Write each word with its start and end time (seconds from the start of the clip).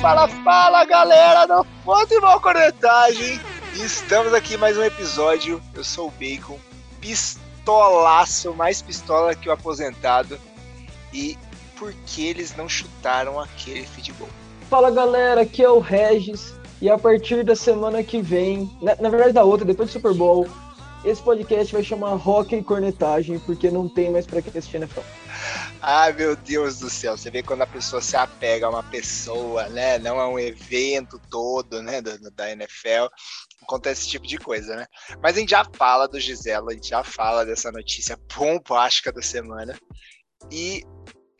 fala, 0.00 0.26
fala 0.28 0.84
galera 0.86 1.46
do 1.46 1.66
Futebol 1.84 2.40
Cornetagem. 2.40 3.38
Estamos 3.74 4.32
aqui 4.32 4.56
mais 4.56 4.78
um 4.78 4.82
episódio. 4.82 5.60
Eu 5.74 5.84
sou 5.84 6.08
o 6.08 6.10
Bacon, 6.12 6.58
pistolaço, 7.02 8.54
mais 8.54 8.80
pistola 8.80 9.34
que 9.34 9.48
o 9.48 9.52
aposentado. 9.52 10.40
E 11.12 11.36
por 11.78 11.92
que 12.06 12.26
eles 12.26 12.56
não 12.56 12.66
chutaram 12.66 13.38
aquele 13.38 13.86
futebol? 13.86 14.28
Fala 14.70 14.90
galera, 14.90 15.42
aqui 15.42 15.62
é 15.62 15.68
o 15.68 15.80
Regis. 15.80 16.54
E 16.80 16.88
a 16.88 16.96
partir 16.96 17.44
da 17.44 17.54
semana 17.54 18.02
que 18.02 18.22
vem, 18.22 18.74
na, 18.80 18.96
na 18.98 19.10
verdade 19.10 19.34
da 19.34 19.44
outra, 19.44 19.66
depois 19.66 19.90
do 19.90 19.92
Super 19.92 20.14
Bowl, 20.14 20.48
esse 21.04 21.22
podcast 21.22 21.72
vai 21.72 21.82
chamar 21.82 22.14
Rock 22.14 22.54
e 22.54 22.62
Cornetagem, 22.62 23.38
porque 23.40 23.70
não 23.70 23.88
tem 23.88 24.10
mais 24.10 24.26
pra 24.26 24.42
que 24.42 24.50
assistir 24.50 24.76
NFL. 24.76 25.00
Ai, 25.80 26.12
meu 26.12 26.36
Deus 26.36 26.78
do 26.78 26.90
céu. 26.90 27.16
Você 27.16 27.30
vê 27.30 27.42
quando 27.42 27.62
a 27.62 27.66
pessoa 27.66 28.02
se 28.02 28.16
apega 28.16 28.66
a 28.66 28.70
uma 28.70 28.82
pessoa, 28.82 29.66
né? 29.68 29.98
Não 29.98 30.20
é 30.20 30.26
um 30.26 30.38
evento 30.38 31.18
todo, 31.30 31.82
né? 31.82 32.02
Da, 32.02 32.18
da 32.34 32.52
NFL. 32.52 33.06
Acontece 33.62 34.02
esse 34.02 34.10
tipo 34.10 34.26
de 34.26 34.36
coisa, 34.36 34.76
né? 34.76 34.86
Mas 35.22 35.36
a 35.36 35.40
gente 35.40 35.50
já 35.50 35.64
fala 35.74 36.06
do 36.06 36.20
Gisela, 36.20 36.70
a 36.70 36.74
gente 36.74 36.88
já 36.88 37.02
fala 37.02 37.46
dessa 37.46 37.72
notícia 37.72 38.18
bombástica 38.36 39.10
da 39.10 39.22
semana. 39.22 39.78
E 40.50 40.84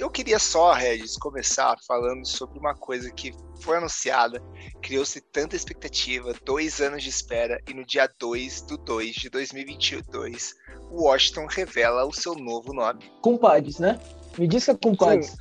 eu 0.00 0.10
queria 0.10 0.38
só, 0.38 0.72
Regis, 0.72 1.18
começar 1.18 1.76
falando 1.86 2.26
sobre 2.26 2.58
uma 2.58 2.74
coisa 2.74 3.10
que 3.12 3.34
foi 3.60 3.76
anunciada, 3.76 4.42
criou-se 4.80 5.20
tanta 5.20 5.54
expectativa, 5.54 6.32
dois 6.42 6.80
anos 6.80 7.02
de 7.02 7.10
espera, 7.10 7.60
e 7.68 7.74
no 7.74 7.84
dia 7.84 8.08
2 8.18 8.62
do 8.62 8.78
2 8.78 9.14
de 9.14 9.28
2022, 9.28 10.54
o 10.90 11.04
Washington 11.04 11.46
revela 11.46 12.06
o 12.06 12.12
seu 12.14 12.34
novo 12.34 12.72
nome. 12.72 13.04
Compadres, 13.20 13.78
né? 13.78 14.00
Me 14.38 14.48
diz 14.48 14.64
que 14.64 14.70
é 14.70 14.74
compadres. 14.74 15.36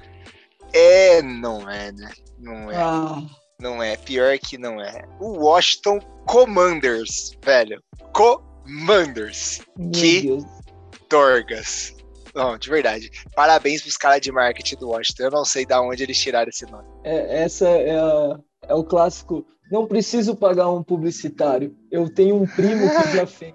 É, 0.73 1.22
não 1.22 1.69
é, 1.69 1.91
né? 1.94 2.12
Não 2.38 2.69
é. 2.69 2.75
Ah, 2.75 3.22
Não 3.62 3.81
é. 3.81 3.95
Pior 3.95 4.38
que 4.39 4.58
não 4.58 4.81
é. 4.81 5.08
O 5.19 5.45
Washington 5.45 6.00
Commanders, 6.28 7.31
velho. 7.44 7.81
Commanders. 8.14 9.62
meu 9.78 9.91
Que 9.91 10.22
Deus. 10.22 10.44
Dorgas. 11.09 11.98
Não, 12.42 12.58
de 12.58 12.70
verdade. 12.70 13.12
Parabéns 13.36 13.82
pros 13.82 13.98
caras 13.98 14.22
de 14.22 14.32
marketing 14.32 14.76
do 14.78 14.90
Washington. 14.90 15.23
Eu 15.23 15.32
não 15.32 15.44
sei 15.45 15.66
de 15.66 15.73
onde 15.73 16.04
eles 16.04 16.18
tiraram 16.18 16.50
esse 16.50 16.66
nome. 16.66 16.88
É, 17.04 17.44
essa 17.44 17.68
é, 17.68 18.00
a- 18.00 18.40
é 18.70 18.73
o 18.73 18.84
clássico. 18.84 19.46
Não 19.72 19.86
preciso 19.86 20.36
pagar 20.36 20.70
um 20.72 20.81
publicitário. 20.81 21.76
Eu 21.92 22.09
tenho 22.14 22.36
um 22.42 22.48
primo 22.48 22.90
que 22.90 23.16
já 23.18 23.26
fez. 23.28 23.54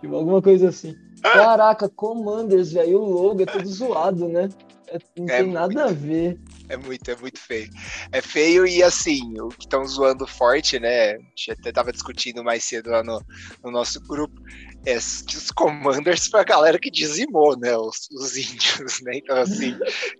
Tipo, 0.00 0.14
alguma 0.14 0.40
coisa 0.40 0.68
assim. 0.68 0.94
Caraca, 1.22 1.88
Commanders, 1.88 2.72
velho. 2.72 3.00
O 3.02 3.10
logo 3.26 3.42
é 3.42 3.46
todo 3.46 3.66
zoado, 3.68 4.26
né? 4.28 4.48
É- 4.90 4.98
não 5.16 5.28
É 5.28 5.42
tem 5.42 5.52
nada 5.52 5.84
a 5.84 5.92
ver. 5.92 6.38
É 6.68 6.76
muito, 6.76 7.10
é 7.10 7.16
muito 7.16 7.38
feio. 7.38 7.68
É 8.12 8.20
feio 8.20 8.66
e 8.66 8.82
assim, 8.82 9.40
o 9.40 9.48
que 9.48 9.64
estão 9.64 9.84
zoando 9.84 10.26
forte, 10.26 10.78
né? 10.78 11.12
A 11.12 11.18
gente 11.18 11.50
até 11.52 11.72
tava 11.72 11.92
discutindo 11.92 12.44
mais 12.44 12.64
cedo 12.64 12.90
lá 12.90 13.02
no, 13.02 13.20
no 13.64 13.70
nosso 13.70 14.00
grupo. 14.06 14.34
É 14.86 14.96
os 14.96 15.50
commanders 15.54 16.28
pra 16.28 16.42
galera 16.42 16.78
que 16.78 16.90
dizimou, 16.90 17.56
né? 17.58 17.76
Os, 17.76 18.08
os 18.12 18.36
índios, 18.36 19.00
né? 19.02 19.12
Então, 19.16 19.36
assim, 19.36 19.76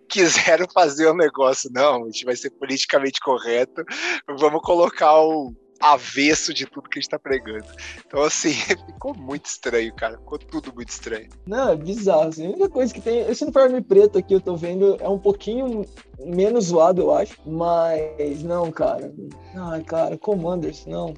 quiseram 0.08 0.66
fazer 0.72 1.10
um 1.10 1.16
negócio, 1.16 1.70
não, 1.72 2.04
a 2.04 2.06
gente 2.06 2.24
vai 2.24 2.36
ser 2.36 2.50
politicamente 2.50 3.20
correto, 3.20 3.82
vamos 4.38 4.60
colocar 4.62 5.20
o 5.20 5.52
avesso 5.80 6.52
de 6.52 6.66
tudo 6.66 6.88
que 6.88 6.98
a 6.98 7.02
gente 7.02 7.10
tá 7.10 7.18
pregando. 7.18 7.64
Então, 8.06 8.22
assim, 8.22 8.52
ficou 8.86 9.14
muito 9.14 9.46
estranho, 9.46 9.92
cara. 9.94 10.18
Ficou 10.18 10.38
tudo 10.38 10.72
muito 10.74 10.90
estranho. 10.90 11.28
Não, 11.46 11.70
é 11.70 11.76
bizarro. 11.76 12.28
Assim. 12.28 12.46
A 12.46 12.50
única 12.50 12.68
coisa 12.68 12.92
que 12.92 13.00
tem. 13.00 13.20
Esse 13.20 13.42
uniforme 13.42 13.80
preto 13.80 14.18
aqui 14.18 14.34
eu 14.34 14.40
tô 14.40 14.56
vendo 14.56 14.96
é 15.00 15.08
um 15.08 15.18
pouquinho 15.18 15.84
menos 16.18 16.66
zoado, 16.66 17.00
eu 17.00 17.14
acho. 17.14 17.36
Mas 17.46 18.42
não, 18.42 18.70
cara. 18.70 19.12
Ai, 19.54 19.82
cara, 19.82 20.18
Commanders, 20.18 20.84
não. 20.86 21.14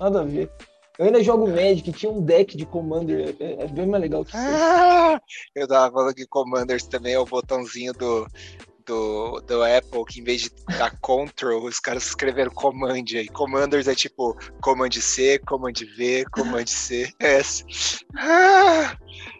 Nada 0.00 0.22
a 0.22 0.24
ver. 0.24 0.50
Eu 0.98 1.04
ainda 1.04 1.22
jogo 1.22 1.46
Magic, 1.46 1.92
tinha 1.92 2.10
um 2.10 2.22
deck 2.22 2.56
de 2.56 2.64
Commander. 2.64 3.36
É, 3.38 3.64
é 3.64 3.68
bem 3.68 3.86
mais 3.86 4.00
legal 4.00 4.24
que 4.24 4.30
isso. 4.30 4.46
Ah, 4.46 5.20
eu 5.54 5.68
tava 5.68 5.92
falando 5.92 6.14
que 6.14 6.26
Commanders 6.26 6.86
também 6.86 7.12
é 7.12 7.18
o 7.18 7.26
botãozinho 7.26 7.92
do, 7.92 8.26
do, 8.86 9.40
do 9.46 9.62
Apple, 9.62 10.04
que 10.06 10.20
em 10.20 10.24
vez 10.24 10.42
de 10.42 10.50
dar 10.78 10.90
Control, 11.00 11.64
os 11.64 11.80
caras 11.80 12.06
escreveram 12.06 12.50
Command 12.52 13.04
aí. 13.14 13.28
Commanders 13.28 13.88
é 13.88 13.94
tipo 13.94 14.36
Command 14.62 14.92
C, 14.92 15.38
Command 15.46 15.72
V, 15.96 16.24
Command 16.30 16.66
C, 16.66 17.12
S. 17.20 17.64
Ah, 18.16 18.96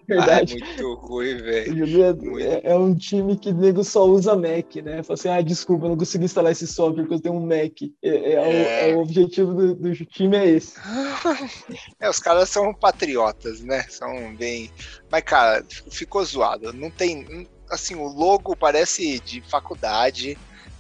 Verdade. 0.09 0.57
Ai, 0.63 0.69
muito 0.77 0.95
ruim, 0.95 1.37
velho. 1.37 1.87
Muito. 2.17 2.39
é, 2.39 2.61
é 2.65 2.77
um 2.77 2.95
time 2.95 3.37
que 3.37 3.53
nego 3.53 3.83
só 3.83 4.05
usa 4.05 4.37
Mac, 4.37 4.77
né? 4.77 5.03
Fala 5.03 5.15
assim, 5.15 5.29
ah, 5.29 5.41
desculpa, 5.41 5.87
eu 5.87 5.91
não 5.91 5.97
consegui 5.97 6.25
instalar 6.27 6.53
esse 6.53 6.67
software 6.67 7.03
porque 7.03 7.15
eu 7.15 7.21
tenho 7.21 7.35
um 7.35 7.45
Mac. 7.45 7.83
É, 8.03 8.33
é 8.35 8.41
o- 8.41 8.45
É. 8.45 8.91
é 8.91 8.95
o 8.95 9.01
objetivo 9.01 9.53
do, 9.53 9.75
do 9.75 9.95
time 10.07 10.37
é 10.37 10.49
esse. 10.51 10.75
É, 12.01 12.09
os 12.09 12.19
caras 12.19 12.49
são 12.51 12.73
patriotas, 12.75 13.61
né? 13.63 13.83
São 13.89 14.35
bem. 14.37 14.71
Mas, 15.11 15.23
cara, 15.23 15.65
ficou 15.91 16.25
zoado. 16.25 16.73
Não 16.73 16.91
tem. 16.91 17.49
Assim, 17.71 17.95
o 17.95 18.07
logo 18.07 18.55
parece 18.57 19.19
de 19.21 19.41
faculdade. 19.43 20.39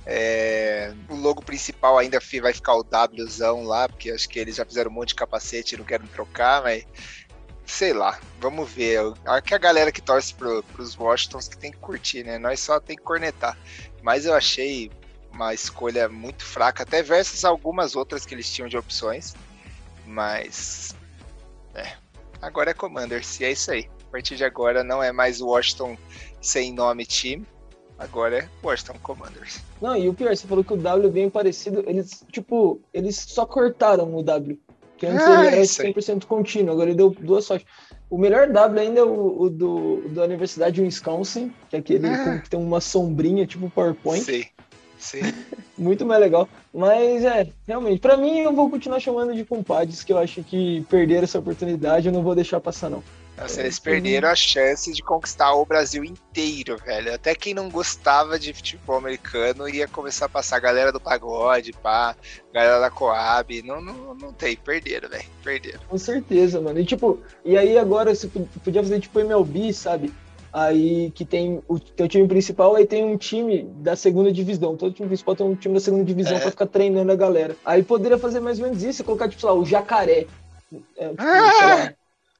É, 0.08 0.94
o 1.08 1.16
logo 1.16 1.42
principal 1.42 1.98
ainda 1.98 2.20
vai 2.40 2.52
ficar 2.52 2.76
o 2.76 2.84
Wzão 2.84 3.64
lá, 3.64 3.88
porque 3.88 4.12
acho 4.12 4.28
que 4.28 4.38
eles 4.38 4.54
já 4.54 4.64
fizeram 4.64 4.88
um 4.88 4.94
monte 4.94 5.08
de 5.08 5.16
capacete 5.16 5.74
e 5.74 5.78
não 5.78 5.84
querem 5.84 6.06
trocar, 6.06 6.62
mas. 6.62 6.84
Sei 7.64 7.92
lá, 7.92 8.20
vamos 8.40 8.70
ver. 8.70 9.00
Acho 9.24 9.42
que 9.42 9.54
a 9.54 9.58
galera 9.58 9.90
que 9.90 10.00
torce 10.00 10.32
pro, 10.32 10.62
pros 10.62 10.96
Washingtons 10.96 11.48
que 11.48 11.58
tem 11.58 11.72
que 11.72 11.78
curtir, 11.78 12.22
né? 12.22 12.38
Nós 12.38 12.60
só 12.60 12.78
tem 12.78 12.96
que 12.96 13.02
cornetar. 13.02 13.58
Mas 14.02 14.24
eu 14.24 14.34
achei 14.34 14.88
uma 15.32 15.52
escolha 15.52 16.08
muito 16.08 16.44
fraca, 16.44 16.84
até 16.84 17.02
versus 17.02 17.44
algumas 17.44 17.96
outras 17.96 18.24
que 18.24 18.34
eles 18.34 18.48
tinham 18.48 18.68
de 18.68 18.78
opções. 18.78 19.34
Mas. 20.06 20.94
É. 21.74 21.94
Agora 22.40 22.70
é 22.70 22.74
Commanders, 22.74 23.40
e 23.40 23.44
é 23.44 23.50
isso 23.50 23.70
aí. 23.72 23.90
A 24.08 24.10
partir 24.12 24.36
de 24.36 24.44
agora 24.44 24.84
não 24.84 25.02
é 25.02 25.10
mais 25.10 25.40
o 25.40 25.48
Washington 25.48 25.98
sem 26.46 26.72
nome 26.72 27.04
time. 27.04 27.44
Agora 27.98 28.38
é 28.40 28.48
Washington 28.62 28.96
Commanders. 29.02 29.60
Não, 29.80 29.96
e 29.96 30.08
o 30.08 30.12
pior, 30.14 30.36
você 30.36 30.46
falou 30.46 30.62
que 30.62 30.72
o 30.74 30.76
W 30.76 31.08
é 31.08 31.10
bem 31.12 31.30
parecido. 31.30 31.82
Eles, 31.86 32.22
tipo, 32.30 32.80
eles 32.92 33.16
só 33.16 33.46
cortaram 33.46 34.14
o 34.14 34.22
W. 34.22 34.58
Que 34.98 35.06
antes 35.06 35.26
Ah, 35.26 35.38
ele 35.40 35.46
era 35.48 35.60
isso 35.62 35.82
aí. 35.82 35.92
100% 35.94 36.24
contínuo, 36.26 36.72
agora 36.72 36.90
ele 36.90 36.96
deu 36.96 37.10
duas 37.10 37.44
sortes. 37.44 37.66
O 38.08 38.16
melhor 38.18 38.48
W 38.50 38.80
ainda 38.80 39.00
é 39.00 39.02
o, 39.02 39.42
o 39.42 39.50
do, 39.50 40.08
da 40.10 40.24
Universidade 40.24 40.76
de 40.76 40.82
Wisconsin, 40.82 41.52
que 41.68 41.76
é 41.76 41.78
aquele 41.78 42.06
Ah. 42.06 42.24
com- 42.24 42.40
que 42.40 42.50
tem 42.50 42.60
uma 42.60 42.80
sombrinha, 42.80 43.46
tipo 43.46 43.68
PowerPoint. 43.70 44.22
Sim. 44.24 44.44
Sim. 44.98 45.20
Muito 45.76 46.04
mais 46.06 46.20
legal. 46.20 46.48
Mas 46.72 47.24
é, 47.24 47.48
realmente, 47.66 47.98
pra 48.00 48.16
mim 48.16 48.38
eu 48.40 48.52
vou 48.54 48.68
continuar 48.70 49.00
chamando 49.00 49.34
de 49.34 49.44
compadres, 49.44 50.02
que 50.04 50.12
eu 50.12 50.18
acho 50.18 50.42
que 50.42 50.84
perderam 50.88 51.24
essa 51.24 51.38
oportunidade, 51.38 52.06
eu 52.08 52.12
não 52.12 52.22
vou 52.22 52.34
deixar 52.34 52.60
passar, 52.60 52.88
não. 52.90 53.02
Nossa, 53.38 53.60
eles 53.60 53.78
perderam 53.78 54.28
a 54.30 54.34
chance 54.34 54.90
de 54.92 55.02
conquistar 55.02 55.52
o 55.54 55.64
Brasil 55.66 56.02
inteiro, 56.02 56.78
velho. 56.78 57.12
Até 57.14 57.34
quem 57.34 57.52
não 57.52 57.68
gostava 57.68 58.38
de 58.38 58.52
futebol 58.54 58.96
americano 58.96 59.68
ia 59.68 59.86
começar 59.86 60.24
a 60.24 60.28
passar. 60.28 60.56
A 60.56 60.60
galera 60.60 60.90
do 60.90 60.98
pagode, 60.98 61.72
pá, 61.74 62.16
galera 62.52 62.80
da 62.80 62.90
Coab. 62.90 63.62
Não, 63.62 63.80
não, 63.82 64.14
não 64.14 64.32
tem, 64.32 64.56
perderam, 64.56 65.08
velho. 65.10 65.24
Perderam. 65.44 65.80
Com 65.86 65.98
certeza, 65.98 66.60
mano. 66.62 66.80
E 66.80 66.84
tipo, 66.86 67.20
e 67.44 67.58
aí 67.58 67.76
agora 67.76 68.14
você 68.14 68.26
pod- 68.26 68.48
podia 68.64 68.82
fazer 68.82 69.00
tipo 69.00 69.20
MLB, 69.20 69.70
sabe? 69.74 70.12
Aí 70.50 71.10
que 71.10 71.26
tem 71.26 71.60
o 71.68 71.78
teu 71.78 72.08
time 72.08 72.26
principal, 72.26 72.74
aí 72.74 72.86
tem 72.86 73.04
um 73.04 73.18
time 73.18 73.64
da 73.80 73.94
segunda 73.94 74.32
divisão. 74.32 74.74
Todo 74.78 74.94
time 74.94 75.08
principal 75.08 75.36
tem 75.36 75.44
um 75.46 75.54
time 75.54 75.74
da 75.74 75.80
segunda 75.80 76.04
divisão 76.04 76.36
É. 76.38 76.40
pra 76.40 76.50
ficar 76.50 76.66
treinando 76.66 77.12
a 77.12 77.16
galera. 77.16 77.54
Aí 77.66 77.82
poderia 77.82 78.16
fazer 78.16 78.40
mais 78.40 78.58
ou 78.58 78.64
menos 78.64 78.82
isso, 78.82 79.04
colocar, 79.04 79.28
tipo, 79.28 79.42
sei 79.42 79.50
lá, 79.50 79.54
o 79.54 79.66
jacaré. 79.66 80.26
É, 80.96 81.08
tipo, 81.10 81.14
Ah! 81.22 81.52
sei 81.52 81.66
lá, 81.66 81.94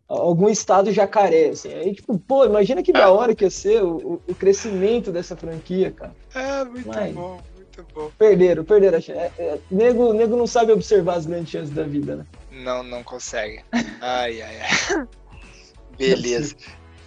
algum 0.09 0.49
estado 0.49 0.93
jacaré, 0.93 1.49
assim. 1.51 1.73
Aí, 1.75 1.95
tipo, 1.95 2.19
pô, 2.19 2.45
imagina 2.45 2.83
que 2.83 2.93
da 2.93 3.11
hora 3.11 3.35
que 3.35 3.45
ia 3.45 3.51
ser 3.51 3.83
o, 3.83 4.21
o- 4.27 4.35
crescimento 4.35 5.11
dessa 5.11 5.37
franquia, 5.37 5.91
cara. 5.91 6.15
Ah, 6.35 6.65
muito 6.65 6.89
Mas- 6.89 7.15
bom, 7.15 7.41
muito 7.57 7.87
bom. 7.95 8.11
Perderam, 8.19 8.65
perderam 8.65 8.99
a 8.99 9.01
chance. 9.01 9.19
É, 9.19 9.33
é, 9.39 9.59
nego, 9.71 10.13
nego 10.13 10.37
não 10.37 10.47
sabe 10.47 10.73
observar 10.73 11.15
as 11.17 11.27
grandes 11.27 11.51
chances 11.51 11.71
da 11.75 11.83
vida, 11.83 12.17
né? 12.17 12.25
Não, 12.53 12.83
não 12.83 13.03
consegue. 13.03 13.63
Ai, 14.01 14.41
ai, 14.43 14.61
ai. 14.61 15.07
Beleza. 15.99 16.55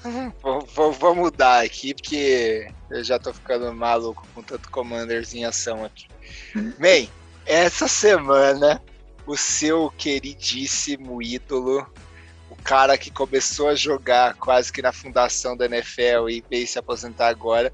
Vou, 0.41 0.61
vou- 0.73 0.91
vou 0.93 1.13
mudar 1.13 1.61
aqui, 1.65 1.93
porque 1.93 2.69
eu 2.89 3.03
já 3.03 3.19
tô 3.19 3.33
ficando 3.33 3.73
maluco 3.73 4.25
com 4.33 4.41
tanto 4.41 4.71
Commanders 4.71 5.33
em 5.35 5.43
ação 5.43 5.83
aqui. 5.83 6.05
Bem, 6.79 7.09
essa 7.45 7.85
semana, 7.85 8.81
o 9.27 9.35
seu 9.35 9.91
queridíssimo 9.97 11.21
ídolo, 11.21 11.85
cara 12.69 12.99
que 12.99 13.09
começou 13.09 13.69
a 13.69 13.73
jogar 13.73 14.35
quase 14.35 14.71
que 14.71 14.79
na 14.79 14.93
fundação 14.93 15.57
da 15.57 15.65
NFL 15.65 16.29
e 16.29 16.43
veio 16.47 16.67
se 16.67 16.77
aposentar 16.77 17.29
agora, 17.29 17.73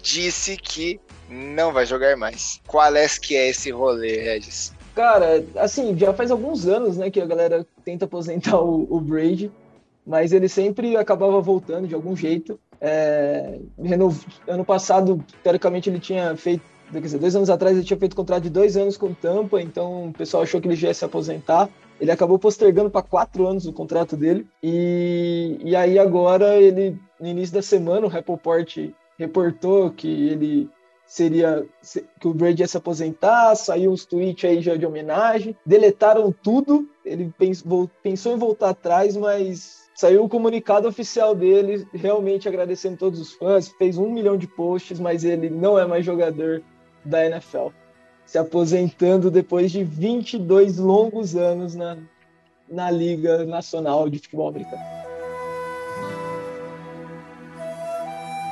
disse 0.00 0.56
que 0.56 0.98
não 1.28 1.74
vai 1.74 1.84
jogar 1.84 2.16
mais. 2.16 2.58
Qual 2.66 2.96
é 2.96 3.06
que 3.06 3.36
é 3.36 3.50
esse 3.50 3.70
rolê, 3.70 4.16
Regis? 4.22 4.72
Cara, 4.94 5.44
assim, 5.56 5.94
já 5.94 6.14
faz 6.14 6.30
alguns 6.30 6.66
anos, 6.66 6.96
né, 6.96 7.10
que 7.10 7.20
a 7.20 7.26
galera 7.26 7.66
tenta 7.84 8.06
aposentar 8.06 8.58
o, 8.58 8.86
o 8.88 8.98
Brady, 8.98 9.52
mas 10.06 10.32
ele 10.32 10.48
sempre 10.48 10.96
acabava 10.96 11.38
voltando 11.42 11.86
de 11.86 11.94
algum 11.94 12.16
jeito. 12.16 12.58
É, 12.80 13.58
renov... 13.78 14.24
Ano 14.48 14.64
passado, 14.64 15.22
teoricamente, 15.42 15.90
ele 15.90 16.00
tinha 16.00 16.34
feito, 16.34 16.62
quer 16.90 16.98
dizer, 16.98 17.18
dois 17.18 17.36
anos 17.36 17.50
atrás 17.50 17.76
ele 17.76 17.84
tinha 17.84 17.98
feito 17.98 18.16
contrato 18.16 18.44
de 18.44 18.50
dois 18.50 18.74
anos 18.78 18.96
com 18.96 19.12
Tampa, 19.12 19.60
então 19.60 20.08
o 20.08 20.12
pessoal 20.14 20.44
achou 20.44 20.62
que 20.62 20.66
ele 20.66 20.76
já 20.76 20.88
ia 20.88 20.94
se 20.94 21.04
aposentar. 21.04 21.68
Ele 22.00 22.10
acabou 22.10 22.38
postergando 22.38 22.90
para 22.90 23.02
quatro 23.02 23.46
anos 23.46 23.66
o 23.66 23.72
contrato 23.72 24.16
dele. 24.16 24.46
E, 24.62 25.58
e 25.62 25.76
aí 25.76 25.98
agora 25.98 26.56
ele, 26.56 26.98
no 27.20 27.26
início 27.26 27.54
da 27.54 27.62
semana, 27.62 28.06
o 28.06 28.08
Rappaport 28.08 28.76
reportou 29.18 29.90
que 29.90 30.08
ele 30.28 30.70
seria 31.10 31.66
que 32.20 32.28
o 32.28 32.32
Brady 32.32 32.62
ia 32.62 32.68
se 32.68 32.76
aposentar, 32.76 33.56
saiu 33.56 33.90
os 33.90 34.06
tweets 34.06 34.48
aí 34.48 34.62
já 34.62 34.76
de 34.76 34.86
homenagem, 34.86 35.56
deletaram 35.66 36.32
tudo, 36.32 36.88
ele 37.04 37.34
pensou 38.00 38.32
em 38.32 38.38
voltar 38.38 38.70
atrás, 38.70 39.16
mas 39.16 39.88
saiu 39.92 40.24
o 40.24 40.28
comunicado 40.28 40.86
oficial 40.86 41.34
dele, 41.34 41.84
realmente 41.92 42.48
agradecendo 42.48 42.96
todos 42.96 43.20
os 43.20 43.32
fãs, 43.32 43.68
fez 43.76 43.98
um 43.98 44.08
milhão 44.08 44.36
de 44.36 44.46
posts, 44.46 45.00
mas 45.00 45.24
ele 45.24 45.50
não 45.50 45.76
é 45.76 45.84
mais 45.84 46.06
jogador 46.06 46.62
da 47.04 47.26
NFL, 47.26 47.70
se 48.30 48.38
aposentando 48.38 49.28
depois 49.28 49.72
de 49.72 49.82
22 49.82 50.78
longos 50.78 51.34
anos 51.34 51.74
na, 51.74 51.98
na 52.68 52.88
Liga 52.88 53.44
Nacional 53.44 54.08
de 54.08 54.20
Futebol 54.20 54.50
Americano. 54.50 54.84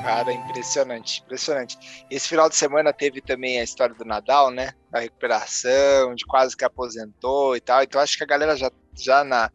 Cara, 0.02 0.32
impressionante, 0.32 1.22
impressionante. 1.24 2.06
Esse 2.10 2.28
final 2.28 2.48
de 2.48 2.56
semana 2.56 2.92
teve 2.92 3.20
também 3.20 3.60
a 3.60 3.62
história 3.62 3.94
do 3.94 4.04
Nadal, 4.04 4.50
né? 4.50 4.72
Da 4.90 4.98
recuperação, 4.98 6.12
de 6.12 6.26
quase 6.26 6.56
que 6.56 6.64
aposentou 6.64 7.54
e 7.54 7.60
tal. 7.60 7.80
Então 7.80 8.00
acho 8.00 8.18
que 8.18 8.24
a 8.24 8.26
galera 8.26 8.56
já, 8.56 8.72
já 8.96 9.22
na. 9.22 9.48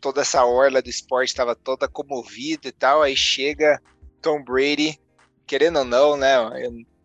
Toda 0.00 0.22
essa 0.22 0.46
orla 0.46 0.80
do 0.80 0.88
esporte 0.88 1.28
estava 1.28 1.54
toda 1.54 1.86
comovida 1.86 2.68
e 2.68 2.72
tal. 2.72 3.02
Aí 3.02 3.14
chega 3.14 3.82
Tom 4.22 4.42
Brady, 4.42 4.98
querendo 5.46 5.80
ou 5.80 5.84
não, 5.84 6.16
né? 6.16 6.38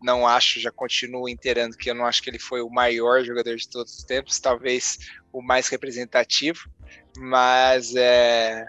Não 0.02 0.26
acho, 0.26 0.60
já 0.60 0.70
continuo 0.70 1.28
inteirando 1.28 1.76
que 1.76 1.90
eu 1.90 1.94
não 1.94 2.06
acho 2.06 2.22
que 2.22 2.30
ele 2.30 2.38
foi 2.38 2.62
o 2.62 2.70
maior 2.70 3.22
jogador 3.24 3.56
de 3.56 3.68
todos 3.68 3.98
os 3.98 4.04
tempos, 4.04 4.40
talvez 4.40 4.98
o 5.32 5.42
mais 5.42 5.68
representativo, 5.68 6.70
mas 7.18 7.94
é, 7.94 8.66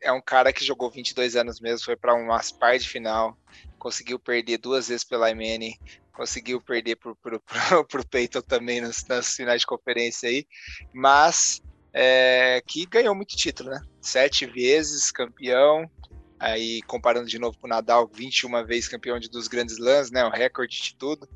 é 0.00 0.12
um 0.12 0.20
cara 0.20 0.52
que 0.52 0.64
jogou 0.64 0.90
22 0.90 1.36
anos 1.36 1.60
mesmo, 1.60 1.84
foi 1.84 1.96
para 1.96 2.14
umas 2.14 2.50
par 2.50 2.78
de 2.78 2.88
final, 2.88 3.38
conseguiu 3.78 4.18
perder 4.18 4.58
duas 4.58 4.88
vezes 4.88 5.04
pela 5.04 5.30
Imene, 5.30 5.78
conseguiu 6.12 6.60
perder 6.60 6.96
pro, 6.96 7.14
pro, 7.16 7.40
pro, 7.68 7.84
pro 7.84 8.06
Peyton 8.06 8.42
também 8.42 8.80
nas, 8.80 9.06
nas 9.06 9.34
finais 9.34 9.60
de 9.60 9.66
conferência 9.66 10.28
aí, 10.28 10.46
mas 10.92 11.62
é, 11.92 12.62
que 12.66 12.84
ganhou 12.86 13.14
muito 13.14 13.36
título, 13.36 13.70
né? 13.70 13.80
Sete 14.00 14.46
vezes 14.46 15.10
campeão, 15.10 15.88
aí 16.38 16.82
comparando 16.82 17.26
de 17.26 17.38
novo 17.38 17.58
com 17.58 17.66
o 17.66 17.70
Nadal, 17.70 18.10
21 18.12 18.64
vezes 18.64 18.88
campeão 18.88 19.18
de 19.18 19.28
dos 19.28 19.48
grandes 19.48 19.78
lãs, 19.78 20.10
né? 20.10 20.24
O 20.24 20.30
recorde 20.30 20.80
de 20.80 20.94
tudo. 20.94 21.28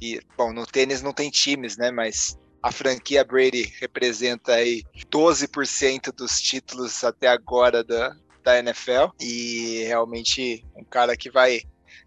E, 0.00 0.20
bom, 0.36 0.52
no 0.52 0.66
tênis 0.66 1.02
não 1.02 1.12
tem 1.12 1.30
times, 1.30 1.76
né? 1.76 1.90
Mas 1.90 2.38
a 2.62 2.70
franquia 2.70 3.24
Brady 3.24 3.72
representa 3.80 4.54
aí 4.54 4.84
12% 5.10 6.12
dos 6.12 6.40
títulos 6.40 7.02
até 7.02 7.28
agora 7.28 7.82
da, 7.82 8.14
da 8.42 8.58
NFL 8.58 9.10
e 9.20 9.84
realmente 9.86 10.64
um 10.76 10.84
cara 10.84 11.16
que 11.16 11.30
vai 11.30 11.62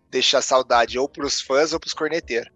deixar 0.10 0.42
saudade 0.42 0.98
ou 0.98 1.10
para 1.10 1.26
os 1.26 1.42
fãs 1.42 1.74
ou 1.74 1.80
para 1.80 1.88
os 1.88 1.94
corneteiros. 1.94 2.55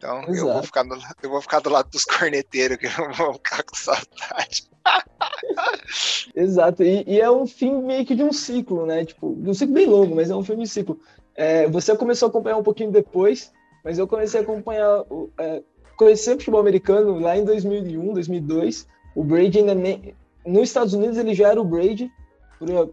Então 0.00 0.24
eu 0.28 0.46
vou, 0.46 0.62
ficar 0.62 0.82
no, 0.82 0.96
eu 1.22 1.28
vou 1.28 1.42
ficar 1.42 1.60
do 1.60 1.68
lado 1.68 1.90
dos 1.90 2.06
corneteiros, 2.06 2.78
que 2.78 2.86
eu 2.86 3.06
não 3.06 3.12
vou 3.12 3.34
ficar 3.34 3.62
com 3.62 3.76
saudade. 3.76 4.70
Exato, 6.34 6.82
e, 6.82 7.04
e, 7.06 7.20
é 7.20 7.30
um 7.30 7.46
fim 7.46 7.82
meio 7.82 8.06
que 8.06 8.14
de 8.14 8.24
um 8.24 8.32
ciclo, 8.32 8.86
né? 8.86 9.04
Tipo, 9.04 9.36
de 9.36 9.50
um 9.50 9.52
ciclo 9.52 9.74
bem 9.74 9.84
longo, 9.84 10.16
mas 10.16 10.30
é 10.30 10.34
um 10.34 10.42
filme 10.42 10.64
de 10.64 10.70
ciclo. 10.70 10.98
É, 11.36 11.68
você 11.68 11.94
começou 11.94 12.26
a 12.26 12.30
acompanhar 12.30 12.56
um 12.56 12.62
pouquinho 12.62 12.90
depois, 12.90 13.52
mas 13.84 13.98
eu 13.98 14.08
comecei 14.08 14.40
a 14.40 14.42
acompanhar 14.42 15.04
é, 15.38 15.62
conhecer 15.98 16.30
o 16.30 16.38
futebol 16.38 16.60
americano 16.60 17.18
lá 17.18 17.36
em 17.36 17.44
2001, 17.44 18.14
2002. 18.14 18.86
O 19.14 19.22
Brady 19.22 19.58
ainda 19.58 19.74
nem... 19.74 20.14
Nos 20.46 20.62
Estados 20.62 20.94
Unidos 20.94 21.18
ele 21.18 21.34
já 21.34 21.50
era 21.50 21.60
o 21.60 21.64
Brady. 21.64 22.10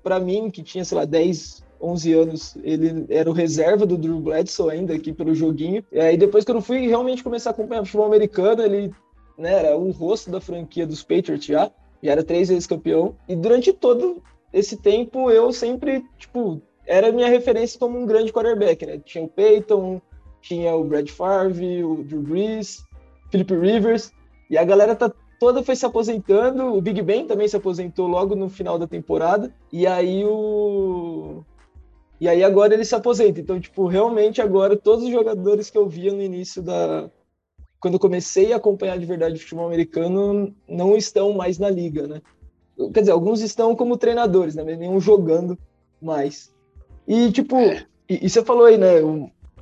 Para 0.04 0.20
mim, 0.20 0.52
que 0.52 0.62
tinha, 0.62 0.84
sei 0.84 0.98
lá, 0.98 1.06
10, 1.06 1.64
11 1.82 2.14
anos, 2.14 2.58
ele 2.64 3.06
era 3.10 3.30
o 3.30 3.34
reserva 3.34 3.86
do 3.86 3.98
Drew 3.98 4.20
Bledsoe 4.20 4.72
ainda 4.72 4.94
aqui 4.94 5.14
pelo 5.14 5.34
joguinho. 5.36 5.84
E 5.92 6.00
aí 6.00 6.18
depois 6.18 6.44
que 6.44 6.52
eu 6.52 6.62
fui 6.62 6.88
realmente 6.88 7.24
começar 7.24 7.52
a 7.52 7.54
acompanhar 7.54 7.82
o 7.82 7.86
futebol 7.86 8.08
americano, 8.08 8.64
ele 8.64 8.92
né, 9.38 9.54
era 9.54 9.78
o 9.78 9.92
rosto 9.92 10.32
da 10.32 10.42
franquia 10.42 10.86
dos 10.86 11.04
Patriots 11.04 11.46
já. 11.46 11.72
Já 12.02 12.12
era 12.12 12.24
três 12.24 12.50
vezes 12.50 12.68
campeão. 12.68 13.16
E 13.28 13.36
durante 13.36 13.74
todo 13.74 14.22
esse 14.54 14.78
tempo 14.78 15.32
eu 15.32 15.52
sempre, 15.52 16.04
tipo, 16.18 16.62
era 16.86 17.12
minha 17.12 17.28
referência 17.28 17.80
como 17.80 18.00
um 18.00 18.06
grande 18.06 18.32
quarterback, 18.32 18.86
né? 18.86 19.00
Tinha 19.04 19.24
o 19.24 19.28
Peyton, 19.28 20.02
tinha 20.42 20.76
o 20.76 20.84
Brad 20.84 21.10
Favre, 21.10 21.84
o 21.84 22.04
Drew 22.04 22.22
Brees, 22.22 22.86
Philip 23.30 23.54
Rivers, 23.54 24.12
e 24.50 24.58
a 24.58 24.64
galera 24.64 24.96
tá 24.96 25.12
toda 25.40 25.64
foi 25.64 25.76
se 25.76 25.86
aposentando, 25.86 26.74
o 26.74 26.82
Big 26.82 27.02
Ben 27.02 27.28
também 27.28 27.48
se 27.48 27.56
aposentou 27.56 28.08
logo 28.08 28.36
no 28.36 28.50
final 28.50 28.80
da 28.80 28.88
temporada, 28.88 29.54
e 29.72 29.86
aí 29.86 30.24
o 30.26 31.44
e 32.20 32.28
aí 32.28 32.44
agora 32.44 32.74
ele 32.74 32.86
se 32.86 32.96
aposenta. 32.96 33.40
Então, 33.40 33.60
tipo, 33.60 33.88
realmente 33.88 34.42
agora 34.42 34.76
todos 34.76 35.06
os 35.06 35.12
jogadores 35.12 35.70
que 35.70 35.78
eu 35.78 35.88
via 35.88 36.12
no 36.12 36.22
início 36.22 36.62
da 36.62 37.10
quando 37.80 37.94
eu 37.94 38.00
comecei 38.00 38.54
a 38.54 38.58
acompanhar 38.58 38.98
de 38.98 39.06
verdade 39.06 39.36
o 39.36 39.40
futebol 39.40 39.68
americano 39.68 40.54
não 40.68 40.96
estão 40.96 41.34
mais 41.34 41.60
na 41.60 41.70
liga, 41.70 42.08
né? 42.08 42.22
Quer 42.94 43.02
dizer, 43.02 43.12
alguns 43.12 43.42
estão 43.42 43.76
como 43.76 43.98
treinadores, 43.98 44.56
né? 44.56 44.64
Mas 44.64 44.78
nenhum 44.78 45.00
jogando 45.00 45.58
mais. 46.02 46.54
E, 47.08 47.32
tipo, 47.32 47.56
é. 47.56 47.86
e, 48.10 48.26
e, 48.26 48.30
você 48.30 48.44
falou 48.44 48.66
aí, 48.66 48.78
né? 48.78 48.96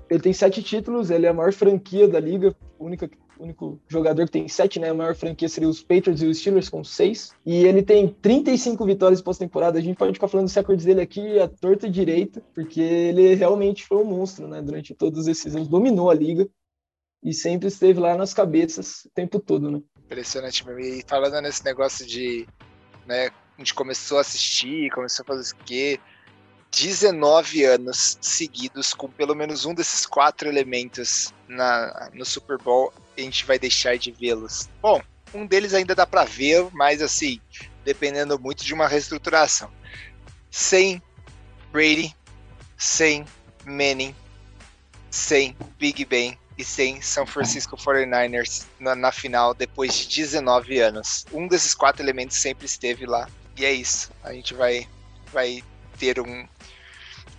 Ele 0.10 0.20
tem 0.20 0.34
sete 0.34 0.62
títulos, 0.62 1.10
ele 1.10 1.26
é 1.26 1.30
a 1.30 1.34
maior 1.34 1.54
franquia 1.54 2.08
da 2.08 2.20
liga, 2.20 2.56
única 2.80 3.06
o 3.06 3.25
único 3.40 3.80
jogador 3.88 4.26
que 4.26 4.32
tem 4.32 4.48
sete, 4.48 4.80
né? 4.80 4.90
A 4.90 4.94
maior 4.94 5.16
franquia 5.16 5.50
seria 5.50 5.70
os 5.70 5.82
Patriots 5.82 6.22
e 6.22 6.26
os 6.26 6.38
Steelers 6.38 6.70
com 6.70 6.84
seis. 6.84 7.34
E 7.46 7.66
ele 7.66 7.84
tem 7.84 8.08
35 8.08 8.86
vitórias 8.86 9.22
pós-temporada. 9.22 9.78
A 9.78 9.82
gente 9.82 9.98
pode 9.98 10.14
ficar 10.14 10.28
falando 10.28 10.48
dos 10.48 10.56
recordes 10.56 10.86
dele 10.86 11.02
aqui 11.02 11.40
a 11.40 11.48
torta 11.48 11.90
direita, 11.90 12.42
porque 12.54 12.82
ele 12.82 13.36
realmente 13.36 13.86
foi 13.86 13.98
um 13.98 14.06
monstro, 14.06 14.48
né? 14.48 14.62
Durante 14.62 14.94
todos 14.94 15.28
esses 15.28 15.56
anos, 15.56 15.68
dominou 15.68 16.10
a 16.10 16.14
liga 16.14 16.48
e 17.24 17.34
sempre 17.34 17.68
esteve 17.68 18.00
lá 18.00 18.16
nas 18.16 18.34
cabeças 18.34 19.06
o 19.06 19.10
tempo 19.10 19.40
todo, 19.40 19.72
né? 19.72 19.82
Impressionante 20.06 20.66
mesmo. 20.66 20.80
E 20.82 21.04
falando 21.08 21.42
nesse 21.42 21.64
negócio 21.66 22.06
de, 22.06 22.48
né? 23.06 23.28
A 23.28 23.60
gente 23.60 23.74
começou 23.74 24.18
a 24.18 24.22
assistir, 24.22 24.92
começou 24.92 25.24
a 25.24 25.28
fazer 25.28 25.54
o 25.54 25.58
quê? 25.66 26.00
19 26.72 27.64
anos 27.64 28.18
seguidos 28.20 28.94
com 28.94 29.10
pelo 29.10 29.34
menos 29.34 29.66
um 29.66 29.74
desses 29.74 30.06
quatro 30.06 30.50
elementos 30.50 31.34
na, 31.48 32.10
no 32.14 32.26
Super 32.26 32.58
Bowl, 32.58 32.92
a 33.18 33.22
gente 33.22 33.46
vai 33.46 33.58
deixar 33.58 33.98
de 33.98 34.12
vê-los. 34.12 34.70
Bom, 34.82 35.02
um 35.34 35.46
deles 35.46 35.74
ainda 35.74 35.96
dá 35.96 36.06
para 36.06 36.24
ver, 36.24 36.68
mas 36.72 37.02
assim, 37.02 37.40
dependendo 37.84 38.40
muito 38.40 38.64
de 38.64 38.74
uma 38.74 38.88
reestruturação. 38.88 39.72
Sem 40.50 41.02
Brady, 41.72 42.16
sem 42.78 43.26
Manning, 43.66 44.16
sem 45.10 45.56
Big 45.78 46.06
Ben 46.06 46.38
e 46.58 46.64
sem 46.64 47.02
São 47.02 47.26
Francisco 47.26 47.76
49ers 47.76 48.66
na, 48.80 48.96
na 48.96 49.12
final 49.12 49.54
depois 49.54 49.94
de 49.94 50.08
19 50.08 50.80
anos. 50.80 51.26
Um 51.34 51.48
desses 51.48 51.74
quatro 51.74 52.02
elementos 52.02 52.38
sempre 52.38 52.66
esteve 52.66 53.06
lá. 53.06 53.28
E 53.58 53.66
é 53.66 53.72
isso. 53.72 54.12
A 54.24 54.34
gente 54.34 54.54
vai, 54.54 54.88
vai 55.32 55.64
ter 55.98 56.20
um, 56.20 56.48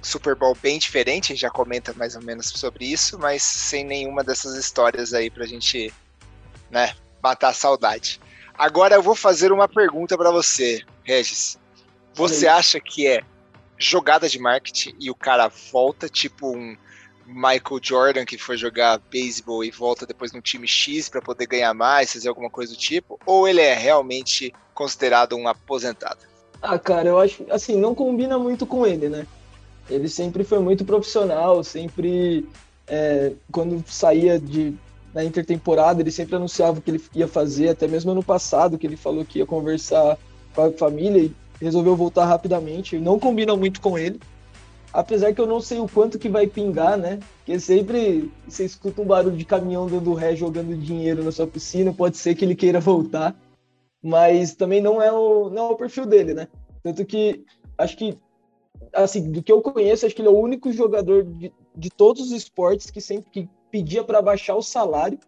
Super 0.06 0.36
Bowl 0.36 0.56
bem 0.62 0.78
diferente, 0.78 1.32
a 1.32 1.34
gente 1.34 1.42
já 1.42 1.50
comenta 1.50 1.92
mais 1.94 2.14
ou 2.14 2.22
menos 2.22 2.46
sobre 2.46 2.84
isso, 2.84 3.18
mas 3.18 3.42
sem 3.42 3.84
nenhuma 3.84 4.22
dessas 4.22 4.54
histórias 4.54 5.12
aí 5.12 5.28
pra 5.28 5.44
gente, 5.44 5.92
né, 6.70 6.94
matar 7.20 7.48
a 7.48 7.52
saudade. 7.52 8.20
Agora 8.56 8.94
eu 8.94 9.02
vou 9.02 9.16
fazer 9.16 9.50
uma 9.50 9.68
pergunta 9.68 10.16
para 10.16 10.30
você, 10.30 10.82
Regis. 11.02 11.58
Você 12.14 12.46
acha 12.46 12.80
que 12.80 13.06
é 13.06 13.20
jogada 13.76 14.28
de 14.28 14.38
marketing 14.38 14.94
e 14.98 15.10
o 15.10 15.14
cara 15.14 15.48
volta, 15.48 16.08
tipo 16.08 16.56
um 16.56 16.76
Michael 17.26 17.80
Jordan 17.82 18.24
que 18.24 18.38
foi 18.38 18.56
jogar 18.56 18.98
beisebol 19.10 19.64
e 19.64 19.70
volta 19.72 20.06
depois 20.06 20.32
no 20.32 20.40
time 20.40 20.68
X 20.68 21.08
para 21.08 21.20
poder 21.20 21.46
ganhar 21.46 21.74
mais, 21.74 22.12
fazer 22.12 22.28
alguma 22.28 22.48
coisa 22.48 22.72
do 22.72 22.78
tipo? 22.78 23.18
Ou 23.26 23.48
ele 23.48 23.60
é 23.60 23.74
realmente 23.74 24.54
considerado 24.72 25.34
um 25.34 25.48
aposentado? 25.48 26.20
Ah, 26.62 26.78
cara, 26.78 27.08
eu 27.08 27.18
acho 27.18 27.44
assim, 27.50 27.76
não 27.76 27.94
combina 27.94 28.38
muito 28.38 28.64
com 28.64 28.86
ele, 28.86 29.08
né? 29.08 29.26
Ele 29.88 30.08
sempre 30.08 30.44
foi 30.44 30.58
muito 30.58 30.84
profissional, 30.84 31.62
sempre 31.62 32.48
é, 32.86 33.32
quando 33.50 33.84
saía 33.86 34.38
de 34.38 34.74
na 35.16 35.24
intertemporada, 35.24 36.02
ele 36.02 36.10
sempre 36.10 36.36
anunciava 36.36 36.78
o 36.78 36.82
que 36.82 36.90
ele 36.90 37.02
ia 37.14 37.26
fazer, 37.26 37.70
até 37.70 37.88
mesmo 37.88 38.10
ano 38.10 38.22
passado, 38.22 38.76
que 38.76 38.86
ele 38.86 38.98
falou 38.98 39.24
que 39.24 39.38
ia 39.38 39.46
conversar 39.46 40.18
com 40.54 40.60
a 40.60 40.70
família 40.70 41.22
e 41.22 41.34
resolveu 41.58 41.96
voltar 41.96 42.26
rapidamente. 42.26 42.98
Não 42.98 43.18
combina 43.18 43.56
muito 43.56 43.80
com 43.80 43.96
ele. 43.96 44.20
Apesar 44.92 45.32
que 45.32 45.40
eu 45.40 45.46
não 45.46 45.58
sei 45.58 45.78
o 45.78 45.88
quanto 45.88 46.18
que 46.18 46.28
vai 46.28 46.46
pingar, 46.46 46.98
né? 46.98 47.18
Porque 47.38 47.58
sempre 47.58 48.30
você 48.46 48.66
escuta 48.66 49.00
um 49.00 49.06
barulho 49.06 49.38
de 49.38 49.44
caminhão 49.46 49.86
dando 49.86 50.12
ré, 50.12 50.36
jogando 50.36 50.76
dinheiro 50.76 51.24
na 51.24 51.32
sua 51.32 51.46
piscina, 51.46 51.94
pode 51.94 52.18
ser 52.18 52.34
que 52.34 52.44
ele 52.44 52.54
queira 52.54 52.78
voltar. 52.78 53.34
Mas 54.02 54.54
também 54.54 54.82
não 54.82 55.00
é 55.00 55.10
o, 55.10 55.48
não 55.48 55.70
é 55.70 55.72
o 55.72 55.76
perfil 55.76 56.04
dele, 56.04 56.34
né? 56.34 56.46
Tanto 56.82 57.06
que 57.06 57.42
acho 57.78 57.96
que 57.96 58.18
assim, 58.92 59.30
do 59.30 59.42
que 59.42 59.52
eu 59.52 59.60
conheço, 59.60 60.06
acho 60.06 60.14
que 60.14 60.20
ele 60.20 60.28
é 60.28 60.32
o 60.32 60.38
único 60.38 60.72
jogador 60.72 61.24
de, 61.24 61.52
de 61.74 61.90
todos 61.90 62.26
os 62.26 62.32
esportes 62.32 62.90
que 62.90 63.00
sempre 63.00 63.30
que 63.30 63.48
pedia 63.70 64.04
para 64.04 64.22
baixar 64.22 64.54
o 64.56 64.62
salário 64.62 65.18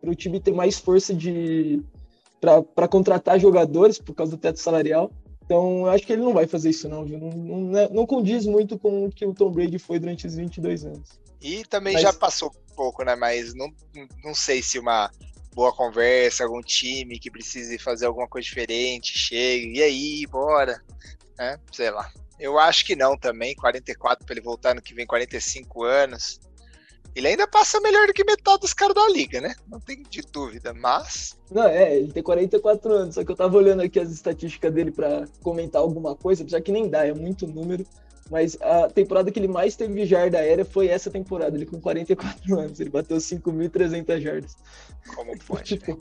para 0.00 0.10
o 0.10 0.14
time 0.14 0.40
ter 0.40 0.52
mais 0.52 0.78
força 0.78 1.14
de 1.14 1.82
para 2.40 2.88
contratar 2.88 3.38
jogadores 3.38 3.98
por 3.98 4.14
causa 4.14 4.32
do 4.32 4.40
teto 4.40 4.58
salarial. 4.58 5.12
Então, 5.44 5.80
eu 5.80 5.90
acho 5.90 6.06
que 6.06 6.12
ele 6.12 6.22
não 6.22 6.32
vai 6.32 6.46
fazer 6.46 6.70
isso, 6.70 6.88
não, 6.88 7.04
viu? 7.04 7.18
Não, 7.18 7.30
não, 7.30 7.88
não 7.90 8.06
condiz 8.06 8.46
muito 8.46 8.78
com 8.78 9.06
o 9.06 9.10
que 9.10 9.26
o 9.26 9.34
Tom 9.34 9.50
Brady 9.50 9.78
foi 9.78 9.98
durante 9.98 10.26
os 10.26 10.36
22 10.36 10.86
anos. 10.86 11.20
E 11.42 11.64
também 11.64 11.94
Mas... 11.94 12.02
já 12.02 12.12
passou 12.12 12.50
um 12.50 12.74
pouco, 12.74 13.04
né? 13.04 13.14
Mas 13.14 13.52
não, 13.52 13.68
não 14.24 14.34
sei 14.34 14.62
se 14.62 14.78
uma 14.78 15.10
boa 15.52 15.72
conversa, 15.74 16.44
algum 16.44 16.62
time 16.62 17.18
que 17.18 17.30
precise 17.30 17.78
fazer 17.78 18.06
alguma 18.06 18.28
coisa 18.28 18.46
diferente, 18.46 19.18
chegue, 19.18 19.78
e 19.78 19.82
aí, 19.82 20.26
bora, 20.26 20.80
né? 21.36 21.58
Sei 21.72 21.90
lá. 21.90 22.10
Eu 22.40 22.58
acho 22.58 22.86
que 22.86 22.96
não 22.96 23.16
também, 23.16 23.54
44 23.54 24.24
para 24.24 24.34
ele 24.34 24.40
voltar 24.40 24.74
no 24.74 24.82
que 24.82 24.94
vem 24.94 25.06
45 25.06 25.84
anos. 25.84 26.40
Ele 27.14 27.26
ainda 27.26 27.46
passa 27.46 27.80
melhor 27.80 28.06
do 28.06 28.12
que 28.12 28.24
metade 28.24 28.60
dos 28.60 28.72
caras 28.72 28.94
da 28.94 29.08
liga, 29.08 29.40
né? 29.40 29.54
Não 29.68 29.80
tem 29.80 30.02
de 30.02 30.22
dúvida, 30.22 30.72
mas. 30.72 31.36
Não, 31.50 31.66
é, 31.66 31.96
ele 31.96 32.12
tem 32.12 32.22
44 32.22 32.92
anos, 32.92 33.14
só 33.16 33.24
que 33.24 33.30
eu 33.30 33.36
tava 33.36 33.56
olhando 33.56 33.82
aqui 33.82 33.98
as 33.98 34.10
estatísticas 34.10 34.72
dele 34.72 34.92
para 34.92 35.26
comentar 35.42 35.82
alguma 35.82 36.14
coisa, 36.14 36.46
já 36.46 36.60
que 36.60 36.72
nem 36.72 36.88
dá, 36.88 37.06
é 37.06 37.12
muito 37.12 37.46
número. 37.46 37.84
Mas 38.30 38.56
a 38.62 38.88
temporada 38.88 39.30
que 39.32 39.40
ele 39.40 39.48
mais 39.48 39.74
teve 39.74 40.06
jarda 40.06 40.38
aérea 40.38 40.64
foi 40.64 40.86
essa 40.86 41.10
temporada, 41.10 41.56
ele 41.56 41.66
com 41.66 41.80
44 41.80 42.58
anos. 42.60 42.78
Ele 42.78 42.90
bateu 42.90 43.16
5.300 43.16 44.20
jardas. 44.20 44.56
Como 45.16 45.36
pode? 45.40 45.64
tipo, 45.64 45.96
né? 45.96 45.98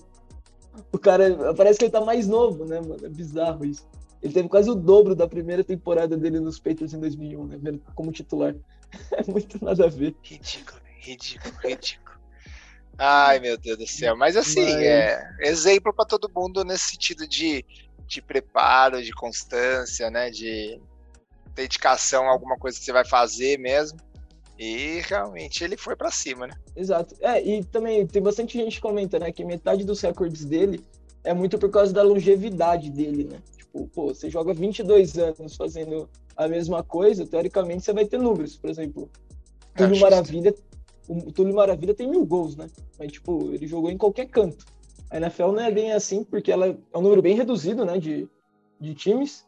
O 0.93 0.99
cara, 0.99 1.53
parece 1.55 1.79
que 1.79 1.85
ele 1.85 1.91
tá 1.91 2.01
mais 2.01 2.27
novo, 2.27 2.65
né, 2.65 2.79
mano? 2.79 3.03
É 3.03 3.09
bizarro 3.09 3.65
isso. 3.65 3.87
Ele 4.21 4.33
teve 4.33 4.49
quase 4.49 4.69
o 4.69 4.75
dobro 4.75 5.15
da 5.15 5.27
primeira 5.27 5.63
temporada 5.63 6.17
dele 6.17 6.39
nos 6.39 6.59
Patriots 6.59 6.93
em 6.93 6.99
2001, 6.99 7.47
né? 7.47 7.79
Como 7.95 8.11
titular. 8.11 8.55
É 9.11 9.31
muito 9.31 9.63
nada 9.63 9.85
a 9.85 9.87
ver. 9.87 10.15
Ridículo, 10.23 10.81
ridículo, 10.99 11.53
ridículo. 11.63 12.17
Ai, 12.97 13.39
meu 13.39 13.55
Deus 13.55 13.77
do 13.77 13.85
céu. 13.85 14.17
Mas 14.17 14.35
assim, 14.35 14.63
Mas... 14.63 14.81
é 14.81 15.29
exemplo 15.41 15.93
para 15.93 16.05
todo 16.05 16.31
mundo 16.35 16.65
nesse 16.65 16.91
sentido 16.91 17.27
de, 17.27 17.63
de 18.07 18.19
preparo, 18.19 19.03
de 19.03 19.11
constância, 19.13 20.09
né? 20.09 20.31
De 20.31 20.81
dedicação 21.53 22.27
a 22.27 22.31
alguma 22.31 22.57
coisa 22.57 22.79
que 22.79 22.83
você 22.83 22.91
vai 22.91 23.05
fazer 23.05 23.59
mesmo. 23.59 23.99
E 24.57 25.01
realmente 25.05 25.63
ele 25.63 25.77
foi 25.77 25.95
para 25.95 26.11
cima, 26.11 26.47
né? 26.47 26.53
Exato. 26.75 27.15
É, 27.21 27.41
e 27.41 27.63
também 27.63 28.05
tem 28.05 28.21
bastante 28.21 28.57
gente 28.57 28.75
que 28.75 28.81
comenta, 28.81 29.17
né, 29.17 29.31
que 29.31 29.45
metade 29.45 29.85
dos 29.85 30.01
recordes 30.01 30.43
dele 30.43 30.83
é 31.23 31.33
muito 31.33 31.57
por 31.57 31.69
causa 31.69 31.93
da 31.93 32.03
longevidade 32.03 32.89
dele, 32.89 33.23
né? 33.23 33.37
Tipo, 33.71 33.87
pô, 33.87 34.13
você 34.13 34.29
joga 34.29 34.53
22 34.53 35.17
anos 35.17 35.55
fazendo 35.55 36.09
a 36.35 36.47
mesma 36.47 36.83
coisa, 36.83 37.25
teoricamente 37.25 37.83
você 37.83 37.93
vai 37.93 38.05
ter 38.05 38.17
números. 38.17 38.57
Por 38.57 38.69
exemplo, 38.69 39.09
Túlio 39.75 39.99
Maravilha, 39.99 40.55
o 41.07 41.31
Túlio 41.31 41.53
Maravilha 41.53 41.93
tem 41.93 42.09
mil 42.09 42.25
gols, 42.25 42.55
né? 42.55 42.67
Mas, 42.97 43.11
tipo, 43.11 43.51
ele 43.53 43.67
jogou 43.67 43.91
em 43.91 43.97
qualquer 43.97 44.27
canto. 44.27 44.65
A 45.11 45.17
NFL 45.17 45.51
não 45.51 45.61
é 45.61 45.71
bem 45.71 45.91
assim, 45.91 46.23
porque 46.23 46.51
ela 46.51 46.67
é 46.67 46.97
um 46.97 47.01
número 47.01 47.21
bem 47.21 47.35
reduzido, 47.35 47.85
né, 47.85 47.97
de, 47.97 48.27
de 48.79 48.93
times. 48.95 49.45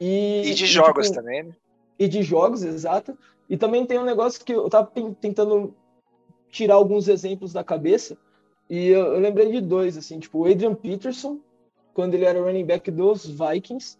E, 0.00 0.42
e 0.44 0.54
de 0.54 0.66
jogos 0.66 1.06
tipo, 1.06 1.20
também, 1.20 1.44
né? 1.44 1.52
E 1.98 2.08
de 2.08 2.22
jogos, 2.22 2.62
exato. 2.62 3.16
E 3.48 3.56
também 3.56 3.86
tem 3.86 3.98
um 3.98 4.04
negócio 4.04 4.44
que 4.44 4.52
eu 4.52 4.68
tava 4.68 4.90
tentando 5.20 5.74
tirar 6.50 6.74
alguns 6.74 7.08
exemplos 7.08 7.52
da 7.52 7.64
cabeça, 7.64 8.16
e 8.68 8.88
eu, 8.88 9.14
eu 9.14 9.20
lembrei 9.20 9.50
de 9.50 9.60
dois, 9.60 9.96
assim, 9.96 10.18
tipo, 10.18 10.40
o 10.40 10.46
Adrian 10.46 10.74
Peterson, 10.74 11.38
quando 11.94 12.14
ele 12.14 12.24
era 12.24 12.40
running 12.40 12.64
back 12.64 12.90
dos 12.90 13.26
Vikings, 13.26 13.96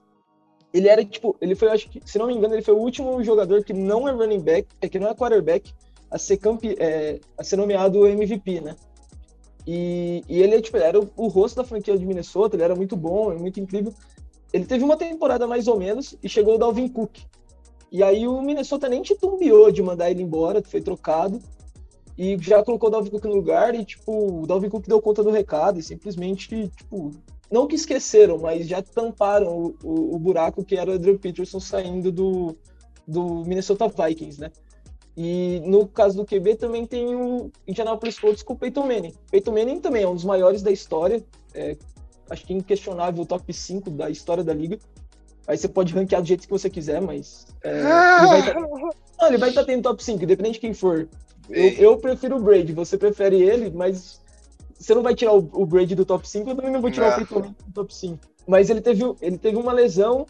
ele 0.72 0.88
era, 0.88 1.04
tipo, 1.04 1.36
ele 1.40 1.54
foi, 1.54 1.68
acho 1.68 1.88
que, 1.90 2.00
se 2.04 2.18
não 2.18 2.26
me 2.26 2.34
engano, 2.34 2.54
ele 2.54 2.62
foi 2.62 2.74
o 2.74 2.78
último 2.78 3.22
jogador 3.22 3.62
que 3.62 3.72
não 3.72 4.08
é 4.08 4.12
running 4.12 4.40
back, 4.40 4.68
é 4.80 4.88
que 4.88 4.98
não 4.98 5.08
é 5.08 5.14
quarterback, 5.14 5.72
a 6.10 6.18
ser, 6.18 6.38
campe, 6.38 6.76
é, 6.78 7.20
a 7.36 7.44
ser 7.44 7.56
nomeado 7.56 8.06
MVP, 8.06 8.60
né? 8.60 8.76
E, 9.66 10.24
e 10.28 10.42
ele, 10.42 10.60
tipo, 10.60 10.76
era 10.76 10.98
o, 10.98 11.08
o, 11.16 11.28
rosto 11.28 11.56
da 11.56 11.64
franquia 11.64 11.96
de 11.96 12.04
Minnesota, 12.04 12.56
ele 12.56 12.64
era 12.64 12.74
muito 12.74 12.96
bom, 12.96 13.34
muito 13.38 13.60
incrível. 13.60 13.92
Ele 14.52 14.64
teve 14.64 14.84
uma 14.84 14.96
temporada 14.96 15.46
mais 15.46 15.68
ou 15.68 15.78
menos 15.78 16.16
e 16.22 16.28
chegou 16.28 16.56
o 16.56 16.58
Dalvin 16.58 16.88
Cook. 16.88 17.18
E 17.90 18.02
aí 18.02 18.26
o 18.26 18.40
Minnesota 18.42 18.88
nem 18.88 19.02
titubeou 19.02 19.70
de 19.70 19.82
mandar 19.82 20.10
ele 20.10 20.22
embora, 20.22 20.62
foi 20.62 20.80
trocado. 20.80 21.40
E 22.18 22.36
já 22.38 22.62
colocou 22.62 22.88
o 22.88 22.92
Dalvin 22.92 23.10
Cook 23.10 23.24
no 23.24 23.34
lugar 23.34 23.74
e, 23.74 23.84
tipo, 23.84 24.42
o 24.42 24.46
Dalvin 24.46 24.68
Cook 24.68 24.86
deu 24.86 25.00
conta 25.00 25.22
do 25.22 25.30
recado 25.30 25.78
e 25.78 25.82
simplesmente, 25.82 26.68
tipo, 26.76 27.12
não 27.52 27.66
que 27.66 27.76
esqueceram, 27.76 28.38
mas 28.38 28.66
já 28.66 28.82
tamparam 28.82 29.56
o, 29.56 29.76
o, 29.84 30.16
o 30.16 30.18
buraco 30.18 30.64
que 30.64 30.76
era 30.76 30.90
o 30.90 30.94
Adrian 30.94 31.18
Peterson 31.18 31.60
saindo 31.60 32.10
do, 32.10 32.56
do 33.06 33.44
Minnesota 33.44 33.86
Vikings, 33.88 34.40
né? 34.40 34.50
E 35.14 35.60
no 35.66 35.86
caso 35.86 36.16
do 36.16 36.24
QB 36.24 36.56
também 36.56 36.86
tem 36.86 37.14
o 37.14 37.50
Indianapolis 37.68 38.18
Colts 38.18 38.42
com 38.42 38.54
o 38.54 38.56
Peyton 38.56 38.86
Manning. 38.86 39.14
Peyton 39.30 39.52
Manning 39.52 39.80
também 39.80 40.02
é 40.02 40.08
um 40.08 40.14
dos 40.14 40.24
maiores 40.24 40.62
da 40.62 40.70
história, 40.70 41.22
é, 41.54 41.76
acho 42.30 42.46
que 42.46 42.54
inquestionável 42.54 43.22
o 43.22 43.26
top 43.26 43.52
5 43.52 43.90
da 43.90 44.08
história 44.08 44.42
da 44.42 44.54
liga. 44.54 44.78
Aí 45.46 45.58
você 45.58 45.68
pode 45.68 45.92
ranquear 45.92 46.22
do 46.22 46.28
jeito 46.28 46.44
que 46.44 46.50
você 46.50 46.70
quiser, 46.70 47.02
mas 47.02 47.46
é, 47.62 47.82
ele 49.26 49.36
vai 49.36 49.50
estar 49.50 49.60
tá, 49.60 49.60
tá 49.60 49.64
tendo 49.64 49.82
top 49.82 50.02
5, 50.02 50.24
independente 50.24 50.54
de 50.54 50.60
quem 50.60 50.72
for. 50.72 51.06
Eu, 51.50 51.68
eu, 51.72 51.98
prefiro 51.98 52.36
o 52.36 52.40
Brady, 52.40 52.72
você 52.72 52.96
prefere 52.96 53.42
ele, 53.42 53.70
mas 53.70 54.21
você 54.82 54.94
não 54.94 55.02
vai 55.02 55.14
tirar 55.14 55.32
o, 55.32 55.48
o 55.52 55.64
Brady 55.64 55.94
do 55.94 56.04
top 56.04 56.28
5, 56.28 56.50
eu 56.50 56.56
também 56.56 56.72
não 56.72 56.80
vou 56.80 56.90
tirar 56.90 57.10
não. 57.10 57.14
o 57.14 57.26
Peyton 57.26 57.40
do 57.40 57.72
top 57.72 57.94
5. 57.94 58.18
Mas 58.46 58.68
ele 58.68 58.80
teve, 58.80 59.02
ele 59.20 59.38
teve 59.38 59.56
uma 59.56 59.72
lesão, 59.72 60.26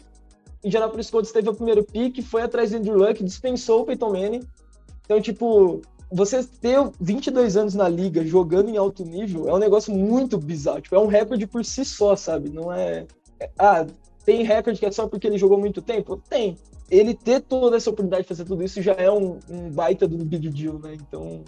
Indianapolis 0.63 1.09
Colts 1.09 1.31
teve 1.31 1.49
o 1.49 1.55
primeiro 1.55 1.83
pick, 1.83 2.21
foi 2.21 2.43
atrás 2.43 2.71
do 2.71 2.77
Andrew 2.77 2.95
Luck, 2.95 3.23
dispensou 3.23 3.81
o 3.81 3.85
Peyton 3.85 4.11
Manning. 4.11 4.41
Então, 5.03 5.19
tipo, 5.19 5.81
você 6.11 6.43
ter 6.43 6.77
22 7.01 7.57
anos 7.57 7.73
na 7.73 7.89
liga 7.89 8.23
jogando 8.25 8.69
em 8.69 8.77
alto 8.77 9.03
nível 9.03 9.49
é 9.49 9.53
um 9.53 9.57
negócio 9.57 9.93
muito 9.93 10.37
bizarro. 10.37 10.81
Tipo, 10.81 10.95
é 10.95 10.99
um 10.99 11.07
recorde 11.07 11.47
por 11.47 11.65
si 11.65 11.83
só, 11.83 12.15
sabe? 12.15 12.49
Não 12.49 12.71
é. 12.71 13.07
é 13.39 13.49
ah, 13.57 13.85
tem 14.23 14.43
recorde 14.43 14.79
que 14.79 14.85
é 14.85 14.91
só 14.91 15.07
porque 15.07 15.27
ele 15.27 15.37
jogou 15.37 15.57
muito 15.57 15.81
tempo? 15.81 16.21
Tem. 16.29 16.57
Ele 16.89 17.13
ter 17.13 17.41
toda 17.41 17.77
essa 17.77 17.89
oportunidade 17.89 18.23
de 18.23 18.27
fazer 18.27 18.45
tudo 18.45 18.63
isso 18.63 18.81
já 18.81 18.93
é 18.93 19.11
um, 19.11 19.39
um 19.49 19.69
baita 19.71 20.07
do 20.07 20.23
big 20.23 20.49
deal, 20.49 20.79
né? 20.79 20.93
Então, 20.93 21.43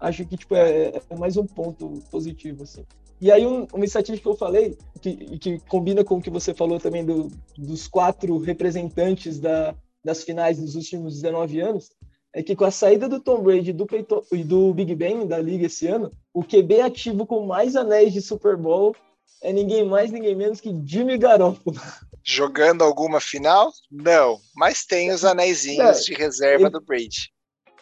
acho 0.00 0.24
que 0.24 0.36
tipo, 0.36 0.54
é, 0.54 1.00
é, 1.10 1.16
mais 1.16 1.36
um 1.36 1.46
ponto 1.46 2.02
positivo, 2.10 2.62
assim. 2.62 2.84
E 3.20 3.32
aí, 3.32 3.44
um, 3.44 3.66
uma 3.72 3.84
estatística 3.84 4.22
que 4.22 4.28
eu 4.28 4.36
falei, 4.36 4.78
que, 5.00 5.38
que 5.38 5.58
combina 5.68 6.04
com 6.04 6.16
o 6.16 6.22
que 6.22 6.30
você 6.30 6.54
falou 6.54 6.78
também 6.78 7.04
do, 7.04 7.30
dos 7.56 7.88
quatro 7.88 8.38
representantes 8.38 9.40
da, 9.40 9.74
das 10.04 10.22
finais 10.22 10.58
dos 10.58 10.76
últimos 10.76 11.14
19 11.14 11.60
anos, 11.60 11.90
é 12.32 12.42
que 12.42 12.54
com 12.54 12.64
a 12.64 12.70
saída 12.70 13.08
do 13.08 13.20
Tom 13.20 13.42
Brady 13.42 13.72
do 13.72 13.86
e 14.32 14.44
do 14.44 14.72
Big 14.72 14.94
Ben 14.94 15.26
da 15.26 15.38
liga 15.38 15.66
esse 15.66 15.86
ano, 15.88 16.12
o 16.32 16.44
QB 16.44 16.80
ativo 16.80 17.26
com 17.26 17.46
mais 17.46 17.74
anéis 17.74 18.12
de 18.12 18.20
Super 18.20 18.56
Bowl 18.56 18.94
é 19.42 19.52
ninguém 19.52 19.84
mais, 19.84 20.10
ninguém 20.10 20.34
menos 20.34 20.60
que 20.60 20.70
Jimmy 20.84 21.16
Garoppolo. 21.16 21.80
Jogando 22.24 22.82
alguma 22.82 23.20
final? 23.20 23.72
Não, 23.90 24.38
mas 24.54 24.84
tem 24.84 25.10
os 25.10 25.24
anéisinhos 25.24 26.00
é, 26.00 26.02
de 26.02 26.14
reserva 26.14 26.64
ele, 26.64 26.70
do 26.70 26.80
Brady. 26.80 27.32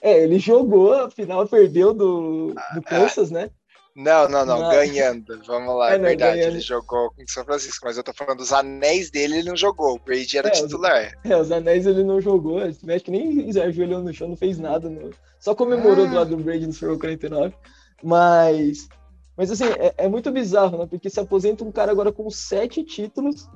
É, 0.06 0.22
ele 0.22 0.38
jogou, 0.38 0.92
afinal 0.92 1.48
perdeu 1.48 1.92
do, 1.92 2.52
do 2.52 2.54
ah, 2.56 2.80
Kansas, 2.82 3.28
né? 3.28 3.50
Não, 3.96 4.28
não, 4.28 4.46
não, 4.46 4.70
ganhando. 4.70 5.42
Vamos 5.44 5.74
lá, 5.74 5.90
é, 5.90 5.94
é 5.96 5.98
verdade. 5.98 6.36
Ganhando. 6.36 6.52
Ele 6.52 6.60
jogou 6.60 7.10
com 7.10 7.26
São 7.26 7.44
Francisco, 7.44 7.84
mas 7.84 7.96
eu 7.96 8.04
tô 8.04 8.12
falando 8.12 8.38
dos 8.38 8.52
anéis 8.52 9.10
dele, 9.10 9.38
ele 9.38 9.48
não 9.48 9.56
jogou. 9.56 9.96
O 9.96 9.98
Brady 9.98 10.38
era 10.38 10.46
é, 10.46 10.52
titular. 10.52 11.18
Os, 11.24 11.30
é, 11.30 11.36
os 11.40 11.50
anéis 11.50 11.86
ele 11.86 12.04
não 12.04 12.20
jogou. 12.20 12.60
Acho 12.60 12.78
que 13.04 13.10
nem 13.10 13.50
ajoelhou 13.60 14.00
no 14.00 14.14
chão, 14.14 14.28
não 14.28 14.36
fez 14.36 14.60
nada. 14.60 14.88
Não. 14.88 15.10
Só 15.40 15.56
comemorou 15.56 16.04
ah. 16.04 16.08
do 16.08 16.14
lado 16.14 16.36
do 16.36 16.42
Brady 16.44 16.68
no 16.68 16.72
Super 16.72 16.90
Bowl 16.90 17.00
49. 17.00 17.54
Mas, 18.00 18.86
mas 19.36 19.50
assim, 19.50 19.64
é, 19.64 19.92
é, 19.96 20.08
muito 20.08 20.30
bizarro, 20.30 20.78
né? 20.78 20.86
Porque 20.88 21.10
se 21.10 21.18
aposenta 21.18 21.64
um 21.64 21.72
cara 21.72 21.90
agora 21.90 22.12
com 22.12 22.30
sete 22.30 22.84
títulos. 22.84 23.48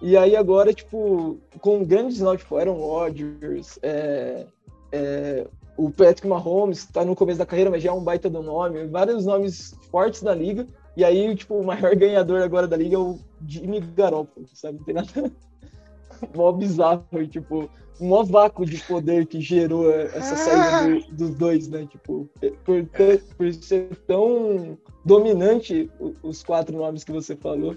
E 0.00 0.16
aí 0.16 0.34
agora, 0.34 0.74
tipo, 0.74 1.38
com 1.60 1.84
grandes 1.84 2.18
nomes, 2.18 2.40
tipo, 2.40 2.56
Aaron 2.56 2.74
Rodgers, 2.74 3.78
é, 3.82 4.46
é, 4.90 5.46
o 5.82 5.90
Patrick 5.90 6.28
Mahomes 6.28 6.78
está 6.78 7.04
no 7.04 7.16
começo 7.16 7.40
da 7.40 7.46
carreira, 7.46 7.68
mas 7.68 7.82
já 7.82 7.90
é 7.90 7.92
um 7.92 8.04
baita 8.04 8.30
do 8.30 8.40
nome, 8.40 8.86
vários 8.86 9.26
nomes 9.26 9.74
fortes 9.90 10.22
da 10.22 10.32
liga. 10.32 10.64
E 10.96 11.04
aí, 11.04 11.34
tipo, 11.34 11.56
o 11.56 11.64
maior 11.64 11.94
ganhador 11.96 12.40
agora 12.40 12.68
da 12.68 12.76
liga 12.76 12.94
é 12.94 12.98
o 12.98 13.18
Jimmy 13.44 13.80
Garoppolo, 13.80 14.46
sabe? 14.54 14.78
Não 14.78 14.84
tem 14.84 14.94
nada 14.94 15.32
mó 16.36 16.52
bizarro, 16.52 17.04
tipo, 17.26 17.68
um 18.00 18.06
mó 18.06 18.22
vácuo 18.22 18.64
de 18.64 18.78
poder 18.84 19.26
que 19.26 19.40
gerou 19.40 19.90
essa 19.90 20.36
saída 20.36 21.00
do, 21.08 21.16
dos 21.16 21.34
dois, 21.34 21.66
né? 21.66 21.84
Tipo, 21.90 22.28
por, 22.64 22.86
ter, 22.86 23.24
por 23.36 23.52
ser 23.52 23.88
tão 24.06 24.78
dominante 25.04 25.90
os 26.22 26.44
quatro 26.44 26.76
nomes 26.76 27.02
que 27.02 27.10
você 27.10 27.34
falou, 27.34 27.76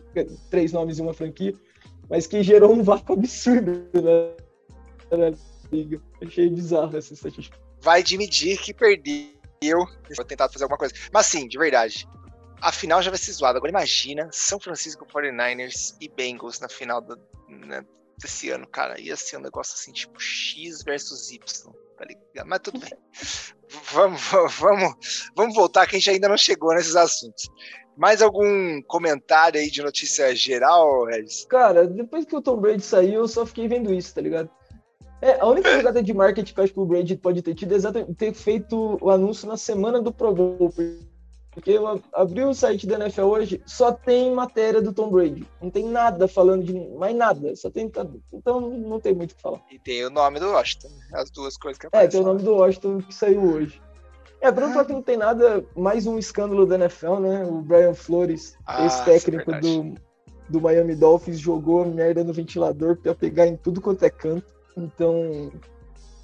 três 0.52 0.72
nomes 0.72 1.00
e 1.00 1.02
uma 1.02 1.14
franquia, 1.14 1.56
mas 2.08 2.28
que 2.28 2.44
gerou 2.44 2.72
um 2.72 2.84
vácuo 2.84 3.14
absurdo 3.14 3.72
né? 5.12 5.34
Achei 6.22 6.50
bizarro 6.52 6.96
essa 6.96 7.12
estatística 7.12 7.65
vai 7.86 8.00
admitir 8.00 8.58
que 8.58 8.74
perdeu. 8.74 9.86
Vou 10.16 10.26
tentar 10.26 10.50
fazer 10.50 10.64
alguma 10.64 10.78
coisa. 10.78 10.94
Mas 11.14 11.28
sim, 11.28 11.48
de 11.48 11.58
verdade. 11.58 12.08
A 12.60 12.72
final 12.72 13.00
já 13.02 13.12
vai 13.12 13.20
ser 13.20 13.32
zoada. 13.32 13.60
Agora 13.60 13.70
imagina 13.70 14.28
São 14.32 14.60
Francisco 14.60 15.06
49ers 15.06 15.96
e 16.02 16.10
Bengals 16.10 16.60
na 16.60 16.68
final 16.68 17.00
do, 17.00 17.16
né, 17.48 17.86
desse 18.18 18.50
ano, 18.50 18.68
cara. 18.68 19.00
Ia 19.00 19.16
ser 19.16 19.38
um 19.38 19.42
negócio 19.42 19.76
assim, 19.76 19.94
tipo 19.94 20.20
X 20.20 20.82
versus 20.84 21.30
Y. 21.30 21.40
tá 21.96 22.06
ligado? 22.06 22.48
Mas 22.48 22.60
tudo 22.60 22.80
bem. 22.80 22.90
vamos, 23.94 24.22
vamos, 24.60 25.30
vamos 25.36 25.56
voltar 25.56 25.86
que 25.86 25.96
a 25.96 26.00
gente 26.00 26.10
ainda 26.10 26.28
não 26.28 26.38
chegou 26.38 26.74
nesses 26.74 26.96
assuntos. 26.96 27.48
Mais 27.96 28.22
algum 28.22 28.82
comentário 28.82 29.60
aí 29.60 29.70
de 29.70 29.84
notícia 29.84 30.36
geral, 30.36 31.06
Regis? 31.06 31.46
Cara, 31.46 31.88
depois 31.88 32.26
que 32.26 32.36
o 32.36 32.42
Tom 32.42 32.58
Brady 32.58 32.84
saiu, 32.84 33.22
eu 33.22 33.28
só 33.28 33.46
fiquei 33.46 33.68
vendo 33.68 33.94
isso, 33.94 34.14
tá 34.14 34.22
ligado? 34.22 34.50
É, 35.22 35.40
a 35.40 35.46
única 35.46 35.76
jogada 35.76 36.04
de 36.04 36.14
marketing 36.14 36.54
que 36.54 36.60
eu 36.60 36.64
acho 36.64 36.74
que 36.74 36.80
o 36.80 36.86
Brady 36.86 37.16
pode 37.16 37.42
ter 37.42 37.56
tido 37.56 37.72
é 37.72 37.76
exatamente 37.76 38.14
ter 38.14 38.34
feito 38.34 38.98
o 39.02 39.10
anúncio 39.10 39.48
na 39.48 39.58
semana 39.58 40.02
do 40.02 40.14
Pro 40.14 40.34
Bowl. 40.34 40.72
Porque 41.56 41.72
eu 41.72 42.02
abri 42.14 42.44
o 42.44 42.54
site 42.54 42.86
da 42.86 42.96
NFL 42.96 43.22
hoje, 43.22 43.62
só 43.66 43.94
tem 43.94 44.30
matéria 44.34 44.82
do 44.82 44.92
Tom 44.92 45.10
Brady. 45.10 45.48
Não 45.62 45.70
tem 45.70 45.86
nada 45.86 46.28
falando 46.28 46.66
de 46.66 46.74
mais 46.98 47.16
nada. 47.16 47.56
Só 47.56 47.70
tem. 47.70 47.90
Então 48.34 48.60
não 48.60 49.00
tem 49.00 49.16
muito 49.16 49.32
o 49.32 49.36
que 49.36 49.42
falar. 49.42 49.62
E 49.72 49.80
tem 49.80 50.06
o 50.06 50.10
nome 50.10 50.38
do 50.38 50.52
Washington, 50.52 50.90
as 51.14 51.32
duas 51.32 51.56
coisas 51.56 51.80
que 51.80 51.88
aparecem. 51.88 52.08
É, 52.08 52.12
tem 52.12 52.20
o 52.22 52.34
nome 52.34 52.44
do 52.44 52.56
Washington 52.56 52.98
que 52.98 53.16
saiu 53.16 53.42
hoje. 53.42 53.82
É, 54.42 54.52
pra 54.52 54.68
não 54.68 54.86
que 54.86 54.94
não 54.94 55.02
tem 55.02 55.18
nada, 55.18 55.66
mais 55.76 56.06
um 56.06 56.20
escândalo 56.20 56.66
da 56.66 56.76
NFL, 56.76 57.16
né? 57.16 57.46
O 57.46 57.62
Brian 57.62 57.94
Flores, 57.94 58.58
ah, 58.68 58.84
ex-técnico 58.84 59.52
é 59.52 59.60
do, 59.60 59.96
do 60.50 60.62
Miami 60.62 60.94
Dolphins, 60.94 61.40
jogou 61.40 61.86
merda 61.86 62.24
no 62.24 62.34
ventilador 62.34 62.98
pra 62.98 63.16
pegar 63.16 63.48
em 63.48 63.56
tudo 63.56 63.82
quanto 63.82 64.04
é 64.04 64.10
canto. 64.10 64.54
Então, 64.76 65.52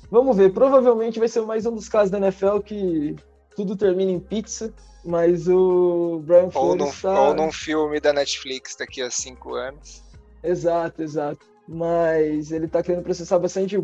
vamos 0.10 0.38
ver. 0.38 0.52
Provavelmente 0.54 1.20
vai 1.20 1.28
ser 1.28 1.42
mais 1.42 1.66
um 1.66 1.74
dos 1.74 1.88
casos 1.88 2.10
da 2.10 2.18
NFL 2.18 2.60
que 2.60 3.16
tudo 3.56 3.76
termina 3.76 4.12
em 4.12 4.20
pizza, 4.20 4.74
mas 5.04 5.48
o 5.48 6.22
Brian 6.26 6.46
ou 6.46 6.52
Flores 6.52 6.86
num, 6.86 7.02
tá... 7.02 7.22
Ou 7.22 7.36
num 7.36 7.52
filme 7.52 8.00
da 8.00 8.14
Netflix 8.14 8.76
daqui 8.76 9.02
a 9.02 9.10
cinco 9.10 9.56
anos. 9.56 10.04
Exato, 10.44 11.02
exato. 11.02 11.46
Mas 11.68 12.52
ele 12.52 12.68
tá 12.68 12.82
querendo 12.84 13.04
processar 13.04 13.40
bastante 13.40 13.82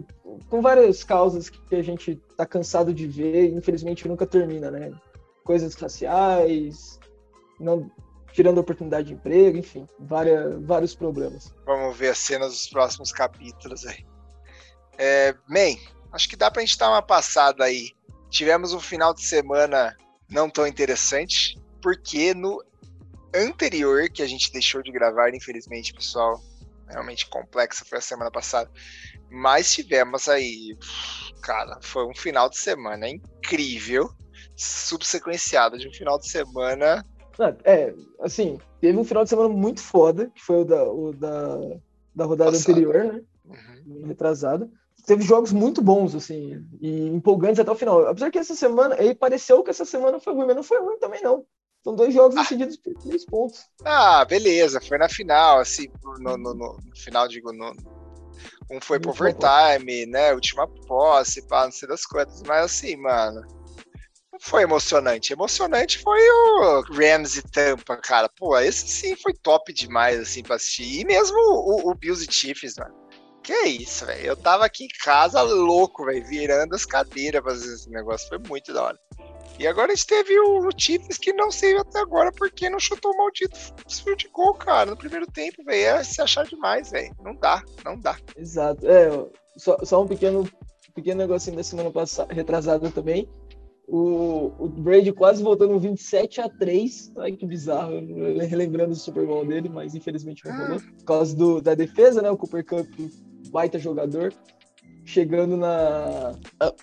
com 0.50 0.62
várias 0.62 1.04
causas 1.04 1.50
que 1.50 1.76
a 1.76 1.84
gente 1.84 2.16
tá 2.36 2.46
cansado 2.46 2.94
de 2.94 3.08
ver 3.08 3.50
e 3.50 3.54
infelizmente 3.54 4.08
nunca 4.08 4.26
termina, 4.26 4.70
né? 4.72 4.92
Coisas 5.44 5.74
raciais, 5.76 7.00
não 7.60 7.90
tirando 8.34 8.58
oportunidade 8.60 9.08
de 9.08 9.14
emprego, 9.14 9.58
enfim, 9.58 9.88
várias, 10.00 10.62
vários 10.64 10.94
problemas. 10.94 11.54
Vamos 11.66 11.96
ver 11.98 12.10
as 12.10 12.18
cenas 12.18 12.50
dos 12.52 12.68
próximos 12.68 13.12
capítulos 13.12 13.86
aí. 13.86 14.06
É, 14.98 15.34
man, 15.48 15.78
acho 16.12 16.28
que 16.28 16.36
dá 16.36 16.50
pra 16.50 16.62
gente 16.62 16.78
dar 16.78 16.90
uma 16.90 17.02
passada 17.02 17.64
aí. 17.64 17.92
Tivemos 18.30 18.74
um 18.74 18.80
final 18.80 19.14
de 19.14 19.24
semana 19.24 19.96
não 20.30 20.50
tão 20.50 20.68
interessante, 20.68 21.58
porque 21.82 22.34
no 22.34 22.64
anterior, 23.34 24.10
que 24.10 24.22
a 24.22 24.28
gente 24.28 24.52
deixou 24.52 24.82
de 24.82 24.92
gravar, 24.92 25.34
infelizmente, 25.34 25.94
pessoal, 25.94 26.42
realmente 26.90 27.28
complexa 27.30 27.86
foi 27.86 28.00
a 28.00 28.02
semana 28.02 28.32
passada, 28.32 28.70
mas 29.30 29.74
tivemos 29.74 30.28
aí, 30.28 30.78
cara, 31.42 31.80
foi 31.82 32.06
um 32.06 32.16
final 32.16 32.50
de 32.50 32.58
semana 32.58 33.08
incrível, 33.08 34.10
subsequenciado 34.56 35.78
de 35.78 35.88
um 35.88 35.94
final 35.94 36.18
de 36.20 36.30
semana. 36.30 37.06
É, 37.64 37.94
assim, 38.20 38.58
teve 38.82 38.98
um 38.98 39.04
final 39.04 39.24
de 39.24 39.30
semana 39.30 39.50
muito 39.50 39.82
foda, 39.82 40.32
que 40.34 40.42
foi 40.42 40.62
o 40.62 40.66
da, 40.66 40.84
o 40.84 41.14
da, 41.14 41.58
da 42.16 42.26
rodada 42.26 42.52
Passado. 42.52 42.72
anterior, 42.72 43.14
né? 43.14 43.22
Uhum. 43.46 44.08
Retrasada 44.08 44.70
teve 45.08 45.24
jogos 45.24 45.54
muito 45.54 45.82
bons, 45.82 46.14
assim, 46.14 46.64
e 46.82 47.08
empolgantes 47.08 47.60
até 47.60 47.72
o 47.72 47.76
final. 47.76 48.06
Apesar 48.06 48.30
que 48.30 48.38
essa 48.38 48.54
semana, 48.54 48.96
aí 48.96 49.16
pareceu 49.16 49.64
que 49.64 49.70
essa 49.70 49.86
semana 49.86 50.20
foi 50.20 50.34
ruim, 50.34 50.46
mas 50.46 50.56
não 50.56 50.64
foi 50.64 50.80
ruim 50.80 51.00
também, 51.00 51.24
não. 51.24 51.46
São 51.82 51.96
dois 51.96 52.14
jogos 52.14 52.36
ah. 52.36 52.42
decididos 52.42 52.76
por 52.76 52.94
três 52.96 53.26
pontos. 53.26 53.66
Ah, 53.86 54.26
beleza, 54.26 54.82
foi 54.82 54.98
na 54.98 55.08
final, 55.08 55.60
assim, 55.60 55.88
no, 56.20 56.38
no, 56.38 56.54
no 56.54 56.78
final, 56.94 57.26
digo, 57.30 57.54
no, 57.54 57.74
um 58.70 58.82
foi 58.82 59.00
pro 59.00 59.12
overtime, 59.12 60.06
né, 60.08 60.34
última 60.34 60.68
posse, 60.68 61.42
pá, 61.48 61.64
não 61.64 61.72
sei 61.72 61.88
das 61.88 62.06
quantas, 62.06 62.44
mas 62.44 62.66
assim, 62.66 62.98
mano, 62.98 63.42
não 64.30 64.40
foi 64.42 64.64
emocionante. 64.64 65.32
Emocionante 65.32 66.00
foi 66.00 66.20
o 66.30 66.82
Rams 66.92 67.38
e 67.38 67.42
Tampa, 67.44 67.96
cara. 67.96 68.30
Pô, 68.30 68.60
esse 68.60 68.88
sim 68.88 69.16
foi 69.16 69.34
top 69.34 69.72
demais, 69.74 70.20
assim, 70.20 70.44
pra 70.44 70.58
assistir. 70.58 71.00
E 71.00 71.06
mesmo 71.06 71.38
o, 71.38 71.90
o 71.90 71.96
Bills 71.96 72.24
e 72.24 72.32
Chiefs, 72.32 72.76
mano. 72.78 73.07
Que 73.48 73.66
isso, 73.70 74.06
velho. 74.06 74.26
Eu 74.26 74.36
tava 74.36 74.66
aqui 74.66 74.84
em 74.84 75.06
casa 75.06 75.42
louco, 75.42 76.04
velho, 76.04 76.28
virando 76.28 76.76
as 76.76 76.86
cadeiras 76.86 77.42
pra 77.42 77.52
fazer 77.52 77.76
esse 77.76 77.90
negócio. 77.90 78.28
Foi 78.28 78.40
muito 78.40 78.74
da 78.74 78.84
hora. 78.84 79.00
E 79.58 79.66
agora 79.66 79.94
a 79.94 79.96
gente 79.96 80.06
teve 80.06 80.38
o, 80.38 80.68
o 80.68 80.70
Chiefs 80.78 81.18
que 81.18 81.32
não 81.32 81.50
sei 81.50 81.78
até 81.78 82.00
agora 82.00 82.30
porque 82.34 82.70
não 82.70 82.78
chutou 82.78 83.14
o 83.14 83.18
maldito 83.18 83.58
field 83.90 84.30
goal, 84.34 84.54
cara, 84.54 84.92
no 84.92 84.98
primeiro 84.98 85.26
tempo, 85.28 85.64
velho. 85.64 85.96
É 85.96 86.04
se 86.04 86.22
achar 86.22 86.46
demais, 86.46 86.92
velho. 86.92 87.16
Não 87.24 87.34
dá, 87.36 87.64
não 87.86 87.98
dá. 87.98 88.18
Exato. 88.36 88.86
É, 88.86 89.10
só, 89.56 89.78
só 89.82 90.04
um 90.04 90.08
pequeno, 90.08 90.46
pequeno 90.94 91.20
negocinho 91.20 91.56
da 91.56 91.64
semana 91.64 91.90
passada, 91.90 92.34
retrasada 92.34 92.92
também. 92.92 93.30
O, 93.88 94.52
o 94.60 94.68
Brady 94.68 95.14
quase 95.14 95.42
voltando 95.42 95.80
27 95.80 96.42
a 96.42 96.50
3. 96.50 97.14
Ai, 97.20 97.32
que 97.32 97.46
bizarro. 97.46 97.94
Relembrando 98.50 98.92
o 98.92 98.96
Super 98.96 99.26
Bowl 99.26 99.46
dele, 99.46 99.70
mas 99.70 99.96
infelizmente 99.96 100.44
não 100.44 100.58
rolou. 100.58 100.82
Por 100.82 101.06
causa 101.06 101.34
do, 101.34 101.62
da 101.62 101.74
defesa, 101.74 102.22
né? 102.22 102.30
O 102.30 102.36
Cooper 102.36 102.66
Cup 102.66 102.90
baita 103.50 103.80
jogador, 103.80 104.34
chegando 105.06 105.58
na. 105.58 106.34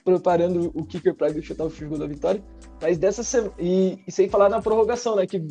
preparando 0.04 0.70
o 0.74 0.84
kicker 0.84 1.14
para 1.14 1.40
chutar 1.42 1.64
o 1.64 1.70
field 1.70 1.98
da 1.98 2.06
vitória. 2.06 2.42
Mas 2.80 2.98
dessa 2.98 3.22
semana. 3.22 3.52
E, 3.58 3.98
e, 4.06 4.12
sem 4.12 4.28
falar 4.28 4.48
na 4.48 4.62
prorrogação, 4.62 5.16
né? 5.16 5.26
Que 5.26 5.42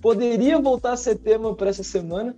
poderia 0.00 0.58
voltar 0.58 0.92
a 0.92 0.96
ser 0.96 1.16
tema 1.16 1.54
para 1.54 1.70
essa 1.70 1.82
semana, 1.82 2.36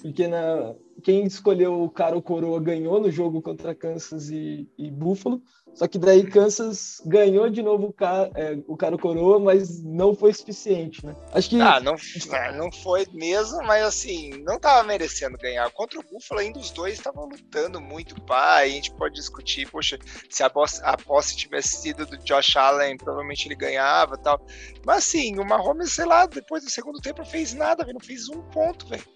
porque 0.00 0.28
na, 0.28 0.74
quem 1.02 1.24
escolheu 1.24 1.82
o 1.82 1.90
cara 1.90 2.16
ou 2.16 2.22
coroa 2.22 2.60
ganhou 2.60 3.00
no 3.00 3.10
jogo 3.10 3.42
contra 3.42 3.74
Kansas 3.74 4.30
e, 4.30 4.68
e 4.78 4.90
Buffalo. 4.90 5.42
Só 5.74 5.88
que 5.88 5.98
daí 5.98 6.24
Kansas 6.24 7.02
ganhou 7.04 7.50
de 7.50 7.60
novo 7.60 7.88
o 7.88 7.92
cara, 7.92 8.30
é, 8.36 8.56
o 8.68 8.76
cara 8.76 8.96
coroa, 8.96 9.40
mas 9.40 9.82
não 9.82 10.14
foi 10.14 10.32
suficiente, 10.32 11.04
né? 11.04 11.16
Acho 11.32 11.50
que. 11.50 11.60
Ah, 11.60 11.80
não, 11.80 11.96
é, 12.32 12.56
não 12.56 12.70
foi 12.70 13.04
mesmo, 13.12 13.58
mas 13.64 13.84
assim, 13.84 14.30
não 14.44 14.58
tava 14.58 14.86
merecendo 14.86 15.36
ganhar. 15.36 15.68
Contra 15.72 15.98
o 15.98 16.02
Buffalo, 16.04 16.40
ainda 16.40 16.60
os 16.60 16.70
dois 16.70 16.94
estavam 16.94 17.28
lutando 17.28 17.80
muito, 17.80 18.14
pá. 18.22 18.58
a 18.58 18.68
gente 18.68 18.94
pode 18.94 19.14
discutir, 19.14 19.68
poxa, 19.68 19.98
se 20.30 20.44
a 20.44 20.48
posse, 20.48 20.80
a 20.84 20.96
posse 20.96 21.36
tivesse 21.36 21.82
sido 21.82 22.06
do 22.06 22.16
Josh 22.18 22.56
Allen, 22.56 22.96
provavelmente 22.96 23.48
ele 23.48 23.56
ganhava 23.56 24.16
tal. 24.16 24.40
Mas 24.86 24.98
assim, 24.98 25.36
o 25.40 25.44
Mahomes, 25.44 25.92
sei 25.92 26.04
lá, 26.04 26.24
depois 26.26 26.62
do 26.62 26.70
segundo 26.70 27.00
tempo 27.00 27.24
fez 27.24 27.52
nada, 27.52 27.84
não 27.92 28.00
fez 28.00 28.28
um 28.28 28.42
ponto, 28.42 28.86
velho. 28.86 29.13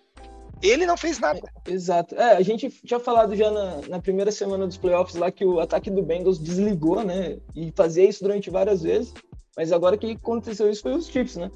Ele 0.63 0.87
não 0.87 0.97
fez 0.97 1.19
nada. 1.19 1.41
Exato. 1.67 2.15
É, 2.17 2.37
a 2.37 2.43
gente 2.43 2.69
tinha 2.69 2.99
falado 2.99 3.37
já 3.37 3.51
na, 3.51 3.81
na, 3.89 4.01
primeira 4.01 4.33
semana 4.33 4.67
dos 4.67 4.77
playoffs 4.77 5.15
lá 5.15 5.31
que 5.31 5.45
o 5.45 5.61
ataque 5.61 5.91
do 5.91 6.03
Bengals 6.03 6.39
desligou, 6.39 7.05
né? 7.05 7.39
E 7.55 7.73
fazia 7.75 8.09
isso 8.09 8.23
durante 8.23 8.51
várias 8.51 8.83
vezes. 8.83 9.15
Mas 9.57 9.73
agora 9.73 9.97
que 9.97 10.13
aconteceu 10.13 10.71
isso 10.71 10.83
foi 10.83 10.95
os 10.95 11.09
Chiefs, 11.09 11.37
né? 11.37 11.51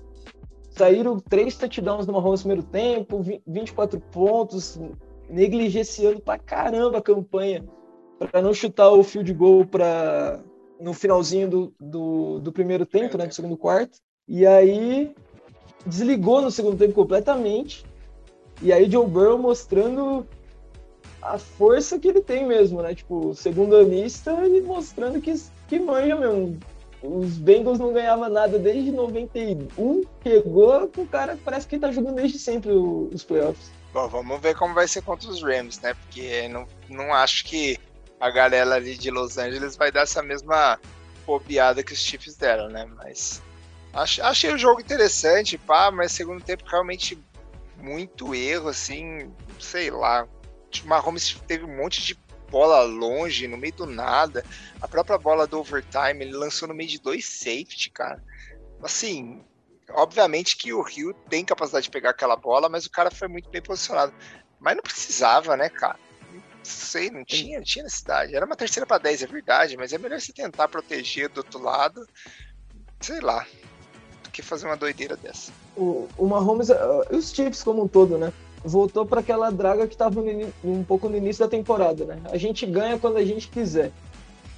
Saíram 0.71 1.19
três 1.19 1.57
touchdowns 1.57 2.07
no 2.07 2.13
Mahomes 2.13 2.41
no 2.41 2.49
primeiro 2.49 2.63
tempo, 2.71 3.23
24 3.47 4.01
pontos, 4.01 4.79
negligenciando 5.29 6.21
pra 6.21 6.39
caramba 6.39 6.99
a 6.99 7.03
campanha 7.03 7.65
para 8.31 8.41
não 8.41 8.55
chutar 8.55 8.91
o 8.91 9.03
field 9.03 9.33
goal 9.35 9.67
para 9.67 10.41
no 10.81 10.93
finalzinho 10.93 11.49
do, 11.49 11.75
do, 11.81 12.41
do 12.41 12.53
primeiro 12.53 12.87
tempo, 12.87 13.19
né? 13.19 13.27
Do 13.27 13.35
segundo 13.35 13.57
quarto. 13.57 13.99
E 14.29 14.47
aí 14.47 15.13
desligou 15.85 16.41
no 16.41 16.51
segundo 16.51 16.77
tempo 16.77 16.95
completamente 16.95 17.85
e 18.63 18.73
aí 18.73 18.91
Joe 18.91 19.07
Burrow 19.07 19.39
mostrando 19.39 20.27
a 21.21 21.39
força 21.39 21.99
que 21.99 22.09
ele 22.09 22.21
tem 22.21 22.47
mesmo, 22.47 22.83
né? 22.83 22.95
Tipo, 22.95 23.35
segundo 23.35 23.77
anista 23.77 24.33
e 24.47 24.61
mostrando 24.61 25.21
que, 25.21 25.35
que 25.69 25.79
manja 25.79 26.17
mesmo. 26.17 26.59
Os 27.03 27.37
Bengals 27.37 27.81
não 27.81 27.93
ganhavam 27.93 28.29
nada 28.29 28.61
desde 28.61 28.93
91, 28.93 30.05
chegou 30.23 30.89
o 30.97 31.07
cara 31.07 31.37
parece 31.45 31.67
que 31.67 31.77
tá 31.77 31.91
jogando 31.91 32.15
desde 32.15 32.39
sempre 32.39 32.71
os 32.71 33.25
playoffs. 33.25 33.73
Bom, 33.93 34.09
vamos 34.09 34.41
ver 34.41 34.55
como 34.55 34.73
vai 34.73 34.87
ser 34.87 35.03
contra 35.03 35.29
os 35.29 35.43
Rams, 35.43 35.81
né? 35.81 35.95
Porque 35.95 36.47
não, 36.49 36.65
não 36.89 37.13
acho 37.13 37.45
que 37.45 37.77
a 38.21 38.31
galera 38.31 38.77
ali 38.77 38.97
de 38.97 39.11
Los 39.11 39.37
Angeles 39.37 39.77
vai 39.77 39.91
dar 39.91 40.03
essa 40.03 40.23
mesma 40.23 40.79
bobeada 41.27 41.83
que 41.83 41.93
os 41.93 41.99
Chiefs 41.99 42.37
deram, 42.37 42.69
né? 42.69 42.89
Mas 42.97 43.43
achei 43.93 44.53
o 44.53 44.59
jogo 44.59 44.81
interessante, 44.81 45.59
pá, 45.59 45.91
mas 45.91 46.13
segundo 46.13 46.43
tempo 46.43 46.65
realmente 46.67 47.19
muito 47.83 48.35
erro, 48.35 48.69
assim, 48.69 49.35
sei 49.59 49.91
lá. 49.91 50.27
O 50.83 50.87
Mahomes 50.87 51.35
teve 51.47 51.65
um 51.65 51.77
monte 51.77 52.03
de 52.03 52.15
bola 52.49 52.83
longe, 52.83 53.49
no 53.49 53.57
meio 53.57 53.75
do 53.75 53.87
nada. 53.87 54.45
A 54.81 54.87
própria 54.87 55.19
bola 55.19 55.47
do 55.47 55.59
overtime, 55.59 56.25
ele 56.25 56.33
lançou 56.33 56.69
no 56.69 56.75
meio 56.75 56.89
de 56.89 57.01
dois 57.01 57.25
safety, 57.25 57.91
cara. 57.91 58.23
Assim, 58.83 59.45
obviamente 59.91 60.57
que 60.57 60.73
o 60.73 60.83
Rio 60.83 61.13
tem 61.29 61.45
capacidade 61.45 61.85
de 61.85 61.91
pegar 61.91 62.11
aquela 62.11 62.37
bola, 62.37 62.69
mas 62.69 62.87
o 62.87 62.91
cara 62.91 63.11
foi 63.11 63.29
muito 63.29 63.51
bem 63.51 63.61
posicionado. 63.61 64.15
Mas 64.61 64.77
não 64.77 64.83
precisava, 64.83 65.57
né, 65.57 65.69
cara? 65.69 65.99
Não 66.33 66.43
sei, 66.63 67.11
não 67.11 67.25
tinha, 67.25 67.59
não 67.59 67.65
tinha 67.65 67.83
necessidade. 67.83 68.35
Era 68.35 68.47
uma 68.47 68.57
terceira 68.57 68.87
para 68.87 69.03
10, 69.03 69.23
é 69.23 69.27
verdade, 69.27 69.77
mas 69.77 69.93
é 69.93 69.99
melhor 69.99 70.21
você 70.21 70.33
tentar 70.33 70.69
proteger 70.69 71.29
do 71.29 71.39
outro 71.39 71.61
lado. 71.61 72.07
Sei 73.01 73.21
lá 73.21 73.45
que 74.33 74.43
fazer 74.43 74.67
uma 74.67 74.77
doideira 74.77 75.17
dessa. 75.17 75.53
O, 75.77 76.09
o 76.17 76.27
Mahomes, 76.27 76.71
uh, 76.71 76.75
os 77.11 77.33
Chiefs 77.33 77.63
como 77.63 77.85
um 77.85 77.89
todo, 77.89 78.17
né? 78.19 78.33
Voltou 78.65 79.05
para 79.05 79.21
aquela 79.21 79.51
draga 79.51 79.87
que 79.87 79.95
estava 79.95 80.21
um 80.65 80.85
pouco 80.85 81.09
no 81.09 81.17
início 81.17 81.45
da 81.45 81.51
temporada, 81.51 82.05
né? 82.05 82.21
A 82.31 82.37
gente 82.37 82.65
ganha 82.65 82.99
quando 82.99 83.17
a 83.17 83.25
gente 83.25 83.49
quiser. 83.49 83.93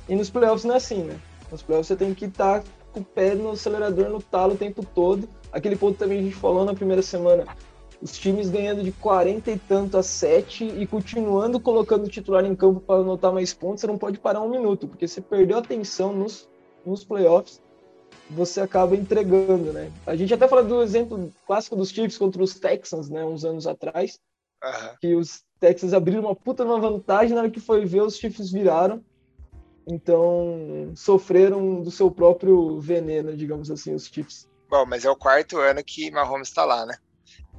E 0.09 0.15
nos 0.15 0.31
playoffs 0.31 0.65
não 0.65 0.75
é 0.75 0.77
assim, 0.79 1.03
né? 1.03 1.19
Nos 1.51 1.63
playoffs 1.63 1.89
você 1.89 1.97
tem 1.97 2.15
que 2.15 2.27
estar 2.27 2.61
tá 2.61 2.67
com 2.93 3.01
o 3.01 3.05
pé 3.05 3.35
no 3.35 3.51
acelerador, 3.51 4.09
no 4.09 4.23
talo 4.23 4.55
o 4.55 4.57
tempo 4.57 4.85
todo. 4.95 5.29
Aquele 5.51 5.77
ponto 5.77 5.99
também 5.99 6.21
a 6.21 6.23
gente 6.23 6.37
falou 6.37 6.65
na 6.65 6.75
primeira 6.75 7.03
semana. 7.03 7.47
Os 8.01 8.19
times 8.19 8.51
ganhando 8.51 8.83
de 8.83 8.93
40 8.93 9.51
e 9.51 9.59
tanto 9.59 9.97
a 9.97 10.03
7 10.03 10.65
e 10.65 10.87
continuando 10.87 11.59
colocando 11.59 12.05
o 12.05 12.09
titular 12.09 12.45
em 12.45 12.55
campo 12.55 12.81
para 12.81 13.01
anotar 13.01 13.33
mais 13.33 13.55
pontos, 13.55 13.81
você 13.81 13.87
não 13.87 13.97
pode 13.97 14.19
parar 14.19 14.43
um 14.43 14.51
minuto, 14.51 14.87
porque 14.87 15.09
você 15.09 15.23
perdeu 15.23 15.57
a 15.57 15.61
atenção 15.61 16.13
nos, 16.13 16.47
nos 16.85 17.03
playoffs, 17.03 17.63
você 18.31 18.61
acaba 18.61 18.97
entregando, 18.97 19.73
né? 19.73 19.93
A 20.07 20.17
gente 20.17 20.33
até 20.33 20.49
falou 20.49 20.65
do 20.65 20.83
exemplo 20.83 21.33
clássico 21.47 21.77
dos 21.77 21.91
Chiefs 21.91 22.19
contra 22.19 22.43
os 22.43 22.55
Texans, 22.55 23.09
né, 23.09 23.25
uns 23.25 23.45
anos 23.45 23.67
atrás, 23.67 24.19
uhum. 24.63 24.97
que 25.01 25.15
os 25.15 25.43
Texans 25.61 25.93
abriram 25.93 26.23
uma 26.23 26.35
puta 26.35 26.65
uma 26.65 26.81
vantagem 26.81 27.35
na 27.35 27.43
hora 27.43 27.51
que 27.51 27.61
foi 27.61 27.85
ver, 27.85 28.03
os 28.03 28.17
Chiefs 28.17 28.51
viraram 28.51 29.03
então, 29.87 30.93
sofreram 30.97 31.83
do 31.83 31.91
seu 31.91 32.11
próprio 32.11 32.81
veneno, 32.81 33.37
digamos 33.37 33.71
assim, 33.71 33.95
os 33.95 34.07
Chiefs. 34.07 34.49
Bom, 34.69 34.87
mas 34.87 35.05
é 35.05 35.11
o 35.11 35.17
quarto 35.17 35.59
ano 35.59 35.83
que 35.85 36.11
Mahomes 36.11 36.49
está 36.49 36.65
lá, 36.65 36.87
né? 36.87 36.97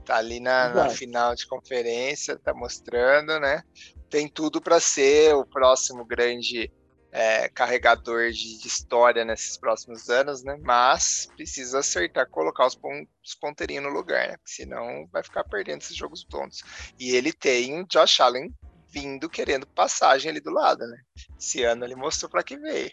Tá 0.03 0.17
ali 0.17 0.39
na, 0.39 0.69
na, 0.69 0.89
final 0.89 1.33
de 1.33 1.47
conferência, 1.47 2.37
tá 2.37 2.53
mostrando, 2.53 3.39
né? 3.39 3.63
Tem 4.09 4.27
tudo 4.27 4.61
para 4.61 4.79
ser 4.79 5.33
o 5.35 5.45
próximo 5.45 6.05
grande 6.05 6.71
é, 7.15 7.47
carregador 7.47 8.29
de, 8.29 8.67
história 8.67 9.23
nesses 9.23 9.55
próximos 9.55 10.09
anos, 10.09 10.43
né? 10.43 10.59
Mas 10.61 11.31
precisa 11.33 11.79
acertar, 11.79 12.29
colocar 12.29 12.67
os, 12.67 12.75
pon 12.75 13.05
os 13.23 13.33
ponteirinhos 13.33 13.85
no 13.85 13.89
lugar, 13.89 14.27
né? 14.27 14.35
Senão 14.43 15.07
vai 15.13 15.23
ficar 15.23 15.45
perdendo 15.45 15.79
esses 15.79 15.95
jogos 15.95 16.25
tontos. 16.25 16.61
E 16.99 17.15
ele 17.15 17.31
tem 17.31 17.79
o 17.79 17.87
Josh 17.87 18.19
Allen 18.19 18.53
vindo 18.89 19.29
querendo 19.29 19.65
passagem 19.65 20.29
ali 20.29 20.41
do 20.41 20.51
lado, 20.51 20.85
né? 20.85 20.97
Esse 21.39 21.63
ano 21.63 21.85
ele 21.85 21.95
mostrou 21.95 22.29
para 22.29 22.43
que 22.43 22.57
veio. 22.57 22.91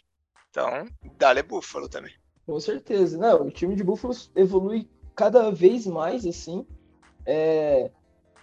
Então, 0.50 0.86
dá-lhe 1.18 1.42
Buffalo 1.42 1.88
também. 1.88 2.14
Com 2.46 2.60
certeza. 2.60 3.18
Não, 3.18 3.48
o 3.48 3.50
time 3.50 3.74
de 3.74 3.82
Buffalo 3.82 4.14
evolui 4.36 4.88
cada 5.16 5.50
vez 5.50 5.84
mais, 5.84 6.24
assim. 6.24 6.64
É... 7.26 7.90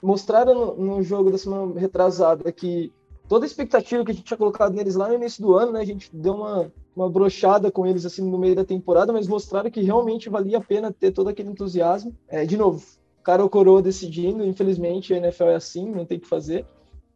Mostraram 0.01 0.53
no, 0.53 0.75
no, 0.75 1.03
jogo 1.03 1.31
da 1.31 1.37
semana 1.37 1.79
retrasada 1.79 2.51
que 2.51 2.91
toda 3.29 3.45
a 3.45 3.47
expectativa 3.47 4.03
que 4.03 4.11
a 4.11 4.13
gente 4.13 4.25
tinha 4.25 4.37
colocado 4.37 4.73
neles 4.73 4.95
lá 4.95 5.07
no 5.07 5.13
início 5.13 5.41
do 5.41 5.55
ano, 5.55 5.71
né? 5.71 5.81
A 5.81 5.85
gente 5.85 6.09
deu 6.13 6.33
uma, 6.33 6.71
uma 6.95 7.07
brochada 7.07 7.71
com 7.71 7.85
eles, 7.85 8.03
assim, 8.03 8.27
no 8.27 8.39
meio 8.39 8.55
da 8.55 8.65
temporada, 8.65 9.13
mas 9.13 9.27
mostraram 9.27 9.69
que 9.69 9.81
realmente 9.81 10.27
valia 10.29 10.57
a 10.57 10.61
pena 10.61 10.91
ter 10.91 11.11
todo 11.11 11.29
aquele 11.29 11.49
entusiasmo. 11.49 12.13
É, 12.27 12.43
de 12.43 12.57
novo, 12.57 12.83
cara 13.23 13.43
ou 13.43 13.49
coroa 13.49 13.83
decidindo, 13.83 14.43
infelizmente 14.43 15.13
a 15.13 15.17
NFL 15.17 15.43
é 15.43 15.55
assim, 15.55 15.85
não 15.85 16.05
tem 16.05 16.17
o 16.17 16.21
que 16.21 16.27
fazer 16.27 16.65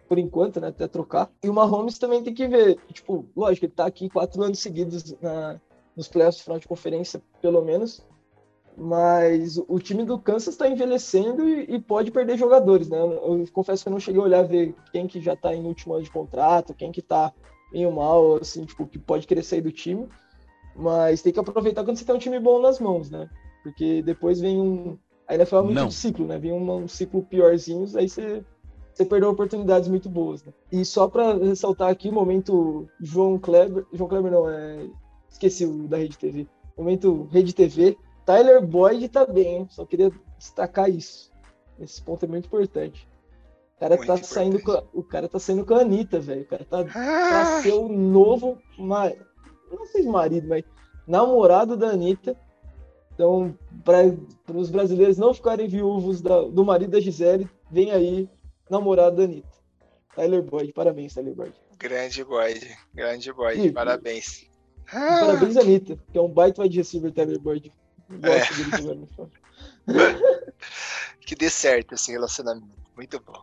por 0.08 0.20
enquanto, 0.20 0.62
né? 0.62 0.68
Até 0.68 0.88
trocar. 0.88 1.32
E 1.44 1.50
o 1.50 1.54
Mahomes 1.54 1.98
também 1.98 2.22
tem 2.22 2.34
que 2.34 2.48
ver, 2.48 2.78
tipo, 2.94 3.26
lógico, 3.36 3.66
ele 3.66 3.74
tá 3.74 3.88
aqui 3.88 4.08
quatro 4.08 4.44
anos 4.44 4.60
seguidos 4.60 5.16
na, 5.20 5.60
nos 5.98 6.08
playoffs 6.08 6.44
final 6.44 6.60
de 6.60 6.68
conferência, 6.68 7.20
pelo 7.42 7.64
menos. 7.64 8.06
Mas 8.76 9.58
o 9.68 9.80
time 9.80 10.04
do 10.04 10.18
Kansas 10.18 10.56
está 10.56 10.68
envelhecendo 10.68 11.48
e, 11.48 11.76
e, 11.76 11.80
pode 11.80 12.10
perder 12.10 12.38
jogadores, 12.38 12.90
né? 12.90 12.98
Eu, 12.98 13.40
eu, 13.40 13.46
confesso 13.52 13.84
que 13.84 13.90
eu 13.90 13.94
não 13.94 14.00
cheguei 14.00 14.20
a 14.20 14.24
olhar 14.24 14.44
ver 14.44 14.76
quem 14.92 15.06
que 15.06 15.22
já 15.22 15.34
está 15.34 15.54
em 15.54 15.66
último 15.66 15.94
ano 15.94 16.04
de 16.04 16.12
contrato, 16.12 16.74
quem 16.74 16.92
que 16.92 17.00
está 17.00 17.32
meio 17.72 17.92
mal, 17.92 18.38
assim, 18.38 18.66
tipo, 18.66 18.88
que 18.88 18.98
pode 18.98 19.28
querer 19.28 19.44
sair 19.44 19.62
do 19.62 19.72
time. 19.72 20.08
Mas 20.76 21.22
tem 21.22 21.32
que 21.32 21.40
aproveitar 21.40 21.84
quando 21.84 21.98
você 21.98 22.06
tem 22.06 22.16
um 22.16 22.20
time 22.20 22.40
bom 22.40 22.60
nas 22.60 22.80
mãos, 22.80 23.10
né? 23.12 23.30
Porque 23.62 24.02
depois 24.02 24.40
vem 24.40 24.60
um. 24.60 24.98
A 25.28 25.36
NFL 25.36 25.58
é 25.58 25.62
muito 25.62 25.76
não. 25.76 25.92
ciclo, 25.92 26.26
né? 26.26 26.40
Vem 26.40 26.52
um, 26.52 26.72
um 26.84 26.88
ciclo 26.88 27.24
piorzinho, 27.24 27.86
aí 27.96 28.10
você 28.10 28.44
você 28.94 29.06
perdeu 29.06 29.30
oportunidades 29.30 29.90
muito 29.90 30.08
boas. 30.08 30.44
Né? 30.44 30.54
E 30.72 30.86
só 30.86 31.08
para 31.08 31.34
ressaltar 31.34 31.90
aqui 31.90 32.10
o 32.10 32.14
momento 32.14 32.88
João 33.02 33.40
Kleber, 33.40 33.86
João 33.92 34.08
Kleber 34.08 34.32
não, 34.32 34.50
é, 34.50 34.88
esqueci 35.30 35.66
o 35.66 35.88
da 35.88 35.98
Rede 35.98 36.18
TV, 36.18 36.48
momento 36.78 37.28
Rede 37.32 37.54
TV, 37.54 37.98
Tyler 38.26 38.66
Boyd 38.66 39.10
tá 39.10 39.26
bem, 39.26 39.68
só 39.70 39.86
queria 39.86 40.12
destacar 40.38 40.90
isso. 40.90 41.32
Esse 41.80 42.02
ponto 42.02 42.26
é 42.26 42.28
muito 42.28 42.46
importante. 42.46 43.08
O 43.76 43.80
cara 43.80 43.96
muito 43.96 44.08
tá 44.08 44.14
importante. 44.14 44.34
saindo 44.34 44.62
com 44.62 44.72
a, 44.72 44.84
o 44.94 45.04
cara 45.04 45.28
tá 45.28 45.40
saindo 45.40 45.66
com 45.66 45.74
a 45.74 45.82
Anitta, 45.82 46.20
velho. 46.20 46.44
O 46.44 46.48
cara 46.48 46.66
tá 46.66 46.80
ah! 46.82 46.86
pra 46.86 47.62
ser 47.62 47.74
o 47.74 47.90
novo, 47.90 48.58
não 48.78 49.86
sei 49.88 50.04
se 50.04 50.08
marido, 50.08 50.48
mas 50.48 50.64
namorado 51.08 51.76
da 51.76 51.90
Anitta. 51.90 52.38
Então, 53.14 53.58
para 53.84 54.04
os 54.56 54.72
brasileiros 54.72 55.18
não 55.18 55.34
ficarem 55.34 55.68
viúvos 55.68 56.22
da, 56.22 56.42
do 56.42 56.66
marido 56.66 56.92
da 56.92 57.00
Gisele, 57.00 57.48
vem 57.70 57.92
aí 57.92 58.30
namorado 58.70 59.18
da 59.18 59.24
Anitta. 59.24 59.54
Tyler 60.16 60.42
Boyd, 60.42 60.74
parabéns, 60.74 61.14
Tyler 61.14 61.36
Boyd. 61.36 61.54
Grande 61.78 62.24
Boyd, 62.24 62.78
grande 62.94 63.34
Boyd, 63.34 63.72
parabéns. 63.72 64.48
Ah. 64.92 65.20
Parabéns, 65.22 65.58
Anitta, 65.58 65.98
que 66.12 66.18
é 66.18 66.22
um 66.22 66.30
baita 66.30 66.68
de 66.68 66.78
receiver, 66.78 67.12
Tyler 67.12 67.40
Boyd. 67.40 67.72
Gosto 68.10 69.30
é. 69.30 69.44
que 71.26 71.36
dê 71.36 71.50
certo 71.50 71.96
esse 71.96 72.12
relacionamento, 72.12 72.68
muito 72.96 73.20
bom. 73.20 73.42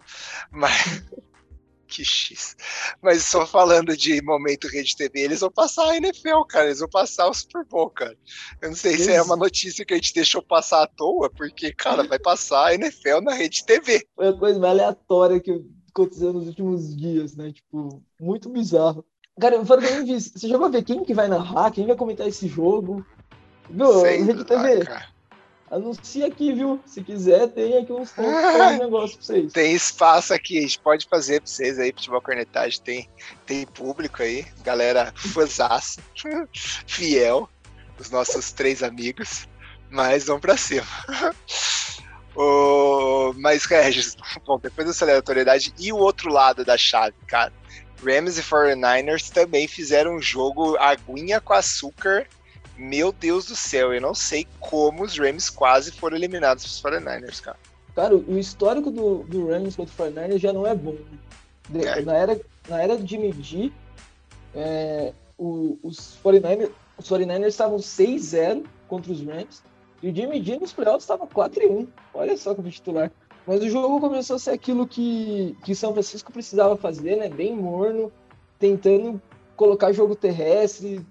Mas 0.51 1.03
que 1.91 2.05
X. 2.05 2.57
Mas 3.03 3.25
só 3.25 3.45
falando 3.45 3.97
de 3.97 4.23
momento 4.23 4.69
Rede 4.69 4.97
TV, 4.97 5.21
eles 5.21 5.41
vão 5.41 5.51
passar 5.51 5.91
a 5.91 5.97
NFL, 5.97 6.43
cara. 6.49 6.67
Eles 6.67 6.79
vão 6.79 6.89
passar 6.89 7.29
o 7.29 7.35
Super 7.35 7.65
Bowl, 7.65 7.91
cara. 7.91 8.17
Eu 8.63 8.71
não 8.71 8.77
sei 8.77 8.95
Isso. 8.95 9.05
se 9.05 9.13
é 9.13 9.21
uma 9.21 9.37
notícia 9.37 9.85
que 9.85 9.93
a 9.93 9.97
gente 9.97 10.15
deixou 10.15 10.41
passar 10.41 10.85
à 10.85 10.87
toa, 10.87 11.29
porque, 11.29 11.73
cara, 11.73 12.05
vai 12.05 12.19
passar 12.19 12.69
a 12.69 12.75
NFL 12.75 13.21
na 13.23 13.35
Rede 13.35 13.65
TV. 13.65 14.07
Foi 14.15 14.29
a 14.29 14.33
coisa 14.33 14.59
mais 14.59 14.73
aleatória 14.73 15.41
que 15.41 15.61
aconteceu 15.91 16.33
nos 16.33 16.47
últimos 16.47 16.97
dias, 16.97 17.35
né? 17.35 17.53
Tipo, 17.53 18.03
muito 18.21 18.49
bizarro. 18.49 19.05
Cara, 19.41 19.57
eu 19.57 19.67
falei 19.67 20.05
você 20.05 20.49
já 20.49 20.59
vai 20.59 20.71
ver 20.71 20.85
quem 20.85 21.05
que 21.05 21.15
vai 21.15 21.27
narrar, 21.27 21.71
quem 21.71 21.87
vai 21.87 21.97
comentar 21.97 22.29
esse 22.29 22.47
jogo? 22.47 23.05
Viu? 23.71 24.03
Rede 24.03 24.45
TV. 24.45 24.87
Anuncia 25.71 26.27
aqui, 26.27 26.53
viu? 26.53 26.81
Se 26.85 27.01
quiser, 27.01 27.47
tem 27.47 27.79
aqui 27.79 27.93
uns 27.93 28.13
ah, 28.19 28.73
negócio 28.73 29.17
pra 29.17 29.27
vocês. 29.27 29.53
Tem 29.53 29.73
espaço 29.73 30.35
aqui, 30.35 30.59
a 30.59 30.63
gente 30.63 30.81
pode 30.81 31.07
fazer 31.09 31.41
pra 31.41 31.49
vocês 31.49 31.79
aí, 31.79 31.93
futebol 31.93 32.21
cornetagem. 32.21 32.81
Tem, 32.83 33.09
tem 33.47 33.65
público 33.67 34.21
aí, 34.21 34.45
galera 34.65 35.13
fãzaça, 35.15 36.03
fiel, 36.53 37.49
os 38.01 38.11
nossos 38.11 38.51
três 38.51 38.83
amigos. 38.83 39.47
Mas 39.89 40.25
vamos 40.25 40.41
pra 40.41 40.57
cima. 40.57 40.87
o, 42.35 43.33
mas, 43.37 43.65
Regis, 43.65 44.17
bom, 44.45 44.59
depois 44.59 44.89
dessa 44.89 45.05
aleatoriedade, 45.05 45.73
e 45.79 45.93
o 45.93 45.99
outro 45.99 46.33
lado 46.33 46.65
da 46.65 46.77
chave, 46.77 47.15
cara? 47.29 47.53
Rams 48.05 48.39
e 48.39 48.43
49ers 48.43 49.31
também 49.31 49.69
fizeram 49.69 50.17
um 50.17 50.23
jogo 50.23 50.77
aguinha 50.79 51.41
com 51.41 51.53
açúcar 51.53 52.27
meu 52.81 53.13
Deus 53.13 53.47
do 53.47 53.55
céu, 53.55 53.93
eu 53.93 54.01
não 54.01 54.15
sei 54.15 54.47
como 54.59 55.05
os 55.05 55.19
Rams 55.19 55.51
quase 55.51 55.93
foram 55.93 56.17
eliminados 56.17 56.65
dos 56.65 56.83
49ers, 56.83 57.41
cara. 57.41 57.57
Cara, 57.95 58.17
o 58.17 58.39
histórico 58.39 58.91
do, 58.91 59.25
do 59.25 59.49
Rams 59.49 59.77
contra 59.77 60.09
o 60.09 60.13
49ers 60.13 60.39
já 60.39 60.53
não 60.53 60.67
é 60.67 60.75
bom. 60.75 60.97
Né? 61.69 61.85
É. 61.85 62.01
Na, 62.03 62.17
era, 62.17 62.41
na 62.69 62.83
era 62.83 62.97
de 62.97 63.19
medir, 63.19 63.73
é, 64.55 65.13
o, 65.37 65.79
os 65.83 66.19
49ers 66.25 66.71
os 67.01 67.09
49ers 67.09 67.47
estavam 67.47 67.79
6-0 67.79 68.65
contra 68.87 69.11
os 69.11 69.23
Rams 69.23 69.63
e 70.03 70.11
o 70.11 70.15
Jimmy 70.15 70.43
G 70.43 70.59
nos 70.59 70.73
playoffs 70.73 71.05
estava 71.05 71.27
4-1. 71.27 71.87
Olha 72.13 72.37
só 72.37 72.55
como 72.55 72.71
titular. 72.71 73.11
Mas 73.47 73.63
o 73.63 73.71
jogo 73.71 74.01
começou 74.01 74.37
a 74.37 74.39
ser 74.39 74.51
aquilo 74.51 74.87
que, 74.87 75.57
que 75.65 75.75
São 75.75 75.95
Francisco 75.95 76.31
precisava 76.31 76.77
fazer, 76.77 77.17
né? 77.17 77.29
Bem 77.31 77.57
morno, 77.57 78.13
tentando 78.59 79.21
colocar 79.57 79.93
jogo 79.93 80.15
terrestre, 80.15 81.05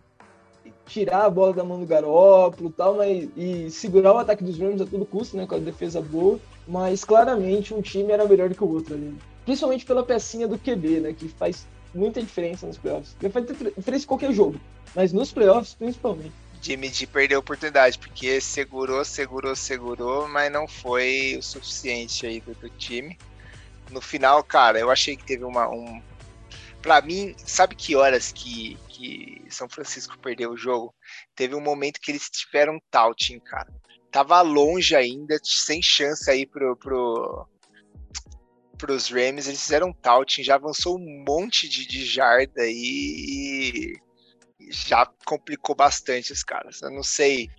tirar 0.89 1.25
a 1.25 1.29
bola 1.29 1.53
da 1.53 1.63
mão 1.63 1.79
do 1.79 1.85
Garópolo 1.85 2.73
tal, 2.75 2.95
mas, 2.95 3.29
e 3.37 3.69
segurar 3.69 4.13
o 4.13 4.17
ataque 4.17 4.43
dos 4.43 4.57
Rams 4.57 4.81
a 4.81 4.85
todo 4.85 5.05
custo, 5.05 5.37
né, 5.37 5.45
com 5.45 5.55
a 5.55 5.59
defesa 5.59 6.01
boa, 6.01 6.39
mas 6.67 7.05
claramente 7.05 7.73
um 7.73 7.81
time 7.81 8.11
era 8.11 8.25
melhor 8.25 8.53
que 8.53 8.63
o 8.63 8.73
outro 8.73 8.95
ali. 8.95 9.15
Principalmente 9.45 9.85
pela 9.85 10.03
pecinha 10.03 10.47
do 10.47 10.57
QB, 10.57 10.99
né, 10.99 11.13
que 11.13 11.27
faz 11.29 11.67
muita 11.93 12.21
diferença 12.21 12.67
nos 12.67 12.77
playoffs. 12.77 13.15
Faz 13.31 13.45
diferença 13.45 14.03
em 14.03 14.07
qualquer 14.07 14.33
jogo, 14.33 14.59
mas 14.95 15.13
nos 15.13 15.31
playoffs 15.31 15.75
principalmente. 15.75 16.33
Jimmy 16.61 16.89
G 16.89 17.07
perdeu 17.07 17.37
a 17.37 17.39
oportunidade, 17.39 17.97
porque 17.97 18.41
segurou, 18.41 19.05
segurou, 19.05 19.55
segurou, 19.55 20.27
mas 20.27 20.51
não 20.51 20.67
foi 20.67 21.37
o 21.39 21.41
suficiente 21.41 22.25
aí 22.25 22.41
do, 22.41 22.53
do 22.53 22.69
time. 22.69 23.17
No 23.91 24.01
final, 24.01 24.43
cara, 24.43 24.77
eu 24.77 24.91
achei 24.91 25.15
que 25.15 25.23
teve 25.23 25.45
uma, 25.45 25.69
um, 25.69 26.01
para 26.81 27.01
mim, 27.01 27.35
sabe 27.37 27.75
que 27.75 27.95
horas 27.95 28.31
que, 28.31 28.77
que 28.87 29.43
São 29.49 29.67
Francisco 29.67 30.17
perdeu 30.19 30.51
o 30.51 30.57
jogo? 30.57 30.93
Teve 31.35 31.55
um 31.55 31.61
momento 31.61 31.99
que 31.99 32.11
eles 32.11 32.29
tiveram 32.29 32.79
touching, 32.89 33.39
cara. 33.39 33.71
Tava 34.11 34.41
longe 34.41 34.95
ainda, 34.95 35.39
sem 35.43 35.81
chance 35.81 36.29
aí 36.29 36.45
pro, 36.45 36.75
pro, 36.77 37.47
pros 38.77 39.09
Rams. 39.09 39.47
Eles 39.47 39.61
fizeram 39.61 39.93
touching, 39.93 40.43
já 40.43 40.55
avançou 40.55 40.97
um 40.97 41.23
monte 41.27 41.69
de, 41.69 41.85
de 41.85 42.05
jarda 42.05 42.61
aí 42.61 42.73
e 42.73 43.93
já 44.71 45.05
complicou 45.25 45.75
bastante 45.75 46.31
os 46.31 46.43
caras. 46.43 46.81
Eu 46.81 46.91
não 46.91 47.03
sei 47.03 47.49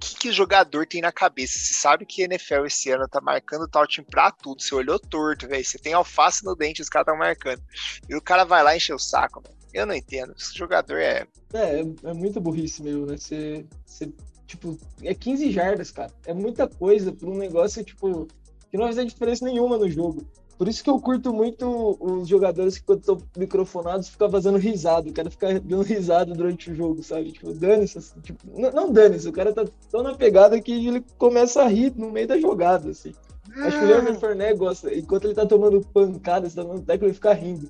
que, 0.00 0.14
que 0.16 0.28
o 0.28 0.32
jogador 0.32 0.86
tem 0.86 1.00
na 1.00 1.12
cabeça? 1.12 1.58
Você 1.58 1.74
sabe 1.74 2.06
que 2.06 2.22
NFL 2.22 2.66
esse 2.66 2.90
ano 2.90 3.08
tá 3.08 3.20
marcando 3.20 3.68
tal 3.68 3.86
time 3.86 4.06
pra 4.08 4.30
tudo. 4.30 4.62
Você 4.62 4.74
olhou 4.74 4.98
torto, 4.98 5.46
velho. 5.46 5.64
Você 5.64 5.78
tem 5.78 5.92
alface 5.92 6.44
no 6.44 6.54
dente, 6.54 6.82
os 6.82 6.88
caras 6.88 7.06
estão 7.08 7.18
marcando. 7.18 7.62
E 8.08 8.16
o 8.16 8.22
cara 8.22 8.44
vai 8.44 8.62
lá 8.62 8.76
encher 8.76 8.94
o 8.94 8.98
saco, 8.98 9.42
mano. 9.44 9.56
Eu 9.72 9.86
não 9.86 9.94
entendo. 9.94 10.34
Esse 10.36 10.56
jogador 10.56 10.98
é. 10.98 11.26
É, 11.52 11.80
é 11.80 12.14
muito 12.14 12.40
burrice 12.40 12.82
mesmo, 12.82 13.06
né? 13.06 13.16
Você, 13.16 13.64
você, 13.84 14.12
tipo, 14.46 14.78
é 15.02 15.14
15 15.14 15.50
jardas, 15.50 15.90
cara. 15.90 16.12
É 16.26 16.34
muita 16.34 16.66
coisa 16.66 17.12
pra 17.12 17.28
um 17.28 17.36
negócio, 17.36 17.84
tipo, 17.84 18.26
que 18.70 18.76
não 18.76 18.92
faz 18.92 19.06
diferença 19.06 19.44
nenhuma 19.44 19.78
no 19.78 19.88
jogo. 19.88 20.26
Por 20.60 20.68
isso 20.68 20.84
que 20.84 20.90
eu 20.90 21.00
curto 21.00 21.32
muito 21.32 21.96
os 21.98 22.28
jogadores 22.28 22.76
que, 22.76 22.84
quando 22.84 23.00
estão 23.00 23.16
microfonados, 23.34 24.10
ficam 24.10 24.30
fazendo 24.30 24.58
risada. 24.58 25.08
O 25.08 25.12
cara 25.14 25.30
fica 25.30 25.58
dando 25.58 25.80
risada 25.80 26.34
durante 26.34 26.70
o 26.70 26.74
jogo, 26.74 27.02
sabe? 27.02 27.32
Tipo, 27.32 27.54
dane-se. 27.54 27.96
Assim, 27.96 28.20
tipo, 28.20 28.46
não, 28.60 28.70
não 28.70 28.92
dane-se, 28.92 29.26
o 29.26 29.32
cara 29.32 29.54
tá 29.54 29.64
tão 29.90 30.02
na 30.02 30.14
pegada 30.14 30.60
que 30.60 30.86
ele 30.86 31.02
começa 31.16 31.62
a 31.62 31.66
rir 31.66 31.94
no 31.96 32.10
meio 32.10 32.28
da 32.28 32.38
jogada, 32.38 32.90
assim. 32.90 33.14
Acho 33.56 33.78
que 33.78 33.84
o 33.86 33.88
Leonard 33.88 34.18
ah. 34.18 34.20
Fournette 34.20 34.58
gosta, 34.58 34.94
enquanto 34.94 35.24
ele 35.24 35.34
tá 35.34 35.46
tomando 35.46 35.80
pancadas, 35.80 36.54
tá 36.54 36.62
dando 36.62 36.82
teco, 36.82 37.06
ele 37.06 37.14
fica 37.14 37.32
rindo. 37.32 37.66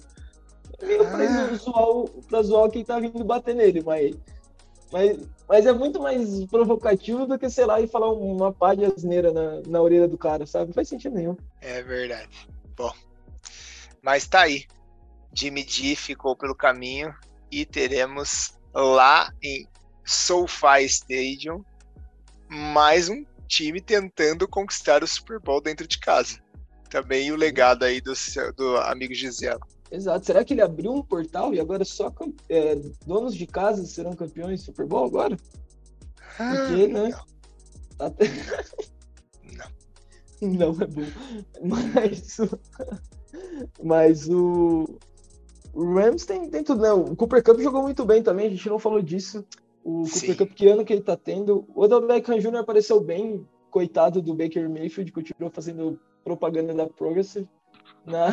É 0.81 0.87
meio 0.87 1.05
pra, 1.05 1.25
ah. 1.25 1.55
zoar, 1.55 2.09
pra 2.29 2.43
zoar 2.43 2.71
quem 2.73 2.85
tá 2.85 2.99
vindo 2.99 3.23
bater 3.23 3.55
nele, 3.55 3.85
mas, 3.87 4.17
mas, 4.91 5.17
mas 5.49 5.65
é 5.65 5.73
muito 5.73 6.03
mais 6.03 6.45
provocativo 6.47 7.25
do 7.25 7.39
que, 7.39 7.49
sei 7.49 7.67
lá, 7.67 7.81
e 7.81 7.87
falar 7.87 8.11
uma 8.13 8.53
pá 8.53 8.75
de 8.75 8.85
asneira 8.85 9.31
na, 9.31 9.61
na 9.65 9.81
orelha 9.81 10.09
do 10.09 10.19
cara, 10.19 10.45
sabe? 10.45 10.67
Não 10.67 10.75
faz 10.75 10.89
sentido 10.89 11.15
nenhum. 11.15 11.37
É 11.61 11.85
verdade. 11.85 12.49
Bom, 12.81 12.95
mas 14.03 14.27
tá 14.27 14.41
aí. 14.41 14.65
Jimmy 15.35 15.67
G 15.69 15.95
ficou 15.95 16.35
pelo 16.35 16.55
caminho 16.55 17.15
e 17.51 17.67
teremos 17.67 18.55
lá 18.75 19.31
em 19.43 19.69
SoFi 20.03 20.87
Stadium 20.87 21.63
mais 22.49 23.11
um 23.11 23.23
time 23.47 23.83
tentando 23.83 24.49
conquistar 24.49 25.05
o 25.05 25.07
Super 25.07 25.39
Bowl 25.39 25.61
dentro 25.61 25.87
de 25.87 25.99
casa. 25.99 26.39
Também 26.89 27.31
o 27.31 27.37
legado 27.37 27.85
aí 27.85 28.01
do, 28.01 28.15
do 28.57 28.79
amigo 28.79 29.13
Giselo. 29.13 29.61
Exato. 29.91 30.25
Será 30.25 30.43
que 30.43 30.55
ele 30.55 30.63
abriu 30.63 30.95
um 30.95 31.03
portal 31.03 31.53
e 31.53 31.61
agora 31.61 31.85
só 31.85 32.11
é, 32.49 32.77
donos 33.07 33.35
de 33.35 33.47
casa 33.47 33.85
serão 33.85 34.15
campeões 34.15 34.61
do 34.61 34.67
Super 34.67 34.87
Bowl 34.87 35.05
agora? 35.05 35.37
Porque, 36.17 36.41
ah, 36.41 36.89
né? 36.89 37.11
Não 40.59 40.71
é 40.81 40.87
bom. 40.87 41.03
Mas, 41.63 42.39
mas 43.83 44.29
o, 44.29 44.99
o 45.75 45.95
Rams 45.95 46.25
tem, 46.25 46.49
tem 46.49 46.65
tudo, 46.65 46.81
né? 46.81 46.93
O 46.93 47.15
Cooper 47.15 47.43
Cup 47.43 47.61
jogou 47.61 47.83
muito 47.83 48.05
bem 48.05 48.23
também, 48.23 48.47
a 48.47 48.51
gente 48.51 48.69
não 48.69 48.79
falou 48.79 49.03
disso. 49.03 49.45
O 49.85 50.07
Sim. 50.07 50.29
Cooper 50.29 50.39
Cup, 50.39 50.57
que 50.57 50.69
ano 50.69 50.85
que 50.85 50.93
ele 50.93 51.03
tá 51.03 51.17
tendo. 51.17 51.67
O 51.75 51.83
Odell 51.83 52.07
Beckham 52.07 52.39
Jr. 52.39 52.57
apareceu 52.57 53.01
bem, 53.01 53.47
coitado 53.71 54.23
do 54.23 54.35
Baker 54.35 54.69
Mayfield, 54.69 55.13
continuou 55.13 55.53
fazendo 55.53 56.01
propaganda 56.25 56.75
da 56.75 56.87
Progressive 56.87 57.49
na, 58.07 58.29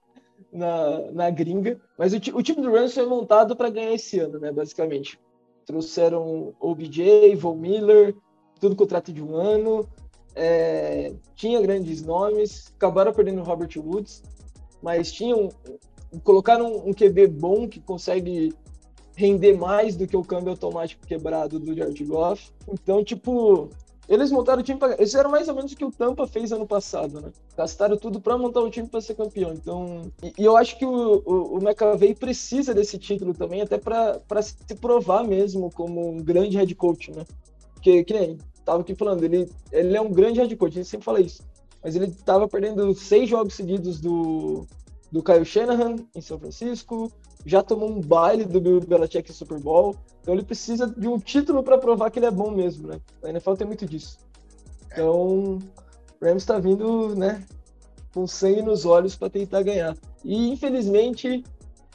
na, 0.52 1.12
na 1.12 1.30
gringa. 1.30 1.80
Mas 1.98 2.14
o, 2.14 2.16
o 2.16 2.42
time 2.42 2.62
do 2.62 2.72
Rams 2.72 2.94
foi 2.94 3.06
montado 3.06 3.54
para 3.54 3.70
ganhar 3.70 3.92
esse 3.92 4.18
ano, 4.18 4.38
né? 4.38 4.50
Basicamente. 4.50 5.20
Trouxeram 5.66 6.54
OBJ, 6.58 7.36
Von 7.36 7.56
Miller, 7.56 8.16
tudo 8.58 8.74
contrato 8.74 9.12
de 9.12 9.22
um 9.22 9.36
ano 9.36 9.88
é, 10.34 11.12
tinha 11.34 11.60
grandes 11.60 12.02
nomes, 12.02 12.72
acabaram 12.76 13.12
perdendo 13.12 13.40
o 13.40 13.44
Robert 13.44 13.70
Woods, 13.76 14.22
mas 14.82 15.12
tinham 15.12 15.48
colocaram 16.24 16.66
um, 16.66 16.90
um 16.90 16.92
QB 16.92 17.28
bom 17.28 17.68
que 17.68 17.80
consegue 17.80 18.54
render 19.14 19.54
mais 19.54 19.96
do 19.96 20.06
que 20.06 20.16
o 20.16 20.24
câmbio 20.24 20.50
automático 20.50 21.06
quebrado 21.06 21.58
do 21.58 21.74
George 21.74 22.04
Goff. 22.04 22.50
Então, 22.68 23.04
tipo, 23.04 23.68
eles 24.08 24.32
montaram 24.32 24.60
o 24.60 24.64
time 24.64 24.78
para. 24.78 24.94
Eles 24.94 25.14
eram 25.14 25.30
mais 25.30 25.48
ou 25.48 25.54
menos 25.54 25.72
o 25.72 25.76
que 25.76 25.84
o 25.84 25.90
Tampa 25.90 26.26
fez 26.26 26.52
ano 26.52 26.66
passado, 26.66 27.20
né? 27.20 27.30
Gastaram 27.56 27.96
tudo 27.96 28.20
para 28.20 28.36
montar 28.36 28.60
o 28.60 28.70
time 28.70 28.88
para 28.88 29.00
ser 29.00 29.14
campeão. 29.14 29.52
Então, 29.52 30.10
e, 30.22 30.32
e, 30.38 30.44
eu 30.44 30.56
acho 30.56 30.78
que 30.78 30.84
o, 30.84 31.22
o, 31.24 31.58
o 31.58 31.62
McAvey 31.62 32.14
precisa 32.14 32.74
desse 32.74 32.98
título 32.98 33.32
também, 33.32 33.62
até 33.62 33.78
para 33.78 34.42
se 34.42 34.74
provar 34.80 35.24
mesmo 35.24 35.70
como 35.70 36.10
um 36.10 36.22
grande 36.22 36.56
head 36.56 36.74
coach, 36.74 37.10
né? 37.12 37.24
Porque, 37.74 38.04
que 38.04 38.14
nem 38.14 38.38
tava 38.64 38.80
aqui 38.80 38.94
falando, 38.94 39.22
ele, 39.24 39.50
ele 39.70 39.96
é 39.96 40.00
um 40.00 40.10
grande 40.10 40.40
head 40.40 40.54
coach, 40.56 40.74
gente 40.74 40.88
sempre 40.88 41.04
fala 41.04 41.20
isso. 41.20 41.42
Mas 41.82 41.96
ele 41.96 42.10
tava 42.10 42.46
perdendo 42.48 42.94
seis 42.94 43.28
jogos 43.28 43.54
seguidos 43.54 44.00
do, 44.00 44.66
do 45.10 45.22
Kyle 45.22 45.44
Shanahan 45.44 45.96
em 46.14 46.20
São 46.20 46.38
Francisco, 46.38 47.10
já 47.44 47.62
tomou 47.62 47.90
um 47.90 48.00
baile 48.00 48.44
do 48.44 48.60
Bill 48.60 48.80
Belichick 48.80 49.30
em 49.30 49.34
Super 49.34 49.58
Bowl, 49.58 49.96
então 50.20 50.34
ele 50.34 50.44
precisa 50.44 50.86
de 50.86 51.08
um 51.08 51.18
título 51.18 51.62
para 51.62 51.76
provar 51.76 52.10
que 52.10 52.18
ele 52.18 52.26
é 52.26 52.30
bom 52.30 52.50
mesmo, 52.50 52.88
né? 52.88 53.00
A 53.22 53.28
NFL 53.28 53.54
tem 53.54 53.66
muito 53.66 53.84
disso. 53.84 54.18
Então, 54.92 55.58
o 56.20 56.24
Rams 56.24 56.42
está 56.42 56.58
vindo, 56.58 57.16
né, 57.16 57.44
com 58.14 58.26
sangue 58.26 58.62
nos 58.62 58.84
olhos 58.84 59.16
para 59.16 59.30
tentar 59.30 59.62
ganhar. 59.62 59.96
E 60.24 60.50
infelizmente, 60.50 61.42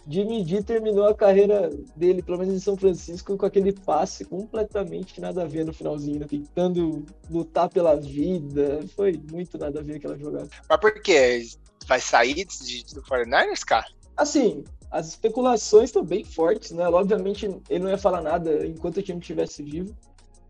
Jimmy 0.09 0.45
G 0.45 0.63
terminou 0.63 1.05
a 1.05 1.13
carreira 1.13 1.69
dele, 1.95 2.21
pelo 2.21 2.37
menos 2.37 2.53
em 2.53 2.59
São 2.59 2.77
Francisco, 2.77 3.35
com 3.35 3.45
aquele 3.45 3.73
passe 3.73 4.23
completamente 4.23 5.19
nada 5.19 5.43
a 5.43 5.45
ver 5.45 5.65
no 5.65 5.73
finalzinho, 5.73 6.19
né? 6.19 6.25
tentando 6.29 7.05
lutar 7.29 7.69
pela 7.69 7.95
vida. 7.95 8.79
Foi 8.95 9.21
muito 9.31 9.57
nada 9.57 9.79
a 9.79 9.83
ver 9.83 9.95
aquela 9.95 10.17
jogada. 10.17 10.47
Mas 10.69 10.79
por 10.79 11.01
quê? 11.01 11.45
Vai 11.85 11.99
sair 11.99 12.33
de, 12.33 12.83
do 12.93 13.01
49ers, 13.01 13.63
cara? 13.65 13.85
Assim, 14.15 14.63
as 14.89 15.09
especulações 15.09 15.89
estão 15.89 16.03
bem 16.03 16.23
fortes, 16.23 16.71
né? 16.71 16.87
Obviamente 16.87 17.45
ele 17.69 17.83
não 17.83 17.89
ia 17.89 17.97
falar 17.97 18.21
nada 18.21 18.65
enquanto 18.65 18.97
o 18.97 19.03
time 19.03 19.19
estivesse 19.19 19.61
vivo, 19.61 19.95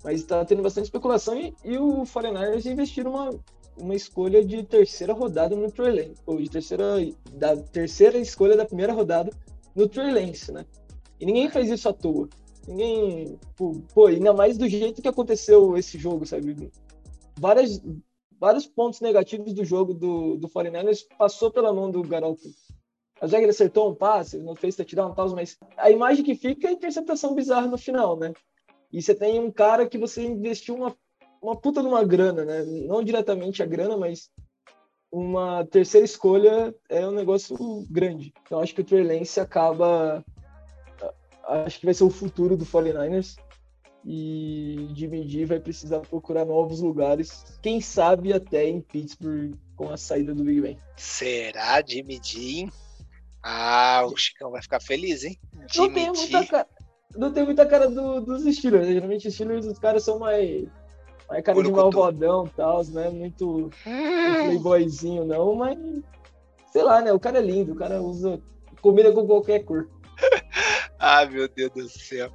mas 0.04 0.22
está 0.22 0.46
tendo 0.46 0.62
bastante 0.62 0.86
especulação 0.86 1.38
e, 1.38 1.54
e 1.64 1.78
o 1.78 2.04
49ers 2.04 2.66
investiram 2.66 3.12
uma, 3.12 3.32
uma 3.78 3.96
escolha 3.96 4.44
de 4.44 4.64
terceira 4.64 5.14
rodada 5.14 5.56
no 5.56 5.72
Trey 5.72 5.92
Lance, 5.92 6.22
ou 6.26 6.38
de 6.38 6.50
terceira 6.50 6.84
da 7.34 7.56
terceira 7.56 8.18
escolha 8.18 8.56
da 8.56 8.66
primeira 8.66 8.94
rodada 8.94 9.32
no 9.76 9.88
Trey 9.88 10.12
Lance, 10.12 10.52
né? 10.52 10.66
E 11.20 11.26
ninguém 11.26 11.50
faz 11.50 11.70
isso 11.70 11.88
à 11.90 11.94
toa. 11.94 12.28
Ninguém, 12.68 13.40
pô, 13.56 14.08
ainda 14.08 14.34
mais 14.34 14.58
do 14.58 14.68
jeito 14.68 15.02
que 15.02 15.08
aconteceu 15.08 15.78
esse 15.78 15.98
jogo, 15.98 16.26
sabe? 16.26 16.72
Várias, 17.40 17.82
vários 18.40 18.68
pontos 18.68 19.00
negativos 19.00 19.54
do 19.54 19.64
jogo 19.64 19.94
do, 19.94 20.38
do 20.38 20.50
49ers 20.50 21.06
passou 21.18 21.50
pela 21.50 21.74
mão 21.74 21.90
do 21.90 22.02
Garoto. 22.02 22.44
A 23.20 23.28
que 23.28 23.36
ele 23.36 23.50
acertou 23.50 23.90
um 23.90 23.96
passe, 23.96 24.38
não 24.38 24.56
fez 24.56 24.76
touchdown 24.76 25.14
tal, 25.14 25.30
mas 25.32 25.58
a 25.76 25.90
imagem 25.90 26.24
que 26.24 26.36
fica 26.36 26.68
é 26.68 26.70
a 26.70 26.74
interceptação 26.74 27.34
bizarra 27.34 27.68
no 27.68 27.78
final, 27.78 28.18
né? 28.18 28.32
E 28.92 29.02
você 29.02 29.16
tem 29.16 29.40
um 29.40 29.52
cara 29.52 29.88
que 29.88 29.98
você 29.98 30.24
investiu 30.24 30.76
uma, 30.76 30.96
uma 31.42 31.56
puta 31.56 31.82
numa 31.82 32.04
grana, 32.04 32.44
né? 32.44 32.64
Não 32.64 33.04
diretamente 33.04 33.62
a 33.62 33.66
grana, 33.66 33.98
mas 33.98 34.30
uma 35.12 35.66
terceira 35.66 36.06
escolha 36.06 36.74
é 36.90 37.08
um 37.08 37.12
negócio 37.12 37.58
grande. 37.90 38.34
Então 38.44 38.60
acho 38.60 38.74
que 38.74 38.82
o 38.82 38.84
Trey 38.84 39.04
Lance 39.04 39.40
acaba. 39.40 40.24
Acho 41.66 41.80
que 41.80 41.86
vai 41.86 41.94
ser 41.94 42.04
o 42.04 42.10
futuro 42.10 42.58
do 42.58 42.66
49ers. 42.66 43.36
E 44.06 44.90
Jimmy 44.94 45.28
G 45.28 45.46
vai 45.46 45.60
precisar 45.60 46.00
procurar 46.00 46.46
novos 46.46 46.80
lugares. 46.80 47.44
Quem 47.62 47.82
sabe 47.82 48.32
até 48.32 48.66
em 48.66 48.80
Pittsburgh 48.80 49.56
com 49.76 49.90
a 49.90 49.98
saída 49.98 50.34
do 50.34 50.44
Big 50.44 50.62
Ben. 50.62 50.80
Será 50.96 51.84
Jimmy 51.86 52.20
G? 52.24 52.70
Ah, 53.44 54.04
o 54.06 54.16
Chicão 54.16 54.52
vai 54.52 54.62
ficar 54.62 54.82
feliz, 54.82 55.24
hein? 55.24 55.38
Jimmy 55.72 56.06
não 56.06 56.14
tem 56.14 56.14
muita 56.14 56.46
cara, 56.46 56.68
não 57.16 57.34
tem 57.34 57.46
muita 57.46 57.66
cara 57.66 57.90
do, 57.90 58.22
dos 58.22 58.44
Steelers. 58.56 58.88
Geralmente 58.88 59.28
os 59.28 59.34
Steelers 59.34 59.66
os 59.66 59.80
caras 59.80 60.04
são 60.04 60.20
mais 60.20 60.68
é 61.32 61.42
cara 61.42 61.62
de 61.62 61.72
malvadão 61.72 62.46
e 62.46 62.50
tal, 62.52 62.84
né? 62.86 63.10
Muito 63.10 63.70
playboyzinho, 63.84 65.26
não, 65.26 65.56
mas 65.56 65.78
sei 66.72 66.84
lá, 66.84 67.02
né? 67.02 67.12
O 67.12 67.20
cara 67.20 67.40
é 67.40 67.42
lindo, 67.42 67.74
o 67.74 67.76
cara 67.76 68.02
usa 68.02 68.42
comida 68.82 69.12
com 69.12 69.26
qualquer 69.26 69.64
cor. 69.64 69.90
ah, 71.00 71.26
meu 71.26 71.48
Deus 71.48 71.72
do 71.72 71.90
céu. 71.90 72.32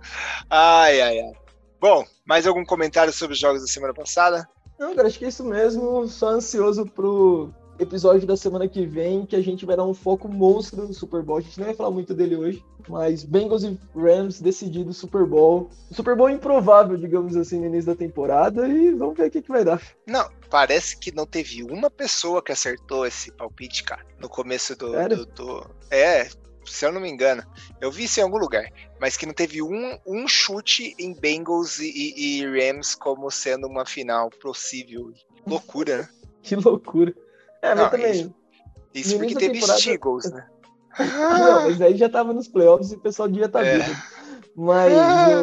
Ai, 0.51 1.01
ai, 1.01 1.21
ai. 1.21 1.33
Bom, 1.81 2.05
mais 2.25 2.47
algum 2.47 2.65
comentário 2.65 3.13
sobre 3.13 3.35
os 3.35 3.41
jogos 3.41 3.63
da 3.63 3.67
semana 3.67 3.95
passada? 3.95 4.49
Não, 4.79 4.95
cara, 4.95 5.09
acho 5.09 5.19
que 5.19 5.25
é 5.25 5.29
isso 5.29 5.45
mesmo. 5.45 6.07
Só 6.07 6.29
ansioso 6.29 6.87
pro 6.87 7.53
episódio 7.83 8.27
da 8.27 8.37
semana 8.37 8.69
que 8.69 8.87
vem, 8.87 9.27
que 9.27 9.37
a 9.37 9.43
gente 9.43 9.67
vai 9.67 9.77
dar 9.77 9.85
um 9.85 9.95
foco 9.95 10.29
monstro 10.29 10.87
no 10.87 10.95
Super 10.95 11.23
Bowl. 11.23 11.39
A 11.39 11.41
gente 11.41 11.59
não 11.59 11.67
vai 11.67 11.75
falar 11.75 11.91
muito 11.91 12.15
dele 12.15 12.37
hoje, 12.37 12.65
mas 12.89 13.25
Bengals 13.25 13.63
e 13.63 13.79
Rams 13.95 14.41
decidido 14.41 14.93
Super 14.93 15.25
Bowl. 15.25 15.71
Super 15.91 16.17
Bowl 16.17 16.31
improvável, 16.31 16.97
digamos 16.97 17.37
assim, 17.37 17.61
no 17.61 17.67
início 17.67 17.93
da 17.93 17.97
temporada 17.97 18.67
e 18.69 18.93
vamos 18.93 19.17
ver 19.17 19.27
o 19.27 19.31
que, 19.31 19.43
que 19.43 19.49
vai 19.49 19.65
dar. 19.65 19.83
Não, 20.07 20.29
parece 20.51 20.99
que 20.99 21.15
não 21.15 21.27
teve 21.27 21.63
uma 21.63 21.91
pessoa 21.91 22.43
que 22.43 22.53
acertou 22.53 23.07
esse 23.07 23.31
palpite, 23.33 23.85
cara, 23.85 24.05
no 24.19 24.29
começo 24.29 24.77
do, 24.77 24.93
do, 25.09 25.27
do... 25.27 25.71
É, 25.91 26.29
se 26.65 26.85
eu 26.85 26.93
não 26.93 27.01
me 27.01 27.11
engano. 27.11 27.43
Eu 27.81 27.91
vi 27.91 28.05
isso 28.05 28.21
em 28.21 28.23
algum 28.23 28.39
lugar, 28.39 28.71
mas 29.01 29.17
que 29.17 29.27
não 29.27 29.35
teve 29.35 29.63
um, 29.63 29.99
um 30.07 30.27
chute 30.29 30.95
em 30.99 31.15
Bengals 31.15 31.79
e, 31.79 32.15
e 32.17 32.47
Rams 32.47 32.95
como 32.95 33.31
sendo 33.31 33.67
uma 33.67 33.85
final 33.85 34.31
possível. 34.31 35.13
Loucura, 35.47 35.99
né? 35.99 36.09
que 36.43 36.57
loucura. 36.57 37.15
É, 37.63 37.75
mas 37.75 37.91
também. 37.91 38.13
Isso, 38.13 38.35
isso 38.93 39.19
porque 39.19 39.35
teve 39.37 39.61
temporada... 39.61 39.89
Eagles, 39.89 40.31
né? 40.31 40.47
Não, 40.99 41.63
mas 41.63 41.81
aí 41.81 41.97
já 41.97 42.09
tava 42.09 42.33
nos 42.33 42.49
playoffs 42.49 42.93
e 42.93 42.97
o 42.97 43.01
pessoal 43.01 43.29
devia 43.29 43.47
estar 43.47 43.61
tá 43.61 43.67
é. 43.67 43.79
vivo. 43.79 44.03
Mas, 44.55 44.93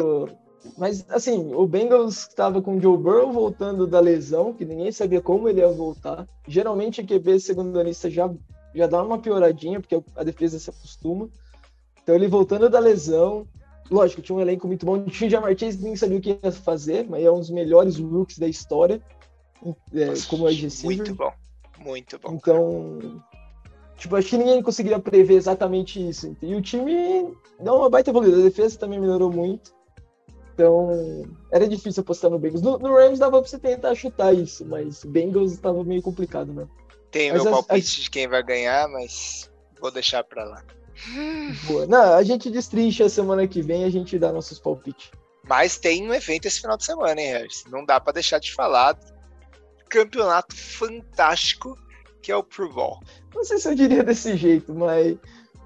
o... 0.04 0.28
Mas, 0.76 1.04
assim, 1.08 1.52
o 1.54 1.66
Bengals 1.66 2.28
estava 2.28 2.62
com 2.62 2.76
o 2.76 2.80
Joe 2.80 2.96
Burrow 2.96 3.32
voltando 3.32 3.86
da 3.86 3.98
lesão, 3.98 4.52
que 4.52 4.64
ninguém 4.64 4.92
sabia 4.92 5.20
como 5.20 5.48
ele 5.48 5.60
ia 5.60 5.68
voltar. 5.68 6.28
Geralmente, 6.46 7.00
a 7.00 7.04
QB 7.04 7.40
secundanista 7.40 8.10
já, 8.10 8.30
já 8.74 8.86
dá 8.86 9.02
uma 9.02 9.18
pioradinha, 9.18 9.80
porque 9.80 10.00
a 10.14 10.22
defesa 10.22 10.58
se 10.58 10.70
acostuma. 10.70 11.28
Então, 12.02 12.14
ele 12.14 12.28
voltando 12.28 12.68
da 12.68 12.78
lesão. 12.78 13.46
Lógico, 13.90 14.22
tinha 14.22 14.36
um 14.36 14.40
elenco 14.40 14.68
muito 14.68 14.86
bom. 14.86 15.04
O 15.04 15.10
Jamar 15.28 15.56
Chase, 15.58 15.78
ninguém 15.78 15.96
sabia 15.96 16.18
o 16.18 16.20
que 16.20 16.38
ia 16.42 16.52
fazer, 16.52 17.06
mas 17.08 17.24
é 17.24 17.30
um 17.30 17.40
dos 17.40 17.50
melhores 17.50 17.98
rookies 17.98 18.38
da 18.38 18.46
história, 18.46 19.02
é, 19.92 20.06
como 20.28 20.48
é 20.48 20.52
Muito 20.84 21.14
bom, 21.14 21.32
muito 21.80 22.18
bom. 22.18 22.34
Então, 22.34 23.22
tipo, 23.96 24.16
acho 24.16 24.28
que 24.28 24.38
ninguém 24.38 24.62
conseguiria 24.62 24.98
prever 24.98 25.34
exatamente 25.34 26.06
isso. 26.06 26.36
E 26.42 26.54
o 26.54 26.62
time 26.62 27.34
deu 27.58 27.74
uma 27.74 27.90
baita 27.90 28.10
evoluída. 28.10 28.38
A 28.38 28.42
defesa 28.42 28.78
também 28.78 29.00
melhorou 29.00 29.32
muito. 29.32 29.72
Então, 30.54 31.22
era 31.50 31.66
difícil 31.66 32.02
apostar 32.02 32.30
no 32.30 32.38
Bengals. 32.38 32.62
No, 32.62 32.78
no 32.78 32.94
Rams 32.94 33.18
dava 33.18 33.40
pra 33.40 33.48
você 33.48 33.58
tentar 33.58 33.94
chutar 33.94 34.34
isso, 34.34 34.64
mas 34.66 35.02
Bengals 35.04 35.52
estava 35.52 35.82
meio 35.82 36.02
complicado, 36.02 36.52
né? 36.52 36.68
Tem 37.10 37.32
mas 37.32 37.42
meu 37.42 37.52
palpite 37.52 38.02
de 38.02 38.10
quem 38.10 38.28
vai 38.28 38.42
ganhar, 38.42 38.86
mas 38.88 39.50
vou 39.80 39.90
deixar 39.90 40.22
pra 40.22 40.44
lá. 40.44 40.62
Boa. 41.66 41.86
Não, 41.86 42.14
a 42.14 42.22
gente 42.22 42.50
destrincha 42.50 43.06
a 43.06 43.08
semana 43.08 43.48
que 43.48 43.62
vem 43.62 43.84
a 43.84 43.90
gente 43.90 44.18
dá 44.18 44.30
nossos 44.30 44.58
palpites. 44.58 45.10
Mas 45.48 45.78
tem 45.78 46.06
um 46.06 46.14
evento 46.14 46.46
esse 46.46 46.60
final 46.60 46.76
de 46.76 46.84
semana, 46.84 47.20
hein, 47.20 47.32
Harris? 47.32 47.64
Não 47.70 47.84
dá 47.84 47.98
para 47.98 48.12
deixar 48.12 48.38
de 48.38 48.52
falar. 48.52 48.98
Campeonato 49.90 50.56
fantástico 50.56 51.76
que 52.22 52.30
é 52.30 52.36
o 52.36 52.42
Pro 52.42 52.72
Bowl. 52.72 53.00
Não 53.34 53.44
sei 53.44 53.58
se 53.58 53.68
eu 53.68 53.74
diria 53.74 54.02
desse 54.02 54.36
jeito, 54.36 54.74
mas 54.74 55.16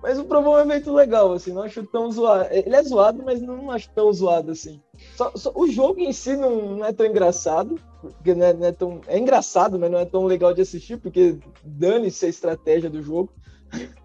mas 0.02 0.18
o 0.18 0.24
Pro 0.24 0.42
Bowl 0.42 0.58
é 0.58 0.62
um 0.62 0.70
evento 0.70 0.92
legal, 0.92 1.32
assim, 1.32 1.50
não 1.50 1.62
acho 1.62 1.82
tão 1.84 2.10
zoado. 2.12 2.48
Ele 2.50 2.76
é 2.76 2.82
zoado, 2.82 3.22
mas 3.24 3.40
não 3.40 3.70
acho 3.70 3.90
tão 3.94 4.12
zoado 4.12 4.50
assim. 4.50 4.78
Só, 5.16 5.32
só, 5.34 5.50
o 5.54 5.66
jogo 5.66 5.98
em 5.98 6.12
si 6.12 6.37
não, 6.37 6.76
não 6.76 6.84
é 6.84 6.92
tão 6.92 7.06
engraçado, 7.06 7.80
porque 8.02 8.34
não 8.34 8.44
é, 8.44 8.52
não 8.52 8.66
é, 8.66 8.72
tão. 8.72 9.00
É 9.06 9.18
engraçado, 9.18 9.78
mas 9.78 9.90
não 9.90 9.98
é 9.98 10.04
tão 10.04 10.26
legal 10.26 10.52
de 10.52 10.60
assistir, 10.60 10.98
porque 10.98 11.38
dane-se 11.64 12.26
a 12.26 12.28
estratégia 12.28 12.90
do 12.90 13.02
jogo. 13.02 13.32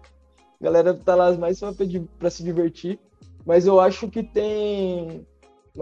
A 0.58 0.64
galera 0.64 0.92
tá 0.92 1.14
lá 1.14 1.32
mais 1.38 1.58
para 2.18 2.28
se 2.28 2.42
divertir. 2.42 2.98
Mas 3.46 3.66
eu 3.66 3.80
acho 3.80 4.08
que 4.08 4.22
tem. 4.22 5.26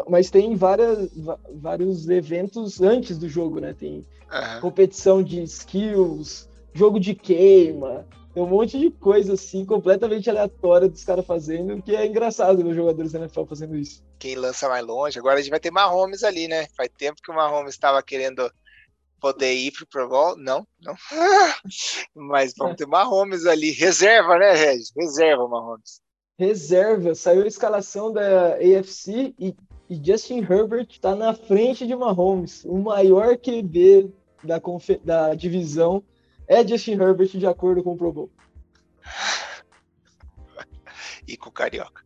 Mas 0.08 0.30
tem 0.30 0.54
várias, 0.54 1.10
vários 1.54 2.08
eventos 2.08 2.80
antes 2.80 3.18
do 3.18 3.28
jogo, 3.28 3.60
né? 3.60 3.74
Tem 3.74 4.06
uhum. 4.30 4.60
competição 4.60 5.22
de 5.22 5.42
skills, 5.42 6.48
jogo 6.74 7.00
de 7.00 7.14
queima, 7.14 8.06
tem 8.38 8.42
um 8.42 8.46
monte 8.46 8.78
de 8.78 8.90
coisa 8.90 9.32
assim, 9.32 9.64
completamente 9.64 10.30
aleatória 10.30 10.88
dos 10.88 11.02
caras 11.02 11.26
fazendo, 11.26 11.82
que 11.82 11.96
é 11.96 12.06
engraçado 12.06 12.64
os 12.64 12.76
jogadores 12.76 13.10
da 13.10 13.18
NFL 13.18 13.46
fazendo 13.46 13.76
isso. 13.76 14.04
Quem 14.18 14.36
lança 14.36 14.68
mais 14.68 14.86
longe, 14.86 15.18
agora 15.18 15.38
a 15.38 15.40
gente 15.40 15.50
vai 15.50 15.58
ter 15.58 15.72
Mahomes 15.72 16.22
ali, 16.22 16.46
né? 16.46 16.68
Faz 16.76 16.88
tempo 16.96 17.20
que 17.22 17.30
o 17.30 17.34
Mahomes 17.34 17.74
estava 17.74 18.02
querendo 18.02 18.48
poder 19.20 19.54
ir 19.54 19.72
pro 19.72 19.86
Pro 19.86 20.08
Bowl. 20.08 20.36
Não, 20.36 20.66
não. 20.80 20.94
Mas 22.14 22.52
vamos 22.56 22.76
ter 22.76 22.86
Mahomes 22.86 23.44
ali. 23.46 23.72
Reserva, 23.72 24.38
né, 24.38 24.52
Regis? 24.52 24.92
Reserva, 24.96 25.48
Mahomes. 25.48 26.00
Reserva. 26.38 27.14
Saiu 27.14 27.42
a 27.42 27.48
escalação 27.48 28.12
da 28.12 28.54
AFC 28.54 29.34
e, 29.38 29.56
e 29.88 29.96
Justin 29.96 30.40
Herbert 30.40 30.88
está 30.90 31.14
na 31.14 31.32
frente 31.32 31.86
de 31.86 31.96
Mahomes, 31.96 32.64
o 32.64 32.78
maior 32.78 33.36
QB 33.38 34.12
da, 34.44 34.60
da 35.04 35.34
divisão 35.34 36.02
é 36.46 36.66
Justin 36.66 36.92
Herbert 36.92 37.28
de 37.28 37.46
acordo 37.46 37.82
com 37.82 37.92
o 37.92 37.96
Pro 37.96 38.12
Bowl. 38.12 38.30
e 41.26 41.36
com 41.36 41.48
o 41.48 41.52
Carioca. 41.52 42.02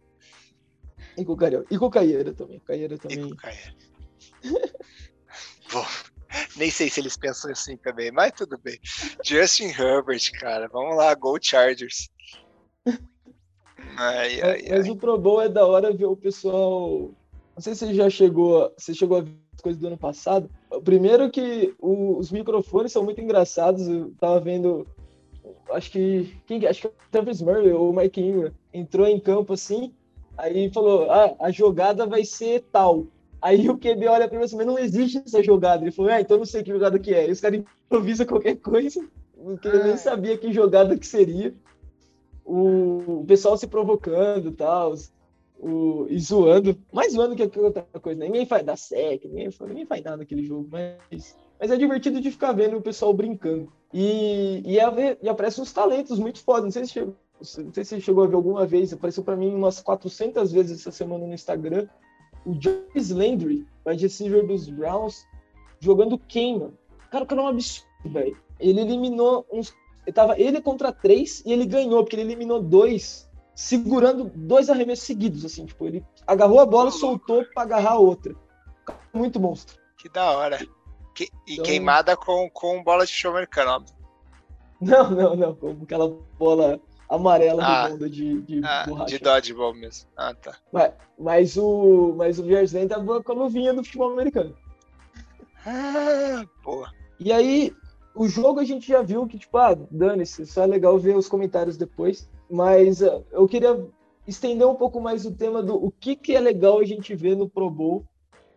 E 1.16 1.24
com 1.24 1.32
o 1.32 1.36
Carioca. 1.36 1.66
E 1.70 1.78
com 1.78 1.86
o 1.86 1.90
Caieira 1.90 2.32
também. 2.32 2.58
Caieira 2.60 2.98
também. 2.98 3.18
E 3.18 3.22
com 3.22 3.34
o 3.34 3.36
Caieira. 3.36 3.74
Bom, 5.72 5.86
nem 6.56 6.70
sei 6.70 6.90
se 6.90 7.00
eles 7.00 7.16
pensam 7.16 7.50
assim 7.50 7.76
também, 7.76 8.10
mas 8.10 8.32
tudo 8.32 8.58
bem. 8.58 8.78
Justin 9.24 9.68
Herbert, 9.68 10.30
cara. 10.38 10.68
Vamos 10.68 10.96
lá, 10.96 11.14
Go 11.14 11.38
Chargers. 11.40 12.10
Ai, 13.94 14.40
ai, 14.40 14.62
mas 14.70 14.86
ai. 14.86 14.90
o 14.90 14.96
Pro 14.96 15.18
Bowl 15.18 15.42
é 15.42 15.48
da 15.48 15.66
hora 15.66 15.92
ver 15.92 16.06
o 16.06 16.16
pessoal. 16.16 17.10
Não 17.54 17.62
sei 17.62 17.74
se 17.74 17.86
você 17.86 17.94
já 17.94 18.08
chegou. 18.08 18.72
Você 18.76 18.94
chegou 18.94 19.18
a 19.18 19.20
ver 19.20 19.32
as 19.54 19.60
coisas 19.60 19.80
do 19.80 19.86
ano 19.86 19.98
passado. 19.98 20.48
Primeiro 20.84 21.30
que 21.30 21.74
o, 21.78 22.16
os 22.18 22.30
microfones 22.30 22.92
são 22.92 23.04
muito 23.04 23.20
engraçados. 23.20 23.86
Eu 23.86 24.12
tava 24.18 24.40
vendo. 24.40 24.86
Acho 25.70 25.90
que. 25.90 26.36
Quem, 26.46 26.66
acho 26.66 26.82
que 26.82 26.86
é 26.86 26.90
o 26.90 27.10
Travis 27.10 27.42
Murray 27.42 27.72
ou 27.72 27.90
o 27.90 27.96
Mike 27.96 28.20
Ingram 28.20 28.52
entrou 28.72 29.06
em 29.06 29.20
campo 29.20 29.52
assim. 29.52 29.92
Aí 30.36 30.70
falou: 30.72 31.10
ah, 31.10 31.34
a 31.40 31.50
jogada 31.50 32.06
vai 32.06 32.24
ser 32.24 32.64
tal. 32.72 33.06
Aí 33.40 33.68
o 33.68 33.76
QB 33.76 34.06
olha 34.06 34.28
pra 34.28 34.38
mim 34.38 34.44
assim, 34.44 34.56
mas 34.56 34.66
não 34.66 34.78
existe 34.78 35.18
essa 35.18 35.42
jogada. 35.42 35.82
Ele 35.82 35.90
falou, 35.90 36.12
ah, 36.12 36.20
então 36.20 36.38
não 36.38 36.46
sei 36.46 36.62
que 36.62 36.70
jogada 36.70 36.96
que 36.96 37.12
é. 37.12 37.28
E 37.28 37.32
os 37.32 37.40
caras 37.40 37.58
improvisam 37.58 38.24
qualquer 38.24 38.54
coisa, 38.54 39.04
porque 39.36 39.66
eu 39.66 39.84
nem 39.84 39.96
sabia 39.96 40.38
que 40.38 40.52
jogada 40.52 40.96
que 40.96 41.04
seria. 41.04 41.52
O, 42.44 43.20
o 43.20 43.24
pessoal 43.26 43.56
se 43.58 43.66
provocando 43.66 44.50
e 44.50 44.52
tal 44.52 44.94
o, 45.62 46.06
e 46.10 46.18
zoando, 46.18 46.76
mais 46.92 47.12
zoando 47.12 47.36
que 47.36 47.60
outra 47.60 47.86
coisa. 48.00 48.18
Né? 48.18 48.26
Ninguém 48.26 48.44
faz 48.44 48.64
dar 48.64 48.76
sec, 48.76 49.24
ninguém, 49.24 49.48
ninguém 49.68 49.86
faz 49.86 50.02
nada 50.02 50.16
naquele 50.16 50.44
jogo, 50.44 50.68
mas, 50.70 51.36
mas 51.58 51.70
é 51.70 51.76
divertido 51.76 52.20
de 52.20 52.32
ficar 52.32 52.52
vendo 52.52 52.76
o 52.76 52.82
pessoal 52.82 53.14
brincando. 53.14 53.72
E, 53.94 54.62
e, 54.66 54.76
e 55.22 55.28
aparecem 55.28 55.62
uns 55.62 55.72
talentos 55.72 56.18
muito 56.18 56.40
foda. 56.40 56.62
Não 56.62 56.70
sei 56.72 56.84
se 56.84 56.92
chegou, 56.92 57.14
não 57.38 57.72
sei 57.72 57.84
se 57.84 58.00
chegou 58.00 58.24
a 58.24 58.26
ver 58.26 58.34
alguma 58.34 58.66
vez, 58.66 58.92
apareceu 58.92 59.22
para 59.22 59.36
mim 59.36 59.54
umas 59.54 59.80
400 59.80 60.50
vezes 60.50 60.80
essa 60.80 60.90
semana 60.90 61.26
no 61.26 61.32
Instagram. 61.32 61.86
O 62.44 62.60
Jarvis 62.60 63.10
Landry, 63.10 63.64
wide 63.86 64.02
receiver 64.02 64.44
dos 64.44 64.68
Browns, 64.68 65.24
jogando 65.78 66.18
queima. 66.18 66.72
Cara, 67.08 67.22
o 67.22 67.26
cara 67.26 67.40
é 67.40 67.44
um 67.44 67.48
absurdo, 67.48 67.86
velho. 68.06 68.36
Ele 68.58 68.80
eliminou 68.80 69.46
uns. 69.52 69.72
Tava 70.12 70.36
ele 70.40 70.60
contra 70.60 70.90
três 70.90 71.44
e 71.46 71.52
ele 71.52 71.64
ganhou, 71.64 72.02
porque 72.02 72.16
ele 72.16 72.22
eliminou 72.22 72.60
dois 72.60 73.30
segurando 73.54 74.30
dois 74.34 74.70
arremessos 74.70 75.04
seguidos, 75.04 75.44
assim, 75.44 75.66
tipo, 75.66 75.86
ele 75.86 76.04
agarrou 76.26 76.60
a 76.60 76.66
bola, 76.66 76.90
soltou 76.90 77.44
para 77.54 77.62
agarrar 77.62 77.92
a 77.92 77.98
outra. 77.98 78.34
Muito 79.12 79.38
monstro. 79.38 79.78
Que 79.96 80.08
da 80.08 80.30
hora. 80.32 80.58
Que, 81.14 81.28
e 81.46 81.54
então... 81.54 81.64
queimada 81.64 82.16
com, 82.16 82.48
com 82.50 82.82
bola 82.82 83.04
de 83.04 83.12
show 83.12 83.30
americano, 83.30 83.84
Não, 84.80 85.10
não, 85.10 85.36
não, 85.36 85.54
com 85.54 85.78
aquela 85.82 86.08
bola 86.38 86.80
amarela 87.08 87.62
ah, 87.62 87.84
redonda 87.84 88.08
de, 88.08 88.40
de 88.42 88.60
ah, 88.64 88.84
borracha. 88.86 89.06
De 89.06 89.18
dodgeball 89.18 89.74
mesmo. 89.74 90.08
Ah, 90.16 90.34
tá. 90.34 90.56
Mas, 90.72 90.92
mas 91.18 91.56
o, 91.56 92.14
mas 92.16 92.38
o 92.38 92.42
Vierslen 92.42 92.88
tava 92.88 93.22
com 93.22 93.32
a 93.32 93.34
luvinha 93.34 93.74
do 93.74 93.84
futebol 93.84 94.12
americano. 94.12 94.56
Ah, 95.66 96.44
boa. 96.64 96.90
E 97.20 97.30
aí, 97.30 97.72
o 98.14 98.26
jogo 98.28 98.60
a 98.60 98.64
gente 98.64 98.88
já 98.88 99.02
viu 99.02 99.26
que, 99.26 99.38
tipo, 99.38 99.56
ah, 99.58 99.76
dane-se, 99.90 100.46
só 100.46 100.62
é 100.62 100.66
legal 100.66 100.98
ver 100.98 101.16
os 101.16 101.28
comentários 101.28 101.76
depois. 101.76 102.28
Mas 102.52 103.00
uh, 103.00 103.24
eu 103.32 103.48
queria 103.48 103.82
estender 104.28 104.66
um 104.66 104.74
pouco 104.74 105.00
mais 105.00 105.24
o 105.24 105.32
tema 105.32 105.62
do 105.62 105.74
o 105.74 105.90
que, 105.90 106.14
que 106.14 106.36
é 106.36 106.40
legal 106.40 106.80
a 106.80 106.84
gente 106.84 107.14
ver 107.14 107.34
no 107.34 107.48
Pro 107.48 107.70
Bowl 107.70 108.04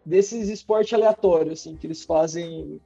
desses 0.05 0.49
esportes 0.49 0.93
aleatórios, 0.93 1.61
assim, 1.61 1.77
que 1.77 1.87
eles 1.87 2.03
fazem 2.03 2.81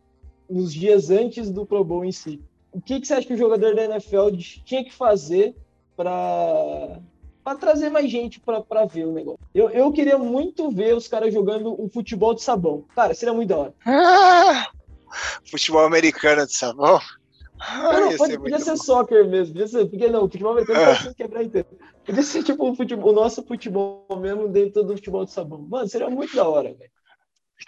nos 0.47 0.71
dias 0.71 1.09
antes 1.09 1.49
do 1.49 1.65
Pro 1.65 1.83
Bowl 1.83 2.05
em 2.05 2.11
si. 2.11 2.39
O 2.71 2.79
que, 2.79 2.99
que 2.99 3.07
você 3.07 3.15
acha 3.15 3.25
que 3.25 3.33
o 3.33 3.37
jogador 3.37 3.73
da 3.73 3.85
NFL 3.85 4.29
tinha 4.63 4.83
que 4.83 4.93
fazer 4.93 5.55
para 5.97 6.99
para 7.43 7.57
trazer 7.57 7.89
mais 7.89 8.11
gente 8.11 8.39
para 8.39 8.85
ver 8.85 9.07
o 9.07 9.11
negócio. 9.11 9.39
Eu, 9.55 9.71
eu 9.71 9.91
queria 9.91 10.19
muito 10.19 10.69
ver 10.69 10.95
os 10.95 11.07
caras 11.07 11.33
jogando 11.33 11.81
um 11.81 11.89
futebol 11.89 12.35
de 12.35 12.43
sabão. 12.43 12.85
Cara, 12.93 13.15
seria 13.15 13.33
muito 13.33 13.49
da 13.49 13.57
hora. 13.57 13.73
Ah, 13.83 14.67
futebol 15.49 15.83
americano 15.83 16.45
de 16.45 16.55
sabão? 16.55 16.99
Não, 17.59 18.11
não 18.11 18.17
pode, 18.17 18.37
podia 18.37 18.59
ser 18.59 18.71
bom. 18.71 18.77
soccer 18.77 19.27
mesmo, 19.27 19.53
podia 19.53 19.67
ser, 19.67 19.85
porque 19.85 20.07
não, 20.07 20.23
o 20.23 20.29
futebol 20.29 20.53
americano 20.53 20.79
ah. 20.79 21.03
pode 21.03 21.15
quebrar 21.15 21.43
inteiro. 21.43 21.67
Podia 22.05 22.23
ser 22.23 22.43
tipo 22.43 22.69
o, 22.69 22.75
futebol, 22.75 23.11
o 23.11 23.13
nosso 23.13 23.43
futebol 23.43 24.05
mesmo 24.19 24.47
dentro 24.47 24.83
do 24.83 24.95
futebol 24.95 25.25
de 25.25 25.31
sabão. 25.31 25.67
Mano, 25.69 25.87
seria 25.87 26.09
muito 26.09 26.33
da 26.35 26.47
hora, 26.47 26.73
velho. 26.73 26.91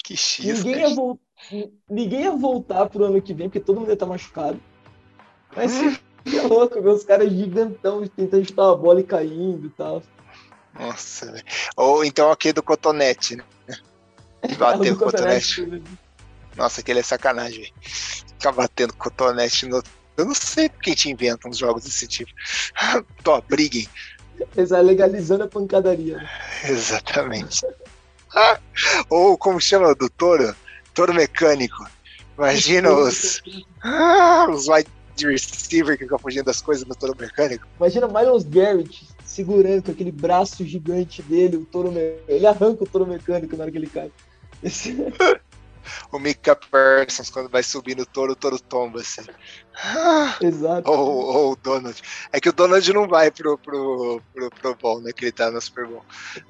Que 0.06 0.16
X, 0.16 0.64
ninguém, 0.64 0.82
ia 0.82 0.96
vo... 0.96 1.20
ninguém 1.90 2.22
ia 2.22 2.32
voltar 2.32 2.90
pro 2.90 3.04
ano 3.04 3.22
que 3.22 3.34
vem, 3.34 3.50
porque 3.50 3.60
todo 3.60 3.80
mundo 3.80 3.90
ia 3.90 3.96
estar 3.96 4.06
machucado. 4.06 4.60
Mas 5.54 5.72
seria 5.72 6.00
louco 6.48 6.82
ver 6.82 6.90
os 6.90 7.04
caras 7.04 7.30
gigantão 7.30 8.08
tentando 8.08 8.48
chutar 8.48 8.72
a 8.72 8.76
bola 8.76 9.02
e 9.02 9.04
caindo 9.04 9.68
e 9.68 9.70
tal. 9.72 10.02
Nossa, 10.80 11.34
velho. 11.34 11.44
Ou 11.76 12.06
então 12.06 12.32
aquele 12.32 12.54
do 12.54 12.64
cotonete, 12.64 13.36
né? 13.36 13.44
Bater 14.58 14.94
o 14.94 14.98
cotonete. 14.98 15.62
cotonete. 15.62 16.00
Nossa, 16.56 16.80
aquele 16.80 17.00
é 17.00 17.04
sacanagem, 17.04 17.64
velho 17.64 18.31
ficar 18.42 18.52
batendo 18.52 18.94
cotonete 18.94 19.68
no. 19.68 19.84
Eu 20.18 20.26
não 20.26 20.34
sei 20.34 20.68
por 20.68 20.82
que 20.82 20.96
te 20.96 21.10
inventam 21.10 21.52
uns 21.52 21.58
jogos 21.58 21.84
desse 21.84 22.08
tipo. 22.08 22.32
Tô, 23.24 23.42
briguem. 23.44 23.88
Eles 24.58 24.72
legalizando 24.72 25.44
a 25.44 25.48
pancadaria. 25.48 26.18
Né? 26.18 26.30
Exatamente. 26.66 27.66
Ou 29.10 29.38
como 29.38 29.62
chama 29.62 29.94
do 29.94 30.10
touro? 30.10 30.56
Touro 30.94 31.14
mecânico. 31.14 31.88
Imagina 32.38 32.92
os. 32.92 33.42
os 34.50 34.68
wide 34.68 34.90
receiver 35.24 35.98
que 35.98 36.06
ficam 36.06 36.18
fugindo 36.18 36.46
das 36.46 36.62
coisas 36.62 36.86
no 36.86 36.96
touro 36.96 37.16
mecânico. 37.18 37.68
Imagina 37.78 38.08
Miles 38.08 38.44
Garrett 38.44 39.08
segurando 39.24 39.84
com 39.84 39.92
aquele 39.92 40.12
braço 40.12 40.66
gigante 40.66 41.22
dele, 41.22 41.56
o 41.56 41.66
touro 41.66 41.94
ele 42.28 42.46
arranca 42.46 42.84
o 42.84 42.88
touro 42.88 43.08
mecânico 43.08 43.56
na 43.56 43.64
hora 43.64 43.72
que 43.72 43.78
ele 43.78 43.88
cai. 43.88 44.12
Esse... 44.62 44.94
o 46.12 46.20
Mika 46.20 46.56
Parsons, 46.56 47.30
quando 47.30 47.50
vai 47.50 47.64
subir 47.64 47.96
no 47.96 48.06
touro, 48.06 48.34
o 48.34 48.36
touro 48.36 48.60
tomba, 48.60 49.02
assim. 49.02 49.22
Exato. 50.42 50.90
Ou, 50.90 51.26
ou, 51.26 51.52
o 51.52 51.56
Donald. 51.56 52.02
É 52.32 52.40
que 52.40 52.50
o 52.50 52.54
Donald 52.54 52.94
não 52.94 53.08
vai 53.08 53.32
pro, 53.32 53.58
pro, 53.58 54.22
pro, 54.34 54.50
pro 54.50 54.76
Bowl, 54.76 55.02
né? 55.02 55.12
Que 55.12 55.26
ele 55.26 55.32
tá 55.32 55.50
no 55.50 55.62
Super 55.62 55.88
Bowl. 55.88 56.04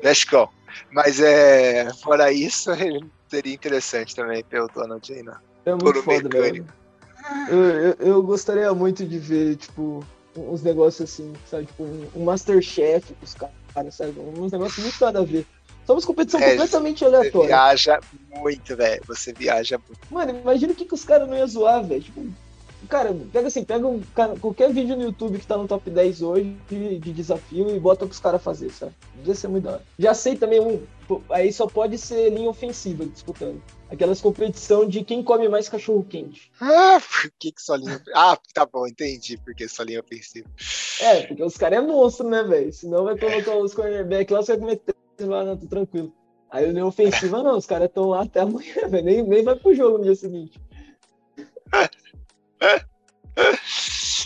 Mexicão. 0.04 0.50
Mas 0.92 1.20
é. 1.20 1.92
Fora 2.02 2.32
isso, 2.32 2.72
seria 3.30 3.54
interessante 3.54 4.16
também 4.16 4.44
ter 4.44 4.62
o 4.62 4.68
Donald 4.68 5.14
aí, 5.14 5.24
né? 5.24 5.36
É 5.66 5.74
muito 5.74 6.02
foda, 6.04 6.28
velho. 6.30 6.66
Eu, 7.50 7.60
eu, 7.60 7.96
eu, 8.00 8.24
gostaria 8.24 8.74
muito 8.74 9.06
de 9.06 9.20
ver, 9.20 9.56
tipo, 9.56 10.04
uns 10.36 10.64
negócios 10.64 11.10
assim, 11.10 11.34
sabe? 11.50 11.66
Tipo, 11.66 11.84
um, 11.84 12.10
um 12.16 12.24
Masterchef 12.24 13.14
com 13.14 13.26
os 13.26 13.36
caras, 13.36 13.96
sabe? 13.96 14.20
Uns 14.20 14.52
negócios 14.52 14.84
muito 14.84 15.06
nada 15.06 15.20
a 15.20 15.24
ver. 15.24 15.46
Uma 15.92 16.02
competição 16.02 16.40
é, 16.40 16.52
completamente 16.52 17.06
aleatória. 17.06 17.32
Você 17.32 17.48
viaja 17.48 18.00
muito, 18.30 18.76
velho. 18.76 19.04
Você 19.08 19.34
viaja 19.34 19.78
muito. 19.78 20.00
Mano, 20.10 20.40
imagina 20.40 20.74
o 20.74 20.76
que, 20.76 20.86
que 20.86 20.94
os 20.94 21.04
caras 21.04 21.28
não 21.28 21.38
iam 21.38 21.48
zoar, 21.48 21.84
velho. 21.84 22.02
Tipo, 22.02 22.26
cara, 22.88 23.16
pega 23.32 23.48
assim, 23.48 23.64
pega 23.64 23.88
um, 23.88 24.02
qualquer 24.40 24.72
vídeo 24.74 24.96
no 24.96 25.04
YouTube 25.04 25.40
que 25.40 25.48
tá 25.48 25.58
no 25.58 25.68
top 25.68 25.90
10 25.90 26.22
hoje 26.22 26.58
de, 26.70 27.00
de 27.00 27.14
desafio 27.14 27.76
e 27.76 27.80
bota 27.80 28.06
pros 28.06 28.20
caras 28.20 28.42
fazer, 28.42 28.72
sabe? 28.72 28.94
Devia 29.16 29.36
ser 29.36 29.48
muito 29.48 29.64
da 29.66 29.74
hora. 29.74 29.84
Já 29.98 30.14
sei 30.14 30.36
também 30.36 30.60
um. 30.60 30.82
Aí 31.30 31.52
só 31.52 31.68
pode 31.68 31.98
ser 31.98 32.30
linha 32.30 32.50
ofensiva 32.50 33.06
disputando. 33.06 33.62
Aquelas 33.90 34.22
competição 34.22 34.88
de 34.88 35.04
quem 35.04 35.22
come 35.22 35.50
mais 35.50 35.68
cachorro 35.68 36.06
quente. 36.10 36.52
Ah, 36.60 37.00
por 37.04 37.32
que, 37.38 37.52
que 37.52 37.62
só 37.62 37.76
linha. 37.76 38.02
Ah, 38.16 38.38
tá 38.54 38.66
bom, 38.66 38.88
entendi 38.88 39.38
porque 39.38 39.68
só 39.68 39.84
linha 39.84 40.00
ofensiva. 40.00 40.50
É, 41.02 41.24
porque 41.24 41.44
os 41.44 41.58
caras 41.58 41.80
é 41.80 41.82
monstro, 41.82 42.30
né, 42.30 42.44
velho? 42.44 42.72
Senão 42.72 43.04
vai 43.04 43.18
colocar 43.18 43.56
os 43.58 43.74
cornerback 43.74 44.32
lá, 44.32 44.42
você 44.42 44.54
vai 44.54 44.60
comer 44.60 44.82
lá, 45.26 45.44
não, 45.44 45.58
tô 45.58 45.68
tranquilo. 45.68 46.14
Aí 46.50 46.68
o 46.68 46.72
linha 46.72 46.86
ofensiva 46.86 47.42
não, 47.42 47.58
os 47.58 47.66
caras 47.66 47.88
estão 47.88 48.10
lá 48.10 48.24
até 48.24 48.42
amanhã, 48.42 48.88
velho. 48.90 49.06
Nem, 49.06 49.24
nem 49.24 49.44
vai 49.44 49.56
pro 49.56 49.74
jogo 49.74 50.00
no 50.00 50.04
dia 50.04 50.16
seguinte. 50.16 50.60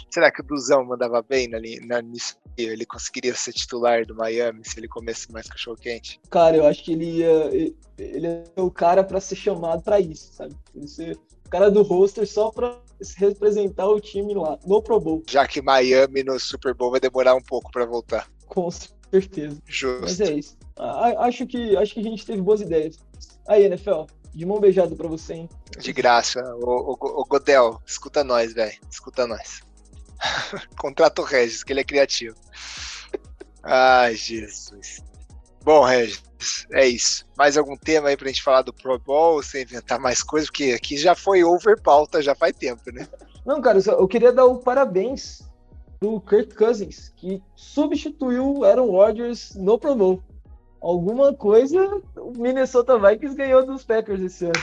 Será 0.09 0.31
que 0.31 0.41
o 0.41 0.45
Duzão 0.45 0.83
mandava 0.85 1.21
bem 1.21 1.47
na, 1.47 1.59
na, 1.85 2.01
nisso? 2.01 2.37
Ele 2.57 2.85
conseguiria 2.85 3.35
ser 3.35 3.51
titular 3.51 4.05
do 4.05 4.15
Miami 4.15 4.61
se 4.63 4.79
ele 4.79 4.87
comesse 4.87 5.29
mais 5.31 5.47
cachorro 5.47 5.77
quente? 5.77 6.21
Cara, 6.29 6.55
eu 6.55 6.65
acho 6.65 6.83
que 6.83 6.93
ele 6.93 7.17
ia. 7.17 7.75
Ele 7.97 8.27
é 8.27 8.45
o 8.55 8.71
cara 8.71 9.03
para 9.03 9.19
ser 9.19 9.35
chamado 9.35 9.83
para 9.83 9.99
isso, 9.99 10.33
sabe? 10.33 10.55
Ele 10.73 10.87
ser 10.87 11.17
o 11.45 11.49
cara 11.49 11.69
do 11.69 11.83
roster 11.83 12.25
só 12.25 12.49
pra 12.49 12.79
representar 13.17 13.87
o 13.87 13.99
time 13.99 14.33
lá, 14.33 14.57
no 14.65 14.81
Pro 14.81 14.99
Bowl. 14.99 15.21
Já 15.29 15.45
que 15.45 15.61
Miami 15.61 16.23
no 16.23 16.39
Super 16.39 16.73
Bowl 16.73 16.91
vai 16.91 16.99
demorar 16.99 17.35
um 17.35 17.41
pouco 17.41 17.69
para 17.71 17.85
voltar. 17.85 18.27
Com 18.47 18.71
certeza. 18.71 19.61
Justo. 19.67 20.01
Mas 20.01 20.21
é 20.21 20.31
isso. 20.31 20.57
Acho 20.77 21.47
que, 21.47 21.75
acho 21.77 21.93
que 21.93 21.99
a 22.01 22.03
gente 22.03 22.25
teve 22.25 22.41
boas 22.41 22.61
ideias. 22.61 22.97
Aí, 23.47 23.63
NFL, 23.63 24.03
de 24.33 24.45
mão 24.45 24.59
beijada 24.59 24.95
pra 24.95 25.07
você, 25.07 25.33
hein? 25.33 25.49
De 25.79 25.93
graça. 25.93 26.41
O, 26.57 26.91
o, 26.91 27.21
o 27.21 27.25
Godel, 27.25 27.81
escuta 27.85 28.23
nós, 28.23 28.53
velho. 28.53 28.77
Escuta 28.91 29.25
nós. 29.25 29.61
Contrata 30.77 31.21
o 31.21 31.25
Regis, 31.25 31.63
que 31.63 31.71
ele 31.71 31.79
é 31.79 31.85
criativo. 31.85 32.35
Ai, 33.63 34.15
Jesus. 34.15 35.01
Bom, 35.63 35.83
Regis, 35.83 36.21
é 36.71 36.85
isso. 36.85 37.25
Mais 37.37 37.57
algum 37.57 37.77
tema 37.77 38.09
aí 38.09 38.17
pra 38.17 38.27
gente 38.27 38.43
falar 38.43 38.61
do 38.61 38.73
Pro 38.73 38.99
Bowl, 38.99 39.41
sem 39.41 39.63
inventar 39.63 39.99
mais 39.99 40.21
coisas, 40.21 40.49
porque 40.49 40.73
aqui 40.73 40.97
já 40.97 41.15
foi 41.15 41.43
over 41.43 41.81
pauta 41.81 42.21
já 42.21 42.35
faz 42.35 42.53
tempo, 42.55 42.91
né? 42.91 43.07
Não, 43.45 43.61
cara, 43.61 43.79
eu 43.79 44.07
queria 44.07 44.33
dar 44.33 44.45
o 44.45 44.59
parabéns 44.59 45.41
pro 45.99 46.19
Kirk 46.19 46.53
Cousins, 46.55 47.13
que 47.15 47.41
substituiu 47.55 48.57
o 48.57 48.65
Aaron 48.65 48.91
Rodgers 48.91 49.55
no 49.55 49.79
Pro 49.79 49.95
Bowl 49.95 50.23
alguma 50.85 51.33
coisa 51.33 51.83
o 52.15 52.31
Minnesota 52.37 52.99
Vikings 52.99 53.35
ganhou 53.35 53.65
dos 53.65 53.83
Packers 53.83 54.21
esse 54.21 54.45
ano. 54.45 54.53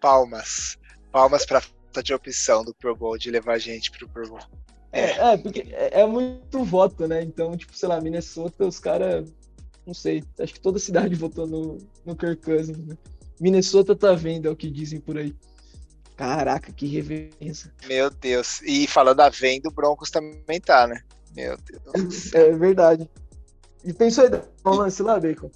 Palmas. 0.00 0.78
Palmas 1.10 1.44
para 1.44 1.60
falta 1.60 2.02
de 2.02 2.14
opção 2.14 2.64
do 2.64 2.72
Pro 2.74 2.94
Bowl 2.94 3.18
de 3.18 3.30
levar 3.30 3.54
a 3.54 3.58
gente 3.58 3.90
pro 3.90 4.08
Pro 4.08 4.28
Bowl. 4.28 4.38
É, 4.92 5.32
é, 5.32 5.36
porque 5.36 5.66
é, 5.72 6.00
é, 6.00 6.06
muito 6.06 6.62
voto, 6.64 7.08
né? 7.08 7.22
Então, 7.22 7.56
tipo, 7.56 7.76
sei 7.76 7.88
lá, 7.88 8.00
Minnesota, 8.00 8.64
os 8.64 8.78
caras. 8.78 9.32
Não 9.84 9.94
sei, 9.94 10.22
acho 10.38 10.54
que 10.54 10.60
toda 10.60 10.78
cidade 10.78 11.14
votou 11.16 11.46
no, 11.46 11.78
no 12.06 12.14
Kirk 12.14 12.42
Cousins, 12.42 12.78
né? 12.78 12.96
Minnesota 13.40 13.96
tá 13.96 14.12
vendo, 14.14 14.46
é 14.46 14.50
o 14.50 14.56
que 14.56 14.70
dizem 14.70 15.00
por 15.00 15.18
aí. 15.18 15.34
Caraca, 16.16 16.72
que 16.72 16.86
reverência. 16.86 17.72
Meu 17.86 18.08
Deus. 18.10 18.60
E 18.62 18.86
falando 18.86 19.20
a 19.20 19.28
venda, 19.28 19.68
o 19.68 19.72
Broncos 19.72 20.10
também 20.10 20.60
tá, 20.60 20.86
né? 20.86 21.02
Meu 21.34 21.56
Deus. 21.56 22.32
É, 22.34 22.52
verdade. 22.52 23.10
E 23.84 23.92
pensou 23.92 24.24
em 24.26 24.30
um 24.64 24.70
lance 24.70 25.02
lá, 25.02 25.18
Bacon? 25.18 25.50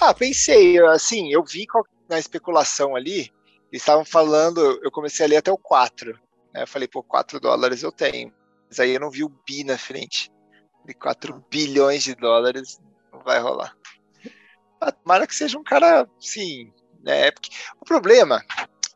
Ah, 0.00 0.14
pensei. 0.14 0.78
Assim, 0.86 1.32
eu 1.32 1.44
vi 1.44 1.66
na 2.08 2.18
especulação 2.18 2.94
ali, 2.94 3.32
eles 3.72 3.82
estavam 3.82 4.04
falando, 4.04 4.60
eu 4.82 4.90
comecei 4.90 5.26
a 5.26 5.28
ler 5.28 5.36
até 5.36 5.50
o 5.50 5.58
4. 5.58 6.12
Né? 6.54 6.62
Eu 6.62 6.66
falei, 6.66 6.86
pô, 6.86 7.02
4 7.02 7.40
dólares 7.40 7.82
eu 7.82 7.90
tenho. 7.90 8.32
Mas 8.68 8.80
aí 8.80 8.92
eu 8.92 9.00
não 9.00 9.10
vi 9.10 9.24
o 9.24 9.28
bi 9.28 9.64
na 9.64 9.78
frente. 9.78 10.30
De 10.84 10.94
4 10.94 11.44
bilhões 11.50 12.04
de 12.04 12.14
dólares 12.14 12.80
não 13.12 13.20
vai 13.20 13.40
rolar. 13.40 13.76
Tomara 15.02 15.26
que 15.26 15.34
seja 15.34 15.58
um 15.58 15.64
cara, 15.64 16.08
sim, 16.20 16.70
né? 17.02 17.30
Porque 17.32 17.50
o 17.80 17.84
problema 17.84 18.44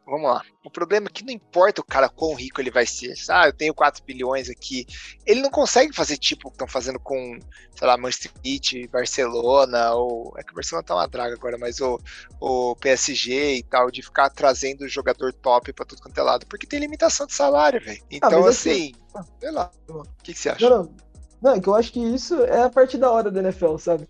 vamos 0.07 0.31
lá. 0.31 0.43
O 0.65 0.71
problema 0.71 1.07
é 1.07 1.11
que 1.11 1.25
não 1.25 1.33
importa 1.33 1.81
o 1.81 1.85
cara 1.85 2.09
quão 2.09 2.35
rico 2.35 2.61
ele 2.61 2.71
vai 2.71 2.87
ser. 2.87 3.15
Ah, 3.29 3.47
eu 3.47 3.53
tenho 3.53 3.75
4 3.75 4.05
bilhões 4.05 4.49
aqui. 4.49 4.87
Ele 5.25 5.41
não 5.41 5.51
consegue 5.51 5.95
fazer 5.95 6.17
tipo 6.17 6.49
o 6.49 6.51
que 6.51 6.57
estão 6.57 6.67
fazendo 6.67 6.99
com, 6.99 7.39
sei 7.75 7.87
lá, 7.87 7.97
Manchester 7.97 8.33
City, 8.45 8.89
Barcelona, 8.89 9.93
ou. 9.95 10.35
É 10.37 10.43
que 10.43 10.53
o 10.53 10.55
Barcelona 10.55 10.87
tá 10.87 10.95
uma 10.95 11.07
draga 11.07 11.35
agora, 11.35 11.57
mas 11.59 11.81
o, 11.81 11.99
o 12.41 12.77
PSG 12.77 13.57
e 13.57 13.63
tal, 13.63 13.91
de 13.91 14.03
ficar 14.03 14.31
trazendo 14.31 14.89
jogador 14.89 15.33
top 15.33 15.73
pra 15.73 15.87
tudo 15.87 16.03
quanto 16.03 16.19
é 16.19 16.23
lado. 16.23 16.47
Porque 16.47 16.67
tem 16.67 16.81
limitação 16.81 17.27
de 17.27 17.35
salário, 17.35 17.81
velho. 17.81 18.01
Ah, 18.03 18.07
então, 18.11 18.47
ah, 18.47 18.51
assim, 18.51 18.93
assim, 19.15 19.31
sei 19.41 19.51
lá. 19.51 19.71
O 19.89 20.03
que, 20.23 20.33
que 20.33 20.39
você 20.39 20.51
acha? 20.51 20.69
Não, 20.69 20.85
não. 20.85 21.11
Não, 21.41 21.53
é 21.53 21.61
que 21.61 21.69
eu 21.69 21.75
acho 21.75 21.91
que 21.93 22.01
isso 22.01 22.45
é 22.45 22.63
a 22.63 22.69
parte 22.69 22.99
da 22.99 23.11
hora 23.11 23.31
da 23.31 23.41
NFL, 23.41 23.79
sabe? 23.79 24.07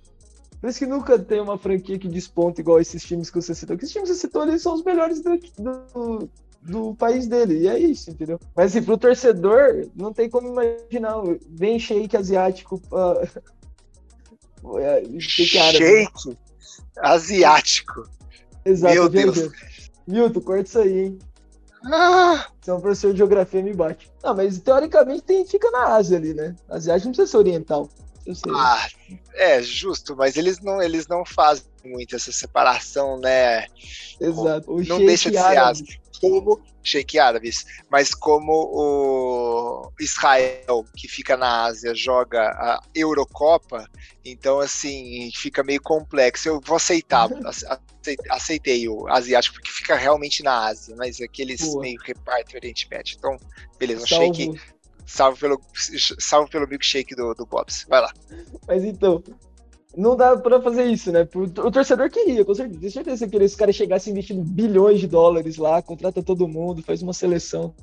Por 0.61 0.68
isso 0.68 0.78
que 0.78 0.86
nunca 0.86 1.18
tem 1.18 1.40
uma 1.40 1.56
franquia 1.56 1.98
que 1.98 2.08
desponta 2.08 2.61
igual 2.61 2.80
esses 2.80 3.02
times 3.02 3.30
que 3.30 3.40
você 3.40 3.54
citou. 3.54 3.76
Porque 3.76 3.86
esses 3.86 3.94
times 3.94 4.11
que 4.11 4.14
você 4.14 4.20
citou, 4.20 4.42
eles 4.42 4.61
são 4.61 4.74
os 4.74 4.84
melhores 4.84 5.22
do, 5.22 5.38
do, 5.58 6.30
do 6.61 6.94
país 6.96 7.26
dele. 7.26 7.61
E 7.61 7.68
é 7.68 7.78
isso, 7.78 8.11
entendeu? 8.11 8.38
Mas 8.54 8.76
assim, 8.76 8.84
pro 8.84 8.98
torcedor, 8.98 9.88
não 9.96 10.12
tem 10.12 10.28
como 10.28 10.48
imaginar. 10.48 11.14
Vem 11.48 11.78
shake 11.78 12.16
asiático. 12.16 12.80
Uh, 14.62 15.18
shake 15.18 15.56
árabe. 15.56 16.06
asiático. 16.98 18.06
Exato. 18.62 18.92
Meu 18.92 19.08
Deus. 19.08 19.48
Milton, 20.06 20.40
corta 20.42 20.68
isso 20.68 20.78
aí, 20.78 20.98
hein? 20.98 21.18
Ah. 21.86 22.46
Você 22.61 22.70
é 22.70 22.74
um 22.74 22.80
professor 22.80 23.12
de 23.12 23.18
geografia, 23.18 23.62
me 23.62 23.72
bate. 23.72 24.12
Não, 24.22 24.36
mas 24.36 24.58
teoricamente 24.58 25.22
tem, 25.22 25.46
fica 25.46 25.70
na 25.70 25.94
Ásia 25.94 26.18
ali, 26.18 26.34
né? 26.34 26.54
Asiático 26.68 27.06
não 27.06 27.14
precisa 27.14 27.30
ser 27.30 27.38
oriental. 27.38 27.88
Ah, 28.54 28.86
é 29.34 29.62
justo, 29.62 30.14
mas 30.16 30.36
eles 30.36 30.60
não, 30.60 30.82
eles 30.82 31.06
não 31.06 31.24
fazem 31.24 31.64
muito 31.84 32.14
essa 32.14 32.30
separação, 32.30 33.18
né? 33.18 33.66
Exato. 34.20 34.70
O 34.72 34.82
não 34.82 34.98
deixa 34.98 35.30
de 35.30 35.36
ser 35.36 35.42
árabe. 35.42 36.00
Como 36.20 36.60
Sheik 36.82 37.18
Árabes, 37.18 37.64
mas 37.90 38.14
como 38.14 38.52
o 38.52 39.92
Israel, 39.98 40.84
que 40.96 41.08
fica 41.08 41.36
na 41.36 41.64
Ásia, 41.64 41.94
joga 41.94 42.42
a 42.42 42.80
Eurocopa, 42.94 43.88
então 44.24 44.60
assim, 44.60 45.30
fica 45.34 45.62
meio 45.62 45.80
complexo. 45.80 46.48
Eu 46.48 46.60
vou 46.60 46.76
aceitar, 46.76 47.28
aceitei 48.30 48.88
o 48.88 49.08
asiático, 49.08 49.54
porque 49.56 49.70
fica 49.70 49.94
realmente 49.94 50.42
na 50.42 50.66
Ásia, 50.66 50.94
mas 50.96 51.20
aqueles 51.20 51.60
Boa. 51.60 51.82
meio 51.82 51.98
repartem 52.02 52.54
o 52.54 52.58
Oriente 52.58 52.88
Médio. 52.90 53.16
Então, 53.18 53.36
beleza, 53.78 54.04
um 54.04 54.06
Sheik 54.06 54.60
Salve 55.07 55.40
pelo, 55.40 55.61
salve 56.18 56.51
pelo 56.51 56.68
milkshake 56.68 57.14
do, 57.14 57.34
do 57.34 57.46
Bobs. 57.46 57.84
Vai 57.88 58.01
lá. 58.01 58.12
Mas 58.66 58.84
então, 58.84 59.22
não 59.96 60.16
dá 60.16 60.36
pra 60.36 60.61
fazer 60.61 60.84
isso, 60.84 61.11
né? 61.11 61.28
O 61.34 61.70
torcedor 61.70 62.09
queria, 62.11 62.44
com 62.44 62.55
certeza. 62.55 62.80
Tenho 62.80 62.92
certeza 62.92 63.28
que 63.28 63.36
esse 63.36 63.57
cara 63.57 63.72
chegasse 63.72 64.11
investindo 64.11 64.42
bilhões 64.44 65.01
de 65.01 65.09
dólares 65.09 65.57
lá, 65.57 65.82
contrata 65.82 66.22
todo 66.22 66.46
mundo, 66.46 66.82
faz 66.82 67.03
uma 67.03 67.12
seleção. 67.12 67.74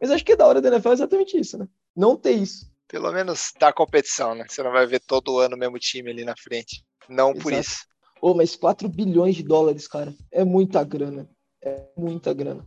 Mas 0.00 0.10
acho 0.10 0.24
que 0.24 0.32
é 0.32 0.36
da 0.36 0.46
hora 0.46 0.60
da 0.60 0.68
NFL 0.68 0.88
é 0.88 0.92
exatamente 0.92 1.38
isso, 1.38 1.56
né? 1.56 1.68
Não 1.96 2.16
ter 2.16 2.32
isso. 2.32 2.70
Pelo 2.88 3.12
menos 3.12 3.52
dá 3.58 3.72
competição, 3.72 4.34
né? 4.34 4.44
Você 4.48 4.62
não 4.62 4.72
vai 4.72 4.86
ver 4.86 5.00
todo 5.00 5.38
ano 5.38 5.54
o 5.54 5.58
mesmo 5.58 5.78
time 5.78 6.10
ali 6.10 6.24
na 6.24 6.34
frente. 6.36 6.84
Não 7.08 7.30
Exato. 7.30 7.42
por 7.42 7.52
isso. 7.52 7.86
Ô, 8.20 8.30
oh, 8.30 8.34
mas 8.34 8.56
4 8.56 8.88
bilhões 8.88 9.36
de 9.36 9.42
dólares, 9.42 9.88
cara, 9.88 10.14
é 10.30 10.44
muita 10.44 10.82
grana. 10.84 11.28
É 11.62 11.84
muita 11.96 12.34
grana. 12.34 12.66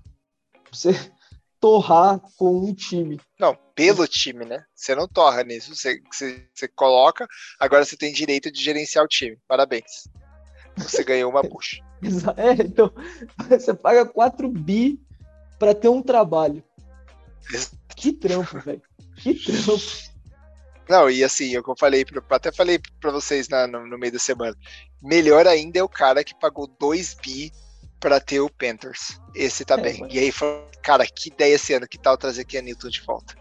Você, 0.71 0.89
torrar 1.65 2.21
com 2.37 2.59
um 2.59 2.75
time. 2.75 3.19
Não, 3.39 3.57
pelo 3.73 4.07
time, 4.07 4.45
né? 4.45 4.63
Você 4.75 4.93
não 4.93 5.07
torra 5.07 5.43
nisso. 5.43 5.75
Você, 5.75 5.99
você, 6.13 6.47
você 6.53 6.67
coloca, 6.67 7.27
agora 7.59 7.83
você 7.83 7.97
tem 7.97 8.13
direito 8.13 8.51
de 8.51 8.61
gerenciar 8.61 9.03
o 9.03 9.07
time. 9.07 9.35
Parabéns. 9.47 10.07
Você 10.77 11.03
ganhou 11.03 11.31
uma 11.31 11.41
puxa. 11.41 11.83
é, 12.37 12.51
então, 12.61 12.93
você 13.49 13.73
paga 13.73 14.05
4 14.05 14.47
bi 14.47 14.99
para 15.57 15.73
ter 15.73 15.89
um 15.89 16.03
trabalho. 16.03 16.63
Que 17.95 18.13
trampo, 18.13 18.59
velho. 18.59 18.83
Que 19.17 19.33
trampo. 19.33 19.81
Não, 20.87 21.09
e 21.09 21.23
assim, 21.23 21.49
eu 21.49 21.63
falei, 21.75 22.05
até 22.29 22.51
falei 22.51 22.79
pra 23.01 23.09
vocês 23.09 23.49
na, 23.49 23.65
no, 23.65 23.87
no, 23.87 23.97
meio 23.97 24.13
da 24.13 24.19
semana. 24.19 24.55
Melhor 25.01 25.47
ainda 25.47 25.79
é 25.79 25.83
o 25.83 25.89
cara 25.89 26.23
que 26.23 26.39
pagou 26.39 26.67
2 26.79 27.15
bi 27.15 27.51
pra 27.99 28.19
ter 28.19 28.39
o 28.39 28.49
Panthers. 28.49 29.19
Esse 29.33 29.65
tá 29.65 29.75
é, 29.75 29.81
bem. 29.81 29.99
Mas... 30.01 30.13
E 30.13 30.19
aí 30.19 30.31
falou, 30.31 30.67
cara, 30.83 31.05
que 31.05 31.29
ideia 31.29 31.55
esse 31.55 31.73
ano, 31.73 31.87
que 31.87 31.97
tal 31.97 32.17
trazer 32.17 32.41
aqui 32.41 32.57
a 32.57 32.61
Newton 32.61 32.89
de 32.89 33.01
volta? 33.01 33.35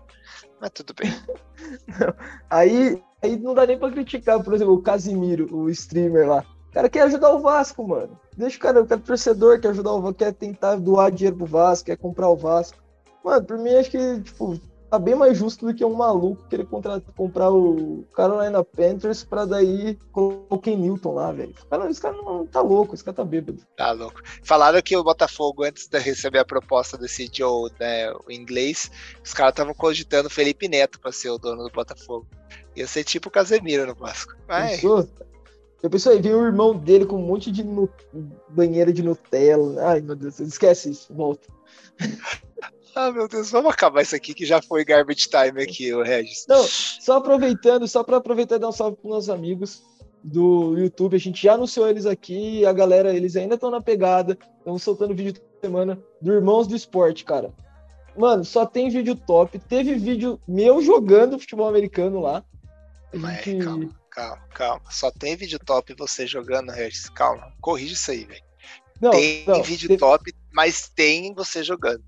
Mas 0.60 0.70
tudo 0.70 0.94
bem. 0.94 1.10
não, 1.88 2.14
aí, 2.48 3.02
aí 3.22 3.36
não 3.36 3.54
dá 3.54 3.66
nem 3.66 3.78
pra 3.78 3.90
criticar, 3.90 4.42
por 4.42 4.54
exemplo, 4.54 4.74
o 4.74 4.82
Casimiro, 4.82 5.54
o 5.54 5.68
streamer 5.70 6.28
lá. 6.28 6.44
O 6.70 6.72
cara 6.72 6.88
quer 6.88 7.02
ajudar 7.02 7.30
o 7.30 7.40
Vasco, 7.40 7.86
mano. 7.86 8.18
Deixa 8.36 8.56
o 8.56 8.60
cara, 8.60 8.82
o 8.82 8.86
cara 8.86 9.00
torcedor 9.00 9.60
quer 9.60 9.68
ajudar 9.68 9.92
o 9.92 10.00
Vasco, 10.00 10.18
quer 10.18 10.32
tentar 10.32 10.76
doar 10.76 11.10
dinheiro 11.10 11.36
pro 11.36 11.46
Vasco, 11.46 11.86
quer 11.86 11.96
comprar 11.96 12.28
o 12.28 12.36
Vasco. 12.36 12.82
Mano, 13.22 13.44
por 13.44 13.58
mim 13.58 13.74
acho 13.74 13.90
que, 13.90 14.20
tipo, 14.22 14.60
tá 14.94 14.98
bem 14.98 15.16
mais 15.16 15.36
justo 15.36 15.66
do 15.66 15.74
que 15.74 15.84
um 15.84 15.92
maluco 15.92 16.46
querer 16.48 16.66
contra, 16.66 17.00
comprar 17.16 17.50
o 17.50 18.04
Carolina 18.14 18.62
Panthers 18.62 19.24
pra 19.24 19.44
daí 19.44 19.98
colocar 20.12 20.70
o 20.70 20.76
Newton 20.76 21.14
lá, 21.14 21.32
velho. 21.32 21.52
Esse 21.90 22.00
cara 22.00 22.16
não 22.16 22.46
tá 22.46 22.60
louco, 22.60 22.94
esse 22.94 23.02
cara 23.02 23.16
tá 23.16 23.24
bêbado. 23.24 23.58
Tá 23.76 23.90
louco. 23.90 24.22
Falaram 24.44 24.80
que 24.80 24.96
o 24.96 25.02
Botafogo, 25.02 25.64
antes 25.64 25.88
de 25.88 25.98
receber 25.98 26.38
a 26.38 26.44
proposta 26.44 26.96
desse 26.96 27.28
Joe, 27.32 27.72
né, 27.80 28.12
o 28.12 28.30
inglês, 28.30 28.88
os 29.24 29.34
caras 29.34 29.52
estavam 29.52 29.74
cogitando 29.74 30.30
Felipe 30.30 30.68
Neto 30.68 31.00
pra 31.00 31.10
ser 31.10 31.30
o 31.30 31.38
dono 31.38 31.64
do 31.64 31.70
Botafogo. 31.72 32.26
Ia 32.76 32.86
ser 32.86 33.02
tipo 33.02 33.28
o 33.28 33.32
Casemiro 33.32 33.86
no 33.86 33.96
Vasco. 33.96 34.32
Pensou? 34.46 35.08
Eu 35.82 35.90
pensei, 35.90 36.12
aí 36.12 36.22
veio 36.22 36.40
o 36.40 36.46
irmão 36.46 36.78
dele 36.78 37.04
com 37.04 37.16
um 37.16 37.26
monte 37.26 37.50
de 37.50 37.64
no... 37.64 37.90
banheira 38.48 38.92
de 38.92 39.02
Nutella. 39.02 39.90
Ai, 39.90 40.00
meu 40.00 40.14
Deus, 40.14 40.38
esquece 40.38 40.90
isso, 40.90 41.12
volta. 41.12 41.48
Ah, 42.94 43.10
meu 43.10 43.26
Deus, 43.26 43.50
vamos 43.50 43.72
acabar 43.72 44.02
isso 44.02 44.14
aqui 44.14 44.32
que 44.32 44.46
já 44.46 44.62
foi 44.62 44.84
garbage 44.84 45.28
time 45.28 45.62
aqui, 45.62 45.92
o 45.92 46.02
Regis. 46.02 46.46
Não, 46.48 46.62
só 46.62 47.16
aproveitando, 47.16 47.88
só 47.88 48.04
para 48.04 48.18
aproveitar 48.18 48.56
e 48.56 48.58
dar 48.58 48.68
um 48.68 48.72
salve 48.72 48.96
para 48.96 49.10
nossos 49.10 49.30
amigos 49.30 49.82
do 50.22 50.78
YouTube. 50.78 51.16
A 51.16 51.20
gente 51.20 51.42
já 51.42 51.54
anunciou 51.54 51.88
eles 51.88 52.06
aqui, 52.06 52.64
a 52.64 52.72
galera, 52.72 53.12
eles 53.12 53.34
ainda 53.36 53.56
estão 53.56 53.70
na 53.70 53.80
pegada, 53.80 54.38
estão 54.58 54.78
soltando 54.78 55.14
vídeo 55.14 55.34
toda 55.34 55.46
semana 55.60 55.98
do 56.20 56.32
Irmãos 56.32 56.68
do 56.68 56.76
Esporte, 56.76 57.24
cara. 57.24 57.52
Mano, 58.16 58.44
só 58.44 58.64
tem 58.64 58.88
vídeo 58.88 59.16
top. 59.16 59.58
Teve 59.58 59.96
vídeo 59.96 60.40
meu 60.46 60.80
jogando 60.80 61.38
futebol 61.38 61.68
americano 61.68 62.20
lá. 62.20 62.44
gente... 63.42 63.64
calma, 63.64 63.90
calma, 64.10 64.42
calma. 64.54 64.90
Só 64.90 65.10
tem 65.10 65.36
vídeo 65.36 65.58
top 65.58 65.94
você 65.98 66.26
jogando, 66.26 66.70
Regis. 66.70 67.08
Calma, 67.08 67.52
corrige 67.60 67.94
isso 67.94 68.12
aí, 68.12 68.24
velho. 68.24 68.44
Tem 69.10 69.44
não, 69.46 69.62
vídeo 69.62 69.88
teve... 69.88 69.98
top, 69.98 70.32
mas 70.52 70.88
tem 70.88 71.34
você 71.34 71.64
jogando. 71.64 72.04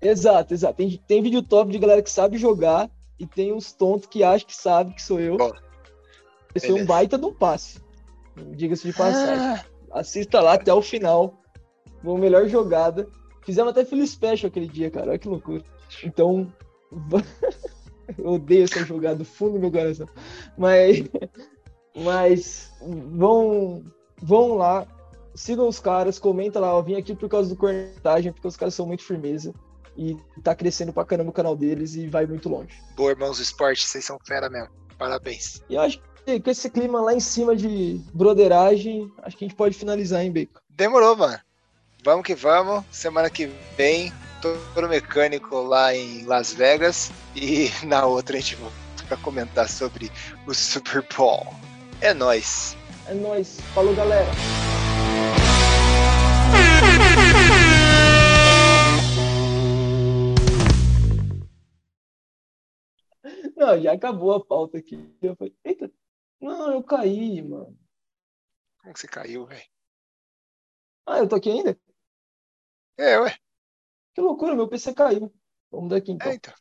Exato, 0.00 0.54
exato. 0.54 0.74
Tem, 0.74 1.00
tem 1.06 1.22
vídeo 1.22 1.42
top 1.42 1.70
de 1.70 1.78
galera 1.78 2.02
que 2.02 2.10
sabe 2.10 2.38
jogar 2.38 2.90
e 3.18 3.26
tem 3.26 3.52
uns 3.52 3.72
tontos 3.72 4.08
que 4.08 4.22
acham 4.22 4.46
que 4.46 4.54
sabe 4.54 4.94
que 4.94 5.02
sou 5.02 5.18
eu. 5.18 5.36
Bom, 5.36 5.50
Esse 6.54 6.68
foi 6.68 6.80
um 6.80 6.86
baita 6.86 7.18
de 7.18 7.26
um 7.26 7.34
passe. 7.34 7.80
Diga-se 8.54 8.86
de 8.86 8.96
passagem. 8.96 9.44
Ah. 9.44 9.64
Assista 9.90 10.40
lá 10.40 10.54
até 10.54 10.72
o 10.72 10.80
final. 10.80 11.34
Uma 12.02 12.18
melhor 12.18 12.46
jogada. 12.48 13.08
Fizemos 13.42 13.72
até 13.72 13.84
Philly 13.84 14.06
Special 14.06 14.48
aquele 14.48 14.68
dia, 14.68 14.90
cara. 14.90 15.10
Olha 15.10 15.18
que 15.18 15.28
loucura. 15.28 15.64
Então. 16.04 16.52
eu 18.16 18.32
odeio 18.32 18.64
essa 18.64 18.84
jogada 18.84 19.16
do 19.16 19.24
fundo 19.24 19.54
do 19.54 19.58
meu 19.58 19.72
coração. 19.72 20.06
Mas. 20.56 21.04
Mas. 21.96 22.72
Vão. 22.80 23.82
Vão 24.22 24.54
lá. 24.54 24.86
Sigam 25.34 25.68
os 25.68 25.78
caras, 25.78 26.18
comenta 26.18 26.58
lá, 26.58 26.72
eu 26.72 26.82
vim 26.82 26.96
aqui 26.96 27.14
por 27.14 27.28
causa 27.28 27.48
do 27.48 27.56
cornetagem, 27.56 28.32
porque 28.32 28.48
os 28.48 28.56
caras 28.56 28.74
são 28.74 28.86
muito 28.86 29.04
firmeza 29.04 29.54
e 29.98 30.16
tá 30.42 30.54
crescendo 30.54 30.92
pra 30.92 31.04
caramba 31.04 31.30
o 31.30 31.32
canal 31.32 31.56
deles 31.56 31.96
e 31.96 32.06
vai 32.06 32.24
muito 32.24 32.48
longe. 32.48 32.80
Boa, 32.94 33.10
irmãos 33.10 33.38
do 33.38 33.42
esporte, 33.42 33.84
vocês 33.84 34.04
são 34.04 34.16
fera 34.24 34.48
mesmo. 34.48 34.70
Parabéns. 34.96 35.60
E 35.68 35.74
eu 35.74 35.80
acho 35.80 36.00
que 36.24 36.40
com 36.40 36.50
esse 36.50 36.70
clima 36.70 37.00
lá 37.00 37.12
em 37.12 37.20
cima 37.20 37.56
de 37.56 38.00
broderagem, 38.14 39.12
acho 39.24 39.36
que 39.36 39.44
a 39.44 39.48
gente 39.48 39.56
pode 39.56 39.76
finalizar, 39.76 40.22
hein, 40.22 40.30
Bacon? 40.30 40.60
Demorou, 40.70 41.16
mano. 41.16 41.38
Vamos 42.04 42.24
que 42.24 42.34
vamos. 42.34 42.84
Semana 42.92 43.28
que 43.28 43.50
vem, 43.76 44.12
todo 44.40 44.88
mecânico 44.88 45.60
lá 45.62 45.92
em 45.94 46.24
Las 46.24 46.52
Vegas. 46.52 47.10
E 47.34 47.70
na 47.84 48.06
outra 48.06 48.36
a 48.36 48.40
gente 48.40 48.54
volta 48.54 48.76
pra 49.08 49.16
comentar 49.16 49.68
sobre 49.68 50.12
o 50.46 50.54
Super 50.54 51.04
Bowl. 51.16 51.46
É 52.00 52.14
nóis. 52.14 52.76
É 53.06 53.14
nóis. 53.14 53.58
Falou, 53.74 53.94
galera. 53.94 54.30
Não, 63.68 63.82
já 63.82 63.92
acabou 63.92 64.32
a 64.32 64.42
pauta 64.42 64.78
aqui. 64.78 64.96
Eu 65.20 65.36
falei, 65.36 65.54
eita, 65.62 65.92
não, 66.40 66.72
eu 66.72 66.82
caí, 66.82 67.42
mano. 67.42 67.78
Como 68.80 68.94
que 68.94 69.00
você 69.00 69.06
caiu, 69.06 69.44
velho? 69.44 69.68
Ah, 71.04 71.18
eu 71.18 71.28
tô 71.28 71.36
aqui 71.36 71.50
ainda? 71.50 71.78
É, 72.96 73.18
ué. 73.20 73.36
Que 74.14 74.22
loucura, 74.22 74.54
meu 74.54 74.68
PC 74.68 74.94
caiu. 74.94 75.30
Vamos 75.70 75.90
daqui 75.90 76.12
então. 76.12 76.32
É, 76.32 76.34
então. 76.34 76.54